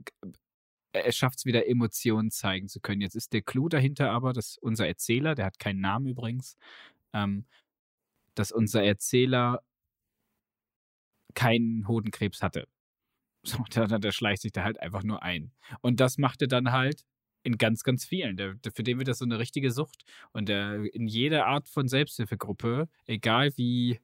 [0.94, 3.02] er schafft es wieder, Emotionen zeigen zu können.
[3.02, 6.56] Jetzt ist der Clou dahinter aber, dass unser Erzähler, der hat keinen Namen übrigens,
[7.14, 7.46] ähm,
[8.36, 9.62] dass unser Erzähler
[11.34, 12.68] keinen Hodenkrebs hatte.
[13.44, 15.52] So, der, der schleicht sich da halt einfach nur ein.
[15.82, 17.04] Und das macht er dann halt
[17.44, 18.38] in ganz, ganz vielen.
[18.38, 20.04] Der, der, für den wird das so eine richtige Sucht.
[20.32, 24.00] Und der in jeder Art von Selbsthilfegruppe, egal wie,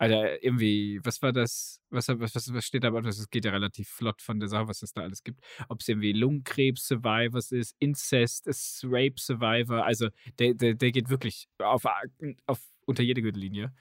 [0.00, 3.88] Alter, irgendwie, was war das, was, was, was, steht da, aber das geht ja relativ
[3.88, 5.44] flott von der Sache, was es da alles gibt.
[5.68, 8.46] Ob es irgendwie Lungenkrebs-Survivors ist, Incest,
[8.84, 11.84] Rape-Survivor, also der, der, der geht wirklich auf,
[12.46, 13.74] auf unter jede Gürtellinie.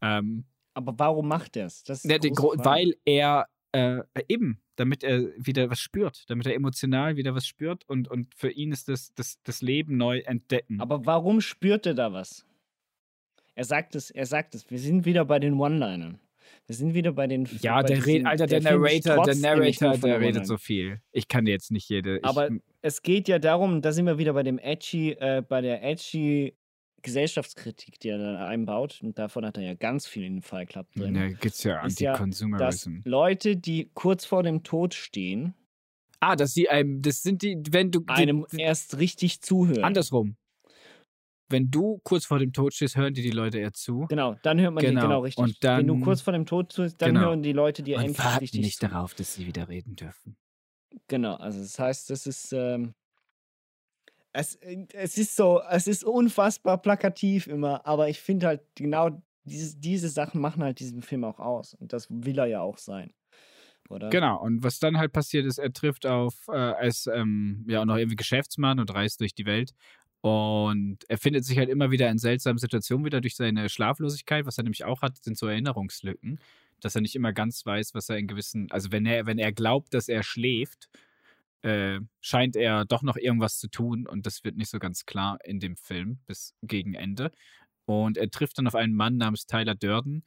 [0.00, 0.44] Ähm,
[0.80, 1.82] Aber warum macht er es?
[1.82, 2.64] Der, der, Frage.
[2.64, 7.88] weil er äh, eben, damit er wieder was spürt, damit er emotional wieder was spürt
[7.88, 10.80] und, und für ihn ist das, das, das Leben neu entdecken.
[10.80, 12.46] Aber warum spürt er da was?
[13.54, 14.70] Er sagt es, er sagt es.
[14.70, 16.18] Wir sind wieder bei den One-Linern.
[16.66, 17.48] Wir sind wieder bei den.
[17.60, 21.00] ja, bei der diesen- redet, Alter, der, Film Narrator, der Narrator, der redet so viel.
[21.12, 22.20] Ich kann jetzt nicht jede.
[22.22, 22.48] Aber
[22.80, 26.54] es geht ja darum, da sind wir wieder bei dem edgy, äh, bei der edgy
[27.02, 29.00] Gesellschaftskritik, die er da einbaut.
[29.02, 31.14] Und davon hat er ja ganz viel in den Fight Club drin.
[31.14, 32.98] da gibt's ja ist ja, Anti-Consumerism.
[33.04, 35.54] Leute, die kurz vor dem Tod stehen,
[36.20, 38.02] ah, dass sie einem, das sind die, wenn du.
[38.06, 39.84] einem die, erst richtig zuhören.
[39.84, 40.36] andersrum.
[41.52, 44.06] Wenn du kurz vor dem Tod stehst, hören dir die Leute eher zu.
[44.08, 45.42] Genau, dann hört man Genau, die genau richtig.
[45.42, 47.26] und Wenn du dann- kurz vor dem Tod stehst, dann Genau.
[47.26, 48.86] hören die Leute dir endlich richtig nicht zu.
[48.88, 50.36] darauf, dass sie wieder reden dürfen.
[51.08, 52.94] Genau, also das heißt, das ist ähm,
[54.32, 54.58] es,
[54.92, 60.08] es ist so, es ist unfassbar plakativ immer, aber ich finde halt genau diese, diese
[60.08, 63.12] Sachen machen halt diesen Film auch aus und das will er ja auch sein,
[63.88, 64.10] oder?
[64.10, 67.86] Genau, und was dann halt passiert ist, er trifft auf, äh, als ähm, ja auch
[67.86, 69.72] noch irgendwie Geschäftsmann und reist durch die Welt.
[70.22, 74.44] Und er findet sich halt immer wieder in seltsamen Situationen wieder durch seine Schlaflosigkeit.
[74.44, 76.38] Was er nämlich auch hat, sind so Erinnerungslücken,
[76.80, 79.52] dass er nicht immer ganz weiß, was er in gewissen, also wenn er, wenn er
[79.52, 80.90] glaubt, dass er schläft,
[81.62, 85.38] äh, scheint er doch noch irgendwas zu tun und das wird nicht so ganz klar
[85.44, 87.32] in dem Film bis gegen Ende.
[87.86, 90.24] Und er trifft dann auf einen Mann namens Tyler Durden,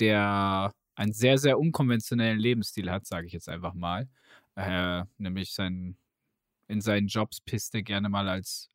[0.00, 4.08] der einen sehr, sehr unkonventionellen Lebensstil hat, sage ich jetzt einfach mal.
[4.56, 5.96] Äh, nämlich sein,
[6.68, 8.70] in seinen Jobs pisst er gerne mal als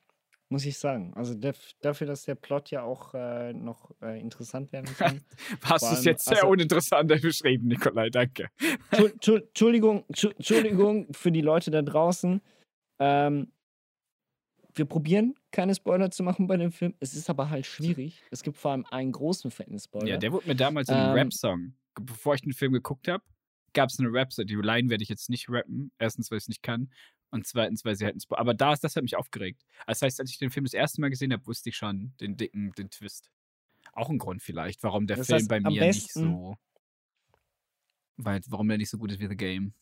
[0.49, 1.14] muss ich sagen.
[1.16, 5.22] Also dafür, dass der Plot ja auch äh, noch äh, interessant werden kann.
[5.64, 8.49] Hast du es jetzt sehr also- uninteressant beschrieben, Nikolai, danke.
[8.91, 12.41] Tschu- Tschu- Entschuldigung, Tschu- Entschuldigung für die Leute da draußen.
[12.99, 13.51] Ähm,
[14.74, 16.93] wir probieren keine Spoiler zu machen bei dem Film.
[16.99, 18.22] Es ist aber halt schwierig.
[18.32, 20.08] Es gibt vor allem einen großen fetten Spoiler.
[20.08, 23.24] Ja, der wurde mir damals in einem Ähm, Rap-Song, bevor ich den Film geguckt habe,
[23.74, 24.45] gab es eine Rap-Song.
[24.45, 25.91] Die Line werde ich jetzt nicht rappen.
[25.97, 26.91] Erstens, weil ich es nicht kann.
[27.30, 29.65] Und zweitens, weil sie halt ein Spo Aber da ist, das hat mich aufgeregt.
[29.86, 32.38] Das heißt, als ich den Film das erste Mal gesehen habe, wusste ich schon den
[32.38, 33.30] dicken, den Twist.
[33.93, 36.55] Auch ein Grund vielleicht, warum der Das Film heißt, bei mir nicht so.
[38.17, 39.73] Weil, warum der nicht so gut ist wie The Game.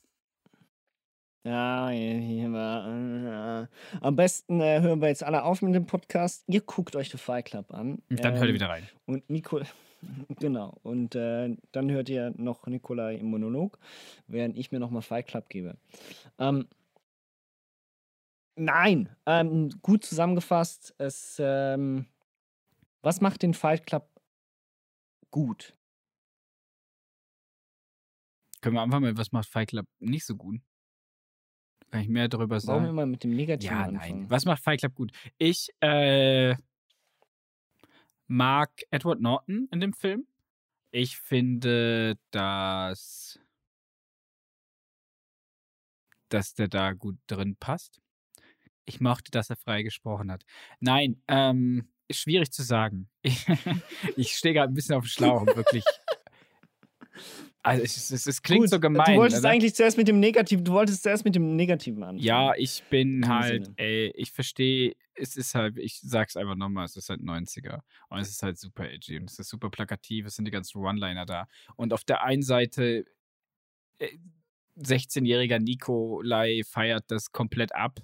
[1.44, 6.44] Ja, hier- äh, am besten äh, hören wir jetzt alle auf mit dem Podcast.
[6.48, 8.02] Ihr guckt euch The Fight Club an.
[8.10, 8.90] Dann hört ihr Ähm, wieder rein.
[9.06, 9.62] Und Nico,
[10.40, 10.80] genau.
[10.82, 13.78] Und äh, dann hört ihr noch Nikolai im Monolog,
[14.28, 15.78] während ich mir nochmal Fight Club gebe.
[16.40, 16.68] Ähm,
[18.56, 20.94] nein, ähm, gut zusammengefasst.
[20.98, 22.08] Es, ähm,
[23.02, 24.10] was macht den Fight Club
[25.32, 25.74] gut?
[28.62, 30.60] Können wir einfach mal, was macht Fight Club nicht so gut?
[31.92, 32.84] Kann ich mehr darüber sagen?
[32.84, 34.22] Warum immer mit dem Negativen Ja, anfangen?
[34.22, 34.30] nein.
[34.30, 35.12] Was macht Fight Club gut?
[35.38, 36.56] Ich äh,
[38.28, 40.28] mag Edward Norton in dem Film.
[40.92, 43.40] Ich finde, dass,
[46.30, 48.02] dass der da gut drin passt.
[48.86, 50.46] Ich mochte, dass er frei gesprochen hat.
[50.80, 53.10] Nein, ähm, schwierig zu sagen.
[53.24, 53.46] Ich,
[54.16, 55.84] ich stehe gerade ein bisschen auf dem Schlauch, wirklich.
[57.64, 59.16] Also, es, es, es klingt Gut, so gemein.
[59.16, 59.50] Du wolltest oder?
[59.50, 62.20] eigentlich zuerst mit dem Negativen, du wolltest zuerst mit dem Negativen anfangen.
[62.20, 66.86] Ja, ich bin diesem halt, ey, ich verstehe, es ist halt, ich sag's einfach nochmal,
[66.86, 67.80] es ist halt 90er.
[68.10, 70.78] Und es ist halt super edgy und es ist super plakativ, es sind die ganzen
[70.78, 71.48] One-Liner da.
[71.76, 73.06] Und auf der einen Seite,
[73.98, 74.10] äh,
[74.78, 78.00] 16-jähriger Nikolai feiert das komplett ab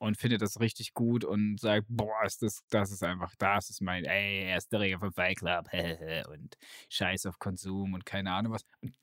[0.00, 3.82] und findet das richtig gut und sagt, boah, ist das, das ist einfach, das ist
[3.82, 5.68] mein, ey, erste Regel vom Fight Club
[6.32, 6.56] und
[6.88, 8.64] Scheiß auf Konsum und keine Ahnung was.
[8.80, 8.96] Und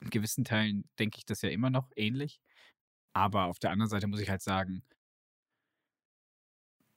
[0.00, 2.40] in gewissen Teilen denke ich das ja immer noch ähnlich.
[3.14, 4.84] Aber auf der anderen Seite muss ich halt sagen,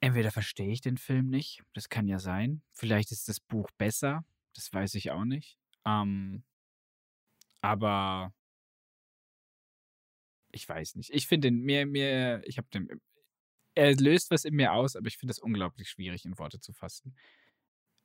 [0.00, 2.62] entweder verstehe ich den Film nicht, das kann ja sein.
[2.72, 5.58] Vielleicht ist das Buch besser, das weiß ich auch nicht.
[5.84, 6.44] Ähm,
[7.60, 8.32] aber
[10.52, 11.10] ich weiß nicht.
[11.10, 13.00] Ich finde den mir, mir, ich habe den,
[13.78, 16.72] er löst was in mir aus, aber ich finde es unglaublich schwierig in Worte zu
[16.72, 17.14] fassen.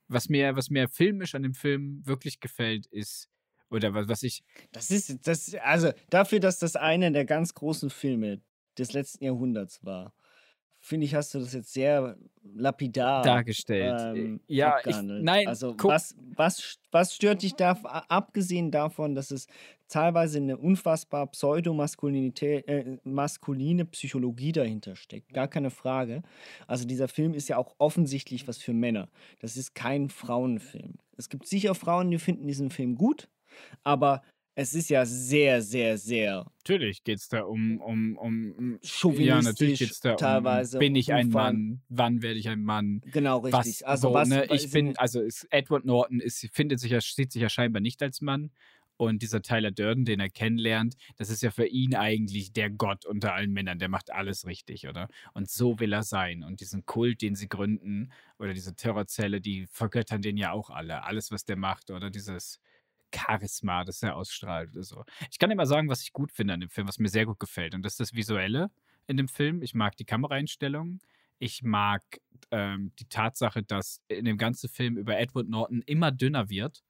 [0.06, 3.28] Was mir, was mir filmisch an dem Film wirklich gefällt, ist,
[3.70, 7.90] oder was, was ich, Das ist, das, also dafür, dass das einer der ganz großen
[7.90, 8.40] Filme
[8.78, 10.14] des letzten Jahrhunderts war,
[10.84, 12.16] finde ich, hast du das jetzt sehr
[12.54, 14.16] lapidar Dargestellt.
[14.16, 17.72] Ähm, Ja, ich- nein, Also was, was, was stört dich da,
[18.08, 19.46] abgesehen davon, dass es
[19.88, 26.22] teilweise eine unfassbar pseudomaskulinität, äh, maskuline Psychologie dahinter steckt, gar keine Frage.
[26.66, 29.08] Also dieser Film ist ja auch offensichtlich was für Männer.
[29.40, 30.94] Das ist kein Frauenfilm.
[31.16, 33.28] Es gibt sicher Frauen, die finden diesen Film gut,
[33.84, 34.22] aber
[34.54, 38.78] es ist ja sehr, sehr, sehr natürlich geht es da um, um, um,
[39.18, 42.62] ja, natürlich geht es da teilweise um, bin ich ein Mann, wann werde ich ein
[42.62, 43.02] Mann?
[43.06, 43.86] Genau, Was, richtig.
[43.86, 44.46] Also so, was- ne?
[44.48, 47.80] was Ich bin, also ist, Edward Norton ist, findet sich ja, sieht sich ja scheinbar
[47.80, 48.50] nicht als Mann.
[48.96, 53.04] Und dieser Tyler Durden, den er kennenlernt, das ist ja für ihn eigentlich der Gott
[53.04, 53.80] unter allen Männern.
[53.80, 55.08] Der macht alles richtig, oder?
[55.32, 56.44] Und so will er sein.
[56.44, 61.02] Und diesen Kult, den sie gründen, oder diese Terrorzelle, die vergöttern den ja auch alle.
[61.02, 62.60] Alles, was der macht, oder dieses
[63.14, 65.04] Charisma, das er ausstrahlt oder so.
[65.30, 67.38] Ich kann mal sagen, was ich gut finde an dem Film, was mir sehr gut
[67.38, 67.74] gefällt.
[67.74, 68.70] Und das ist das Visuelle
[69.06, 69.62] in dem Film.
[69.62, 71.00] Ich mag die Kameraeinstellungen.
[71.38, 72.02] Ich mag
[72.50, 76.84] ähm, die Tatsache, dass in dem ganzen Film über Edward Norton immer dünner wird,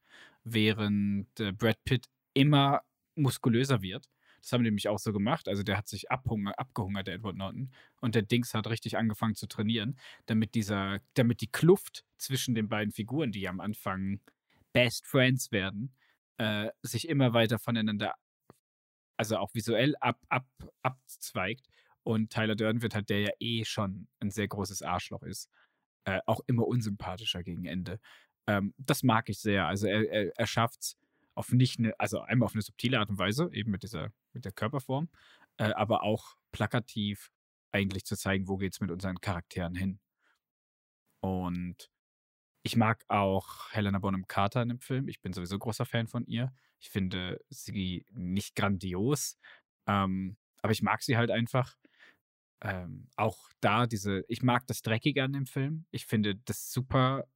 [0.45, 2.83] während äh, Brad Pitt immer
[3.15, 4.09] muskulöser wird.
[4.45, 5.49] Das haben die nämlich auch so gemacht.
[5.49, 7.73] Also der hat sich abgehungert, der Edward Norton.
[8.01, 12.69] Und der Dings hat richtig angefangen zu trainieren, damit dieser, damit die Kluft zwischen den
[12.69, 14.21] beiden Figuren, die am Anfang
[14.75, 15.95] Best Friends werden,
[16.39, 18.15] äh, sich immer weiter voneinander,
[19.17, 20.47] also auch visuell ab, ab,
[20.83, 21.67] abzweigt.
[22.03, 25.49] Und Tyler Durden wird halt, der ja eh schon ein sehr großes Arschloch ist,
[26.05, 27.99] äh, auch immer unsympathischer gegen Ende.
[28.47, 29.67] Ähm, das mag ich sehr.
[29.67, 30.99] Also er, er, er schafft es
[31.35, 34.45] auf nicht eine, also einmal auf eine subtile Art und Weise, eben mit dieser, mit
[34.45, 35.09] der Körperform,
[35.57, 37.31] äh, aber auch plakativ
[37.73, 40.01] eigentlich zu zeigen, wo geht's mit unseren Charakteren hin.
[41.21, 41.91] Und
[42.65, 45.07] ich mag auch Helena Bonham Carter in dem Film.
[45.09, 46.53] Ich bin sowieso großer Fan von ihr.
[46.81, 49.39] Ich finde sie nicht grandios,
[49.87, 51.77] ähm, aber ich mag sie halt einfach.
[52.63, 55.85] Ähm, auch da diese, ich mag das Dreckige an dem Film.
[55.91, 57.27] Ich finde das super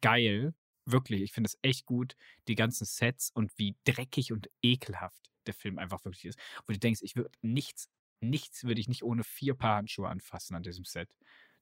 [0.00, 0.54] geil.
[0.86, 2.16] Wirklich, ich finde es echt gut,
[2.48, 6.38] die ganzen Sets und wie dreckig und ekelhaft der Film einfach wirklich ist.
[6.66, 10.56] Wo du denkst, ich würde nichts, nichts würde ich nicht ohne vier Paar Handschuhe anfassen
[10.56, 11.10] an diesem Set.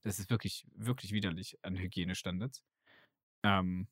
[0.02, 2.62] Das ist wirklich, wirklich widerlich an Hygienestandards.
[3.46, 3.86] Ähm,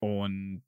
[0.00, 0.62] und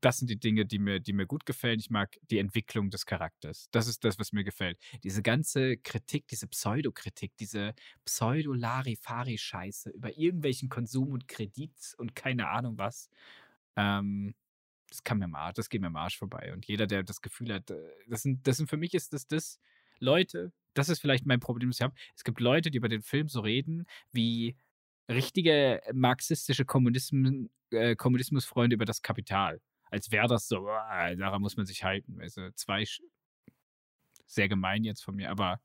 [0.00, 1.80] das sind die Dinge, die mir, die mir gut gefallen.
[1.80, 3.68] Ich mag die Entwicklung des Charakters.
[3.72, 4.78] Das ist das, was mir gefällt.
[5.02, 7.74] Diese ganze Kritik, diese Pseudokritik, diese
[8.04, 13.10] Pseudo-Larifari-Scheiße über irgendwelchen Konsum und Kredit und keine Ahnung was.
[13.76, 14.34] Ähm,
[14.88, 16.52] das kann mir mal, das geht mir am Arsch vorbei.
[16.52, 19.26] Und jeder, der das Gefühl hat, äh, das sind, das sind für mich ist das
[19.26, 19.58] das
[19.98, 21.94] Leute, das ist vielleicht mein Problem, das ich habe.
[22.16, 24.56] Es gibt Leute, die über den Film so reden, wie
[25.08, 29.60] richtige marxistische Kommunismen, äh, Kommunismusfreunde über das Kapital
[29.90, 32.20] als wäre das so, ah, daran muss man sich halten.
[32.20, 32.84] Also zwei,
[34.26, 35.60] sehr gemein jetzt von mir, aber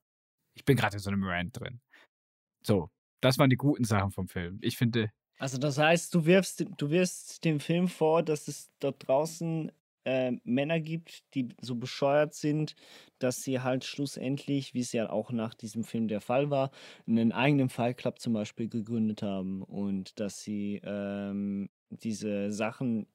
[0.54, 1.82] ich bin gerade in so einem Rant drin.
[2.62, 2.90] So,
[3.22, 4.60] das waren die guten Sachen vom Film.
[4.62, 5.12] Ich finde.
[5.38, 9.72] Also das heißt, du wirfst, du wirfst dem Film vor, dass es dort draußen
[10.06, 12.76] äh, Männer gibt, die so bescheuert sind,
[13.20, 16.72] dass sie halt schlussendlich, wie es ja auch nach diesem Film der Fall war,
[17.08, 23.08] einen eigenen Fallclub zum Beispiel gegründet haben und dass sie ähm, diese Sachen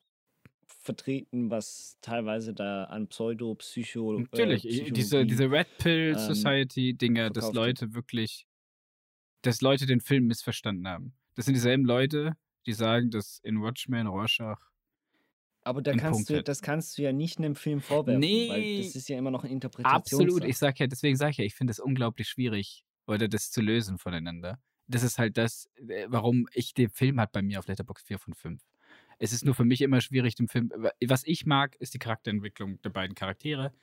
[0.67, 4.17] vertreten, was teilweise da an Pseudo-Psycho.
[4.17, 8.47] Äh, Natürlich, äh, diese, diese Red Pill ähm, Society-Dinger, dass Leute wirklich,
[9.43, 11.15] dass Leute den Film missverstanden haben.
[11.35, 12.37] Das sind dieselben Leute,
[12.67, 14.61] die sagen, dass in Watchmen Rorschach.
[15.69, 18.97] Aber da kannst du, das kannst du ja nicht einem Film vorwerfen, nee, weil das
[18.97, 20.23] ist ja immer noch eine Interpretation.
[20.23, 23.51] Absolut, ich sag ja, deswegen sage ich ja, ich finde es unglaublich schwierig, oder das
[23.51, 24.59] zu lösen voneinander.
[24.87, 28.19] Das ist halt das, äh, warum ich den Film hat bei mir auf Letterbox 4
[28.19, 28.63] von 5.
[29.19, 30.73] Es ist nur für mich immer schwierig, dem Film.
[31.07, 33.75] Was ich mag, ist die Charakterentwicklung der beiden Charaktere.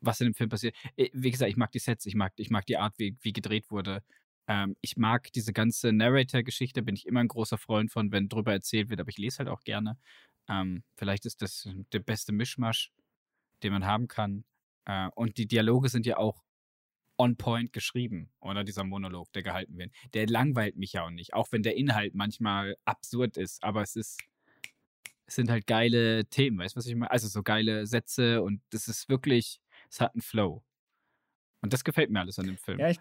[0.00, 0.74] Was in dem Film passiert.
[0.96, 3.32] Äh, wie gesagt, ich mag die Sets, ich mag, ich mag die Art, wie, wie
[3.32, 4.02] gedreht wurde.
[4.48, 8.52] Ähm, ich mag diese ganze Narrator-Geschichte, bin ich immer ein großer Freund von, wenn drüber
[8.52, 9.98] erzählt wird, aber ich lese halt auch gerne.
[10.48, 12.92] Ähm, vielleicht ist das der beste Mischmasch,
[13.62, 14.44] den man haben kann.
[14.84, 16.44] Äh, und die Dialoge sind ja auch
[17.18, 19.90] on point geschrieben, oder dieser Monolog, der gehalten wird.
[20.14, 23.96] Der langweilt mich ja auch nicht, auch wenn der Inhalt manchmal absurd ist, aber es
[23.96, 24.20] ist,
[25.26, 27.10] es sind halt geile Themen, weißt du, was ich meine?
[27.10, 29.60] Also so geile Sätze und das ist wirklich,
[29.90, 30.62] es hat einen Flow.
[31.62, 32.78] Und das gefällt mir alles an dem Film.
[32.78, 33.00] Ja, ich,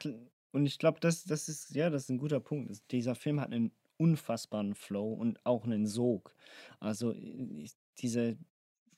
[0.55, 2.89] und ich glaube, das, das ist, ja, das ist ein guter Punkt.
[2.91, 6.33] Dieser Film hat einen unfassbaren Flow und auch einen Sog.
[6.79, 8.37] Also ich, diese,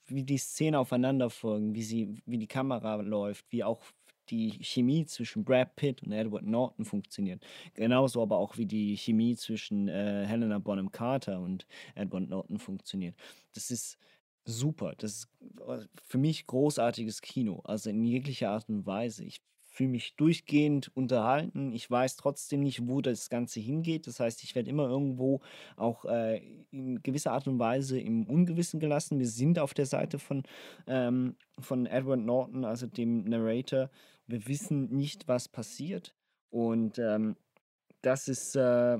[0.06, 3.82] wie die Szenen aufeinander folgen, wie sie, wie die Kamera läuft, wie auch
[4.30, 7.44] die Chemie zwischen Brad Pitt und Edward Norton funktioniert.
[7.74, 11.66] Genauso aber auch wie die Chemie zwischen äh, Helena Bonham Carter und
[11.96, 13.16] Edward Norton funktioniert.
[13.54, 13.98] Das ist
[14.44, 14.94] super.
[14.98, 15.28] Das ist
[15.66, 19.24] äh, für mich großartiges Kino, also in jeglicher Art und Weise.
[19.24, 19.40] Ich
[19.78, 21.72] fühle mich durchgehend unterhalten.
[21.72, 24.08] Ich weiß trotzdem nicht, wo das Ganze hingeht.
[24.08, 25.40] Das heißt, ich werde immer irgendwo
[25.76, 26.42] auch äh,
[26.72, 29.20] in gewisser Art und Weise im Ungewissen gelassen.
[29.20, 30.42] Wir sind auf der Seite von,
[30.88, 33.88] ähm, von Edward Norton, also dem Narrator.
[34.26, 36.12] Wir wissen nicht, was passiert.
[36.50, 37.36] Und ähm,
[38.02, 38.98] das ist, äh,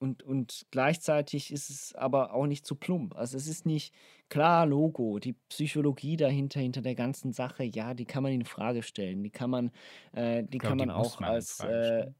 [0.00, 3.14] und, und gleichzeitig ist es aber auch nicht zu plump.
[3.14, 3.94] Also es ist nicht
[4.30, 8.82] klar, Logo, die Psychologie dahinter, hinter der ganzen Sache, ja, die kann man in Frage
[8.82, 9.22] stellen.
[9.22, 9.70] Die kann man,
[10.12, 12.10] äh, die glaub, kann man die auch man als, äh,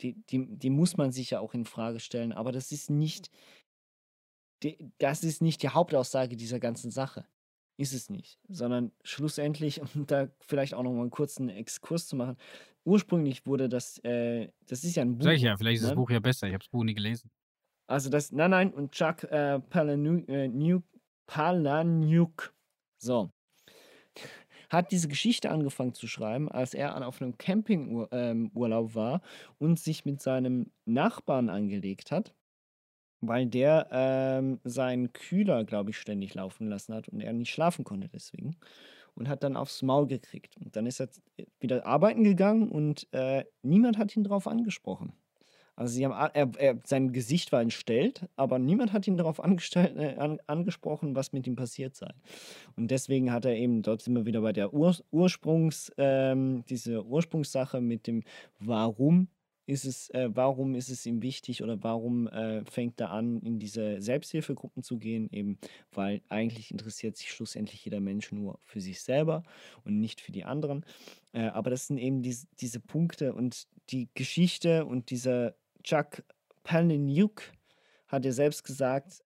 [0.00, 2.32] die, die, die muss man sich ja auch in Frage stellen.
[2.32, 3.30] Aber das ist nicht,
[4.98, 7.26] das ist nicht die Hauptaussage dieser ganzen Sache
[7.80, 12.16] ist es nicht, sondern schlussendlich, um da vielleicht auch noch mal einen kurzen Exkurs zu
[12.16, 12.36] machen,
[12.84, 15.24] ursprünglich wurde das, äh, das ist ja ein Buch.
[15.24, 15.88] Sag ich ja, vielleicht ist ne?
[15.88, 17.30] das Buch ja besser, ich habe das Buch nie gelesen.
[17.86, 20.80] Also das, nein, nein, und Chuck äh, Palahniuk, äh,
[21.26, 22.54] Palahniuk,
[22.98, 23.32] so,
[24.68, 29.22] hat diese Geschichte angefangen zu schreiben, als er auf einem Campingurlaub ähm, war
[29.58, 32.34] und sich mit seinem Nachbarn angelegt hat
[33.20, 37.84] weil der ähm, seinen Kühler, glaube ich, ständig laufen lassen hat und er nicht schlafen
[37.84, 38.56] konnte deswegen.
[39.14, 40.56] Und hat dann aufs Maul gekriegt.
[40.56, 41.08] Und dann ist er
[41.58, 45.12] wieder arbeiten gegangen und äh, niemand hat ihn darauf angesprochen.
[45.80, 50.14] Also sie haben, er, er, sein Gesicht war entstellt, aber niemand hat ihn darauf äh,
[50.18, 52.10] an, angesprochen, was mit ihm passiert sei.
[52.76, 57.02] Und deswegen hat er eben, dort sind wir wieder bei der Ur, Ursprungs, ähm, diese
[57.06, 58.24] Ursprungssache mit dem
[58.58, 59.28] Warum
[59.70, 63.60] ist es, äh, warum ist es ihm wichtig oder warum äh, fängt er an, in
[63.60, 65.28] diese Selbsthilfegruppen zu gehen?
[65.30, 65.58] Eben,
[65.92, 69.44] weil eigentlich interessiert sich schlussendlich jeder Mensch nur für sich selber
[69.84, 70.84] und nicht für die anderen.
[71.32, 76.24] Äh, aber das sind eben diese, diese Punkte und die Geschichte und dieser Chuck
[76.64, 77.42] Palahniuk
[78.08, 79.22] hat ja selbst gesagt,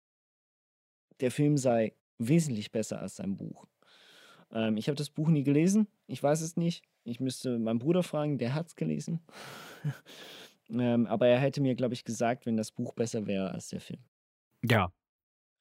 [1.21, 3.66] der Film sei wesentlich besser als sein Buch.
[4.53, 6.85] Ähm, ich habe das Buch nie gelesen, ich weiß es nicht.
[7.07, 9.21] Ich müsste meinen Bruder fragen, der hat es gelesen.
[10.70, 13.81] Ähm, aber er hätte mir, glaube ich, gesagt, wenn das Buch besser wäre als der
[13.81, 14.01] Film.
[14.62, 14.93] Ja.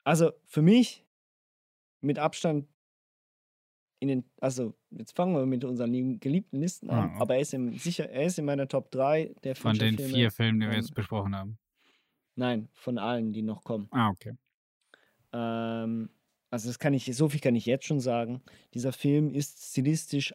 [0.03, 1.05] Also für mich
[2.01, 2.67] mit Abstand
[3.99, 7.21] in den, also jetzt fangen wir mit unseren geliebten Listen an, Ja.
[7.21, 10.13] aber er ist im, sicher, er ist in meiner Top 3 der Von den Fincher-Filme.
[10.13, 11.57] vier Filmen, die wir Ähm, jetzt besprochen haben.
[12.35, 13.87] Nein, von allen, die noch kommen.
[13.91, 14.35] Ah, okay.
[15.31, 16.09] Ähm,
[16.49, 18.41] also das kann ich, so viel kann ich jetzt schon sagen.
[18.73, 20.33] Dieser Film ist stilistisch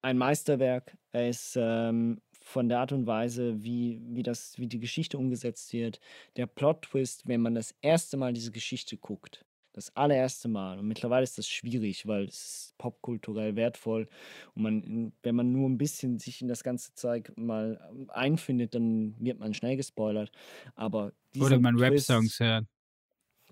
[0.00, 0.96] ein Meisterwerk.
[1.12, 5.72] Er ist ähm, von der Art und Weise, wie, wie, das, wie die Geschichte umgesetzt
[5.74, 6.00] wird,
[6.36, 9.44] der Plot-Twist, wenn man das erste Mal diese Geschichte guckt.
[9.74, 10.78] Das allererste Mal.
[10.78, 14.08] Und mittlerweile ist das schwierig, weil es ist popkulturell wertvoll.
[14.54, 18.74] Und man, wenn man nur ein bisschen sich in das ganze Zeug mal ähm, einfindet,
[18.74, 20.32] dann wird man schnell gespoilert.
[20.74, 22.66] Aber Oder man Rap-Songs hört.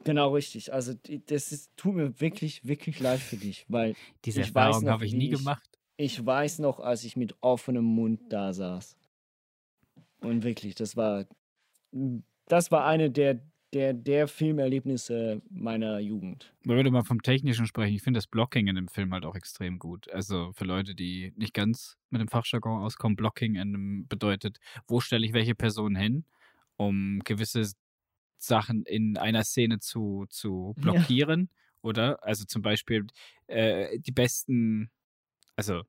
[0.05, 0.73] Genau, richtig.
[0.73, 0.95] Also
[1.27, 3.95] das ist, tut mir wirklich, wirklich leid für dich, weil
[4.25, 5.76] Diese Erfahrung habe ich nie gemacht.
[5.99, 8.97] Ich weiß noch, als ich mit offenem Mund da saß.
[10.21, 11.27] Und wirklich, das war,
[12.49, 13.41] das war eine der,
[13.73, 16.53] der, der Filmerlebnisse meiner Jugend.
[16.65, 17.95] Man würde mal vom Technischen sprechen.
[17.95, 20.11] Ich finde das Blocking in dem Film halt auch extrem gut.
[20.11, 25.01] Also für Leute, die nicht ganz mit dem Fachjargon auskommen, Blocking in einem bedeutet, wo
[25.01, 26.25] stelle ich welche Person hin,
[26.77, 27.71] um gewisse
[28.39, 30.83] Sachen in einer Szene zu, zu Ja.
[30.83, 31.51] blockieren,
[31.83, 32.23] oder?
[32.25, 33.07] Also zum Beispiel
[33.47, 34.91] äh, die besten,
[35.57, 35.83] also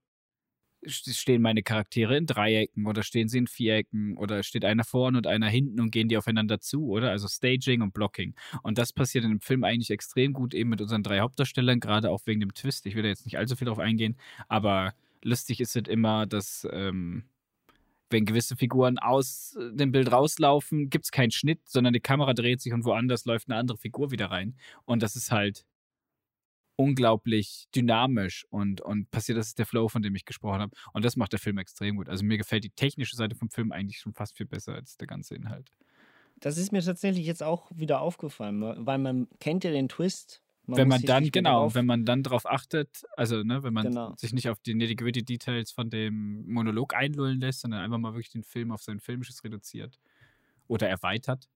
[0.85, 5.17] st- stehen meine Charaktere in Dreiecken oder stehen sie in Vierecken oder steht einer vorne
[5.17, 7.11] und einer hinten und gehen die aufeinander zu, oder?
[7.11, 8.35] Also Staging und Blocking.
[8.63, 12.09] Und das passiert in dem Film eigentlich extrem gut, eben mit unseren drei Hauptdarstellern, gerade
[12.11, 12.85] auch wegen dem Twist.
[12.85, 14.17] Ich will da jetzt nicht allzu viel drauf eingehen,
[14.47, 17.23] aber lustig ist es immer, dass ähm,
[18.09, 22.33] wenn gewisse Figuren aus äh, dem Bild rauslaufen, gibt es keinen Schnitt, sondern die Kamera
[22.33, 24.55] dreht sich und woanders läuft eine andere Figur wieder rein.
[24.85, 25.65] Und das ist halt
[26.77, 30.75] unglaublich dynamisch und, und passiert, das ist der Flow, von dem ich gesprochen habe.
[30.93, 32.07] Und das macht der Film extrem gut.
[32.07, 35.07] Also mir gefällt die technische Seite vom Film eigentlich schon fast viel besser als der
[35.07, 35.73] ganze Inhalt.
[36.39, 40.43] Das ist mir tatsächlich jetzt auch wieder aufgefallen, weil man kennt ja den Twist.
[40.67, 43.87] wenn muss man dann, genau, darauf- wenn man dann darauf achtet, also ne, wenn man
[43.87, 44.13] Genau.
[44.17, 48.31] sich nicht auf die nitty-gritty Details von dem Monolog einlullen lässt, sondern einfach mal wirklich
[48.31, 49.99] den Film auf sein Filmisches reduziert
[50.67, 51.47] oder erweitert,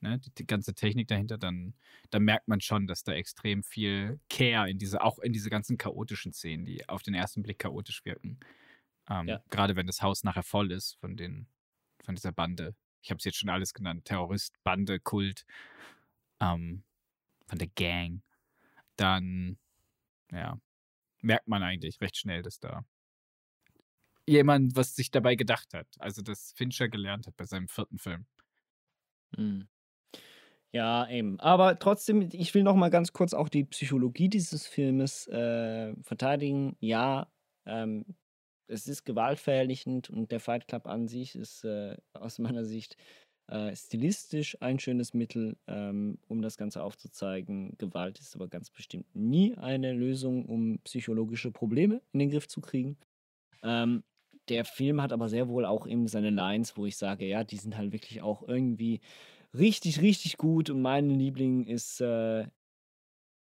[0.00, 1.74] ne, die, die ganze Technik dahinter, dann,
[2.10, 5.78] dann merkt man schon, dass da extrem viel Care in diese, auch in diese ganzen
[5.78, 8.38] chaotischen Szenen, die auf den ersten Blick chaotisch wirken.
[9.08, 9.42] Ähm, Ja.
[9.50, 11.46] Gerade wenn das Haus nachher voll ist von den,
[12.04, 12.74] von dieser Bande.
[13.02, 14.04] Ich habe es jetzt schon alles genannt.
[14.04, 15.44] Terrorist, Bande, Kult,
[16.40, 16.82] ähm,
[17.46, 18.22] von der Gang
[19.00, 19.56] dann
[20.30, 20.60] ja,
[21.22, 22.84] merkt man eigentlich recht schnell, dass da
[24.26, 25.88] jemand was sich dabei gedacht hat.
[25.98, 28.26] Also, dass Fincher gelernt hat bei seinem vierten Film.
[29.34, 29.68] Hm.
[30.72, 31.40] Ja, eben.
[31.40, 36.76] Aber trotzdem, ich will noch mal ganz kurz auch die Psychologie dieses Filmes äh, verteidigen.
[36.80, 37.32] Ja,
[37.66, 38.04] ähm,
[38.68, 42.96] es ist gewaltverherrlichend und der Fight Club an sich ist äh, aus meiner Sicht
[43.48, 47.76] äh, stilistisch ein schönes Mittel, ähm, um das Ganze aufzuzeigen.
[47.78, 52.60] Gewalt ist aber ganz bestimmt nie eine Lösung, um psychologische Probleme in den Griff zu
[52.60, 52.96] kriegen.
[53.64, 54.04] Ähm,
[54.48, 57.56] der Film hat aber sehr wohl auch eben seine Lines, wo ich sage, ja, die
[57.56, 59.00] sind halt wirklich auch irgendwie
[59.54, 60.70] richtig, richtig gut.
[60.70, 62.46] Und mein Liebling ist äh,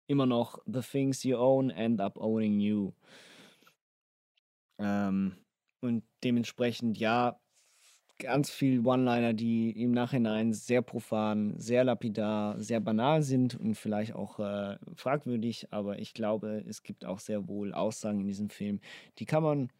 [0.06, 2.92] immer noch The Things You Own End Up Owning You.
[4.78, 5.36] Ähm,
[5.80, 7.38] und dementsprechend, ja,
[8.18, 14.14] ganz viel One-Liner, die im Nachhinein sehr profan, sehr lapidar, sehr banal sind und vielleicht
[14.14, 18.80] auch äh, fragwürdig, aber ich glaube, es gibt auch sehr wohl Aussagen in diesem Film,
[19.18, 19.70] die kann man,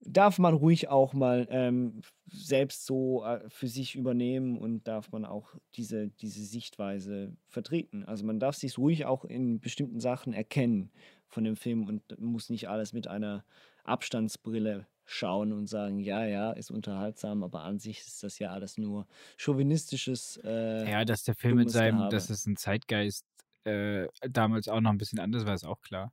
[0.00, 5.24] darf man ruhig auch mal ähm, selbst so äh, für sich übernehmen und darf man
[5.24, 8.04] auch diese, diese Sichtweise vertreten.
[8.04, 10.90] Also man darf sich ruhig auch in bestimmten Sachen erkennen
[11.28, 13.44] von dem Film und muss nicht alles mit einer
[13.84, 18.78] Abstandsbrille schauen und sagen, ja, ja, ist unterhaltsam, aber an sich ist das ja alles
[18.78, 19.06] nur
[19.36, 20.40] chauvinistisches.
[20.44, 22.14] Äh, Ja, dass der Film mit seinem, Gehabe.
[22.14, 23.26] dass es ein Zeitgeist
[23.64, 26.12] äh, damals auch noch ein bisschen anders war, ist auch klar.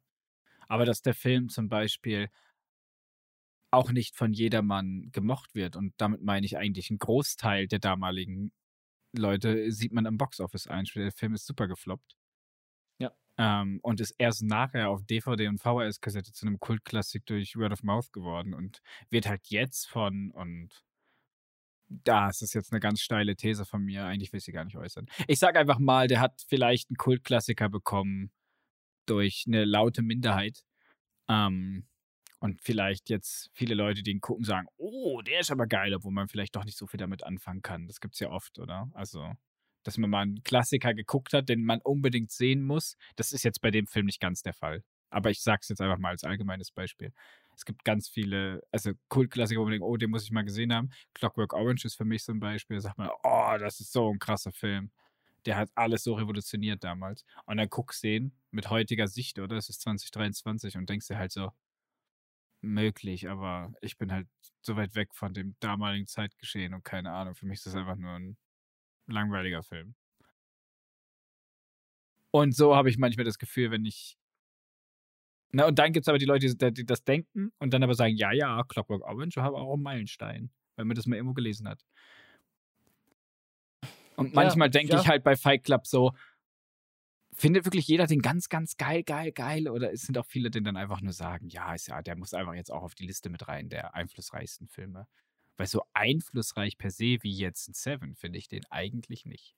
[0.67, 2.29] Aber dass der Film zum Beispiel
[3.71, 8.51] auch nicht von jedermann gemocht wird und damit meine ich eigentlich einen Großteil der damaligen
[9.17, 11.07] Leute sieht man am Boxoffice einspielen.
[11.07, 12.15] Der Film ist super gefloppt.
[12.99, 13.11] Ja.
[13.37, 17.83] Ähm, und ist erst nachher auf DVD und VHS-Kassette zu einem Kultklassik durch Word of
[17.83, 20.83] Mouth geworden und wird halt jetzt von und
[21.89, 24.05] Das ist jetzt eine ganz steile These von mir.
[24.05, 25.07] Eigentlich will ich sie gar nicht äußern.
[25.27, 28.31] Ich sag einfach mal, der hat vielleicht einen Kultklassiker bekommen
[29.05, 30.65] durch eine laute Minderheit.
[31.29, 31.87] Ähm,
[32.39, 36.11] und vielleicht jetzt viele Leute, die ihn gucken, sagen, oh, der ist aber geil, obwohl
[36.11, 37.87] man vielleicht doch nicht so viel damit anfangen kann.
[37.87, 38.89] Das gibt's ja oft, oder?
[38.93, 39.33] Also,
[39.83, 42.95] dass man mal einen Klassiker geguckt hat, den man unbedingt sehen muss.
[43.15, 44.83] Das ist jetzt bei dem Film nicht ganz der Fall.
[45.09, 47.13] Aber ich sag's jetzt einfach mal als allgemeines Beispiel.
[47.55, 50.73] Es gibt ganz viele, also Kultklassiker, wo man denkt, oh, den muss ich mal gesehen
[50.73, 50.91] haben.
[51.13, 52.77] Clockwork Orange ist für mich so ein Beispiel.
[52.77, 54.91] Da sagt man, oh, das ist so ein krasser Film.
[55.45, 57.25] Der hat alles so revolutioniert damals.
[57.45, 59.55] Und dann guckst du den mit heutiger Sicht, oder?
[59.55, 61.51] Es ist 2023 und denkst dir halt so,
[62.67, 64.27] möglich, aber ich bin halt
[64.61, 67.35] so weit weg von dem damaligen Zeitgeschehen und keine Ahnung.
[67.35, 68.37] Für mich ist das einfach nur ein
[69.07, 69.95] langweiliger Film.
[72.31, 74.17] Und so habe ich manchmal das Gefühl, wenn ich.
[75.51, 77.93] Na, und dann gibt es aber die Leute, die, die, das denken und dann aber
[77.93, 81.67] sagen: Ja, ja, Clockwork Orange habe auch einen Meilenstein, weil man das mal irgendwo gelesen
[81.67, 81.83] hat.
[84.17, 85.01] Und manchmal ja, denke ja.
[85.01, 86.13] ich halt bei Fight Club so:
[87.39, 89.69] Findet wirklich jeder den ganz, ganz geil, geil, geil?
[89.69, 92.33] Oder es sind auch viele, die dann einfach nur sagen: Ja, ist ja, der muss
[92.33, 95.07] einfach jetzt auch auf die Liste mit rein, der einflussreichsten Filme.
[95.55, 99.55] Weil so einflussreich per se wie jetzt ein Seven finde ich den eigentlich nicht.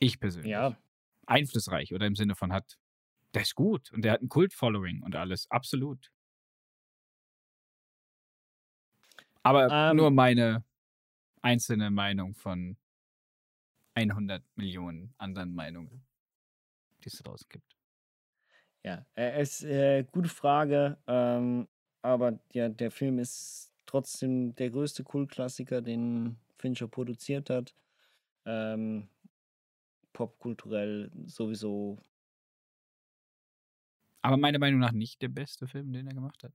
[0.00, 0.50] Ich persönlich.
[0.50, 0.76] Ja.
[1.26, 2.78] Einflussreich oder im Sinne von hat,
[3.34, 5.50] der ist gut und der hat ein Kult-Following und alles.
[5.50, 6.10] Absolut.
[9.42, 10.64] Aber ähm, nur meine
[11.42, 12.76] einzelne Meinung von
[14.02, 16.02] 100 Millionen anderen Meinungen,
[17.02, 17.76] die es draußen gibt.
[18.84, 20.98] Ja, äh, es ist äh, gute Frage.
[21.06, 21.68] Ähm,
[22.02, 27.74] aber ja, der Film ist trotzdem der größte Kultklassiker, den Fincher produziert hat.
[28.44, 29.08] Ähm,
[30.12, 31.98] popkulturell sowieso.
[34.22, 36.52] Aber meiner Meinung nach nicht der beste Film, den er gemacht hat.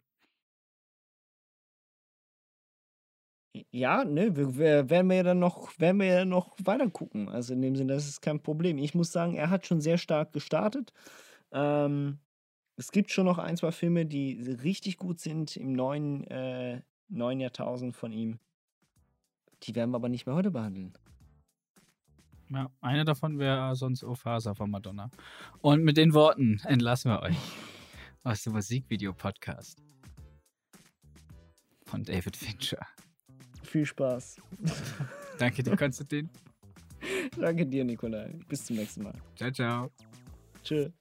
[3.72, 7.30] Ja, ne, wir, wir, werden wir ja dann noch, werden wir ja noch weiter gucken.
[7.30, 8.80] Also in dem Sinne, das ist kein Problem.
[8.80, 10.92] Ich muss sagen, er hat schon sehr stark gestartet.
[11.52, 12.20] Ähm,
[12.78, 17.40] es gibt schon noch ein, zwei Filme, die richtig gut sind im neuen, äh, neuen
[17.40, 18.40] Jahrtausend von ihm.
[19.64, 20.98] Die werden wir aber nicht mehr heute behandeln.
[22.50, 25.12] Ja, einer davon wäre sonst Ofasa von Madonna.
[25.62, 27.38] Und mit den Worten entlassen wir euch
[28.24, 29.82] aus dem Musikvideo-Podcast
[31.86, 32.86] von David Fincher.
[33.74, 34.38] Viel Spaß.
[35.40, 36.30] Danke dir, Konstantin.
[37.36, 38.36] Danke dir, Nikolai.
[38.48, 39.16] Bis zum nächsten Mal.
[39.36, 39.92] Ciao, ciao.
[40.64, 40.92] Tschüss.